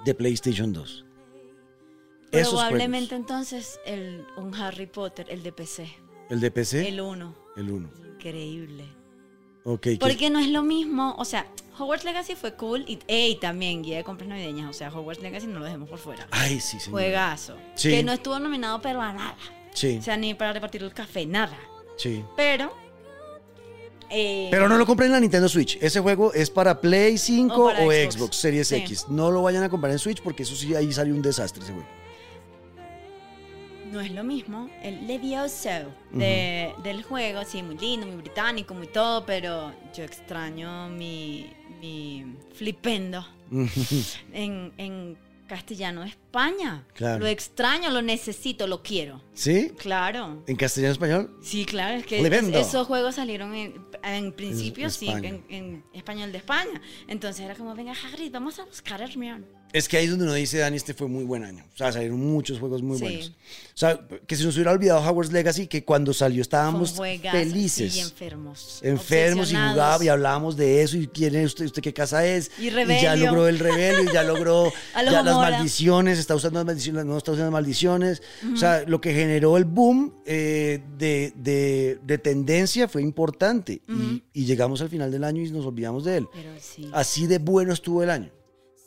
De 0.05 0.13
PlayStation 0.13 0.73
2. 0.73 1.05
Esos 2.31 2.53
Probablemente 2.53 3.09
juegos. 3.15 3.29
entonces 3.31 3.79
el, 3.85 4.25
un 4.35 4.53
Harry 4.55 4.85
Potter, 4.87 5.25
el 5.29 5.43
de 5.43 5.51
PC. 5.53 5.87
El 6.29 6.39
de 6.41 6.51
PC, 6.51 6.89
El 6.89 6.99
1. 6.99 7.35
el 7.55 7.71
1. 7.71 7.89
Increíble. 8.15 8.85
Ok. 9.63 9.81
¿qué- 9.81 9.97
Porque 9.99 10.29
no 10.29 10.39
es 10.39 10.49
lo 10.49 10.61
mismo, 10.63 11.15
o 11.17 11.23
sea, 11.25 11.47
Hogwarts 11.79 12.03
Legacy 12.03 12.35
fue 12.35 12.53
cool 12.55 12.83
y 12.87 12.99
ey, 13.07 13.35
también 13.39 13.81
guía 13.83 13.97
de 13.97 14.03
compras 14.03 14.27
navideñas, 14.27 14.69
o 14.69 14.73
sea, 14.73 14.89
Hogwarts 14.89 15.21
Legacy 15.21 15.47
no 15.47 15.59
lo 15.59 15.65
dejemos 15.65 15.89
por 15.89 15.99
fuera. 15.99 16.27
Ay, 16.31 16.59
sí, 16.59 16.79
señor. 16.79 16.91
Juegazo. 16.99 17.55
Sí. 17.75 17.91
Que 17.91 18.03
no 18.03 18.11
estuvo 18.11 18.37
nominado 18.39 18.81
pero 18.81 19.01
a 19.01 19.13
nada. 19.13 19.37
Sí, 19.73 19.97
O 19.99 20.01
sea, 20.01 20.17
ni 20.17 20.33
para 20.33 20.51
repartir 20.53 20.83
el 20.83 20.93
café, 20.93 21.25
nada. 21.25 21.57
Sí. 21.97 22.23
Pero 22.35 22.71
eh, 24.09 24.47
Pero 24.49 24.69
no 24.69 24.77
lo 24.77 24.85
compren 24.85 25.07
en 25.07 25.13
la 25.13 25.19
Nintendo 25.19 25.49
Switch. 25.49 25.77
Ese 25.81 25.99
juego 25.99 26.31
es 26.33 26.49
para 26.49 26.79
Play 26.79 27.17
5 27.17 27.53
O 27.65 27.71
Xbox. 27.71 28.13
Xbox 28.15 28.35
Series 28.37 28.67
Sí. 28.69 28.75
X. 28.75 29.07
No 29.09 29.31
lo 29.31 29.41
vayan 29.41 29.63
a 29.63 29.69
comprar 29.69 29.91
en 29.91 29.99
Switch 29.99 30.21
porque 30.21 30.43
eso 30.43 30.55
sí, 30.55 30.73
ahí 30.75 30.93
salió 30.93 31.13
un 31.13 31.21
desastre 31.21 31.61
ese 31.63 31.73
juego. 31.73 31.87
no 33.91 34.01
es 34.01 34.11
lo 34.11 34.23
mismo 34.23 34.69
el 34.83 35.07
Levioso 35.07 35.69
de, 36.11 36.73
del 36.83 37.03
juego, 37.03 37.43
sí, 37.45 37.63
muy 37.63 37.77
lindo, 37.77 38.05
muy 38.05 38.17
británico, 38.17 38.73
muy 38.73 38.87
todo, 38.87 39.25
pero 39.25 39.71
yo 39.95 40.03
extraño 40.03 40.89
mi, 40.89 41.51
mi 41.81 42.35
flipendo 42.53 43.25
en, 44.33 44.73
en 44.77 45.17
castellano 45.47 46.03
España. 46.03 46.85
Claro. 46.93 47.19
Lo 47.19 47.27
extraño, 47.27 47.89
lo 47.89 48.01
necesito, 48.01 48.67
lo 48.67 48.83
quiero. 48.83 49.23
¿Sí? 49.33 49.71
Claro. 49.77 50.43
¿En 50.47 50.55
castellano 50.55 50.91
español? 50.91 51.37
Sí, 51.41 51.65
claro, 51.65 51.97
es 51.97 52.05
que 52.05 52.19
es- 52.19 52.23
esos 52.67 52.85
juegos 52.87 53.15
salieron 53.15 53.55
en, 53.55 53.85
en 54.03 54.33
principio, 54.33 54.85
En 54.85 54.91
sí, 54.91 55.07
en 55.49 55.83
español 55.93 56.31
de 56.31 56.37
España. 56.39 56.81
Entonces 57.07 57.45
era 57.45 57.55
como, 57.55 57.73
venga, 57.75 57.93
Hagrid, 57.93 58.31
vamos 58.31 58.59
a 58.59 58.65
buscar 58.65 59.01
a 59.01 59.05
Hermione. 59.05 59.45
Es 59.73 59.89
que 59.89 59.97
ahí 59.97 60.05
es 60.05 60.09
donde 60.11 60.25
uno 60.25 60.33
dice, 60.33 60.59
Dani, 60.59 60.77
este 60.77 60.93
fue 60.93 61.07
muy 61.07 61.23
buen 61.25 61.43
año. 61.43 61.65
O 61.73 61.77
sea, 61.77 61.91
salieron 61.91 62.19
muchos 62.19 62.57
juegos 62.59 62.81
muy 62.81 62.97
Sí. 62.97 63.03
buenos. 63.03 63.27
O 63.27 63.79
sea, 63.79 63.99
que 64.25 64.35
se 64.35 64.43
nos 64.43 64.55
hubiera 64.55 64.71
olvidado 64.71 65.01
Hogwarts 65.07 65.31
Legacy, 65.31 65.67
que 65.67 65.83
cuando 65.83 66.13
salió 66.13 66.41
estábamos 66.41 66.93
felices. 67.31 67.93
sí, 67.93 67.99
enfermos. 67.99 68.79
enfermos 68.81 69.51
y 69.51 69.55
jugaba 69.55 70.03
y 70.03 70.07
hablábamos 70.07 70.55
de 70.57 70.81
eso 70.81 70.97
y 70.97 71.07
quién 71.07 71.35
es 71.35 71.47
usted, 71.47 71.65
usted 71.65 71.81
qué 71.83 71.93
casa 71.93 72.25
es 72.25 72.49
Y 72.57 72.65
ya 72.71 72.75
rebelio. 72.75 73.25
logró 73.25 73.47
el 73.47 73.59
rebelio 73.59 74.09
y 74.09 74.13
ya 74.13 74.23
logró 74.23 74.71
ya 74.95 75.21
las 75.21 75.35
maldiciones 75.35 76.17
está 76.17 76.33
usando 76.33 76.59
las 76.59 76.65
maldiciones 76.65 77.05
no 77.05 77.17
está 77.17 77.33
usando 77.33 77.51
maldiciones 77.51 78.21
o 78.51 78.57
sea 78.57 78.83
lo 78.87 78.99
que 78.99 79.13
generó 79.13 79.57
el 79.57 79.65
boom 79.65 80.13
eh, 80.25 80.81
de, 80.97 81.33
de- 81.35 81.99
de 82.03 82.17
tendencia 82.17 82.87
fue 82.87 83.01
importante 83.03 83.81
y, 83.87 84.23
y 84.33 84.45
llegamos 84.45 84.81
al 84.81 84.89
final 84.89 85.11
del 85.11 85.23
año 85.23 85.43
y 85.43 85.51
nos 85.51 85.65
olvidamos 85.65 86.03
de 86.05 86.17
él 86.17 86.27
Pero 86.33 86.49
sí. 86.59 86.89
así 86.93 87.27
de 87.27 87.37
bueno 87.37 87.73
estuvo 87.73 88.01
el 88.01 88.09
año 88.09 88.31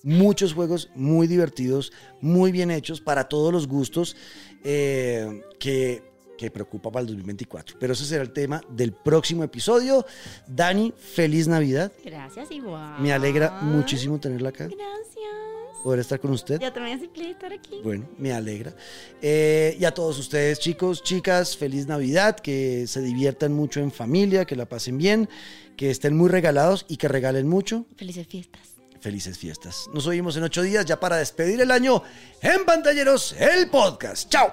muchos 0.03 0.55
juegos 0.55 0.91
muy 0.95 1.27
divertidos 1.27 1.93
muy 2.21 2.53
bien 2.53 2.71
hechos 2.71 3.01
para 3.01 3.29
todos 3.29 3.53
los 3.53 3.67
gustos 3.67 4.17
eh, 4.65 5.43
que 5.59 6.11
que 6.41 6.51
preocupa 6.51 6.91
para 6.91 7.03
el 7.03 7.09
2024. 7.09 7.77
Pero 7.79 7.93
ese 7.93 8.07
será 8.07 8.23
el 8.23 8.33
tema 8.33 8.63
del 8.71 8.93
próximo 8.95 9.45
episodio. 9.45 10.07
Dani, 10.47 10.91
feliz 10.97 11.47
Navidad. 11.47 11.93
Gracias, 12.03 12.51
igual. 12.51 12.99
Me 12.99 13.13
alegra 13.13 13.61
muchísimo 13.61 14.19
tenerla 14.19 14.49
acá, 14.49 14.65
Gracias. 14.65 15.83
poder 15.85 16.01
estar 16.01 16.19
con 16.19 16.31
usted. 16.31 16.59
Ya 16.59 16.73
también 16.73 16.99
play 17.13 17.33
estar 17.33 17.53
aquí. 17.53 17.83
Bueno, 17.85 18.09
me 18.17 18.33
alegra. 18.33 18.75
Eh, 19.21 19.77
y 19.79 19.85
a 19.85 19.93
todos 19.93 20.19
ustedes, 20.19 20.59
chicos, 20.61 21.03
chicas, 21.03 21.59
feliz 21.59 21.87
Navidad, 21.87 22.37
que 22.37 22.87
se 22.87 23.03
diviertan 23.03 23.53
mucho 23.53 23.81
en 23.81 23.93
familia, 23.93 24.47
que 24.47 24.57
la 24.57 24.65
pasen 24.65 24.97
bien, 24.97 25.29
que 25.77 25.91
estén 25.91 26.17
muy 26.17 26.31
regalados 26.31 26.87
y 26.89 26.97
que 26.97 27.09
regalen 27.09 27.49
mucho. 27.49 27.85
Felices 27.97 28.27
fiestas 28.27 28.70
felices 29.01 29.39
fiestas. 29.39 29.89
Nos 29.93 30.07
oímos 30.07 30.37
en 30.37 30.45
ocho 30.45 30.63
días 30.63 30.85
ya 30.85 31.01
para 31.01 31.17
despedir 31.17 31.61
el 31.61 31.71
año 31.71 32.03
en 32.43 32.65
Pantalleros, 32.65 33.35
el 33.39 33.69
podcast. 33.71 34.31
¡Chao! 34.31 34.53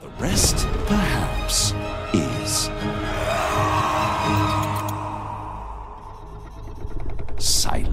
The 0.00 0.08
rest 0.24 0.64
perhaps 0.88 1.74
is 2.14 2.70
silent. 7.38 7.89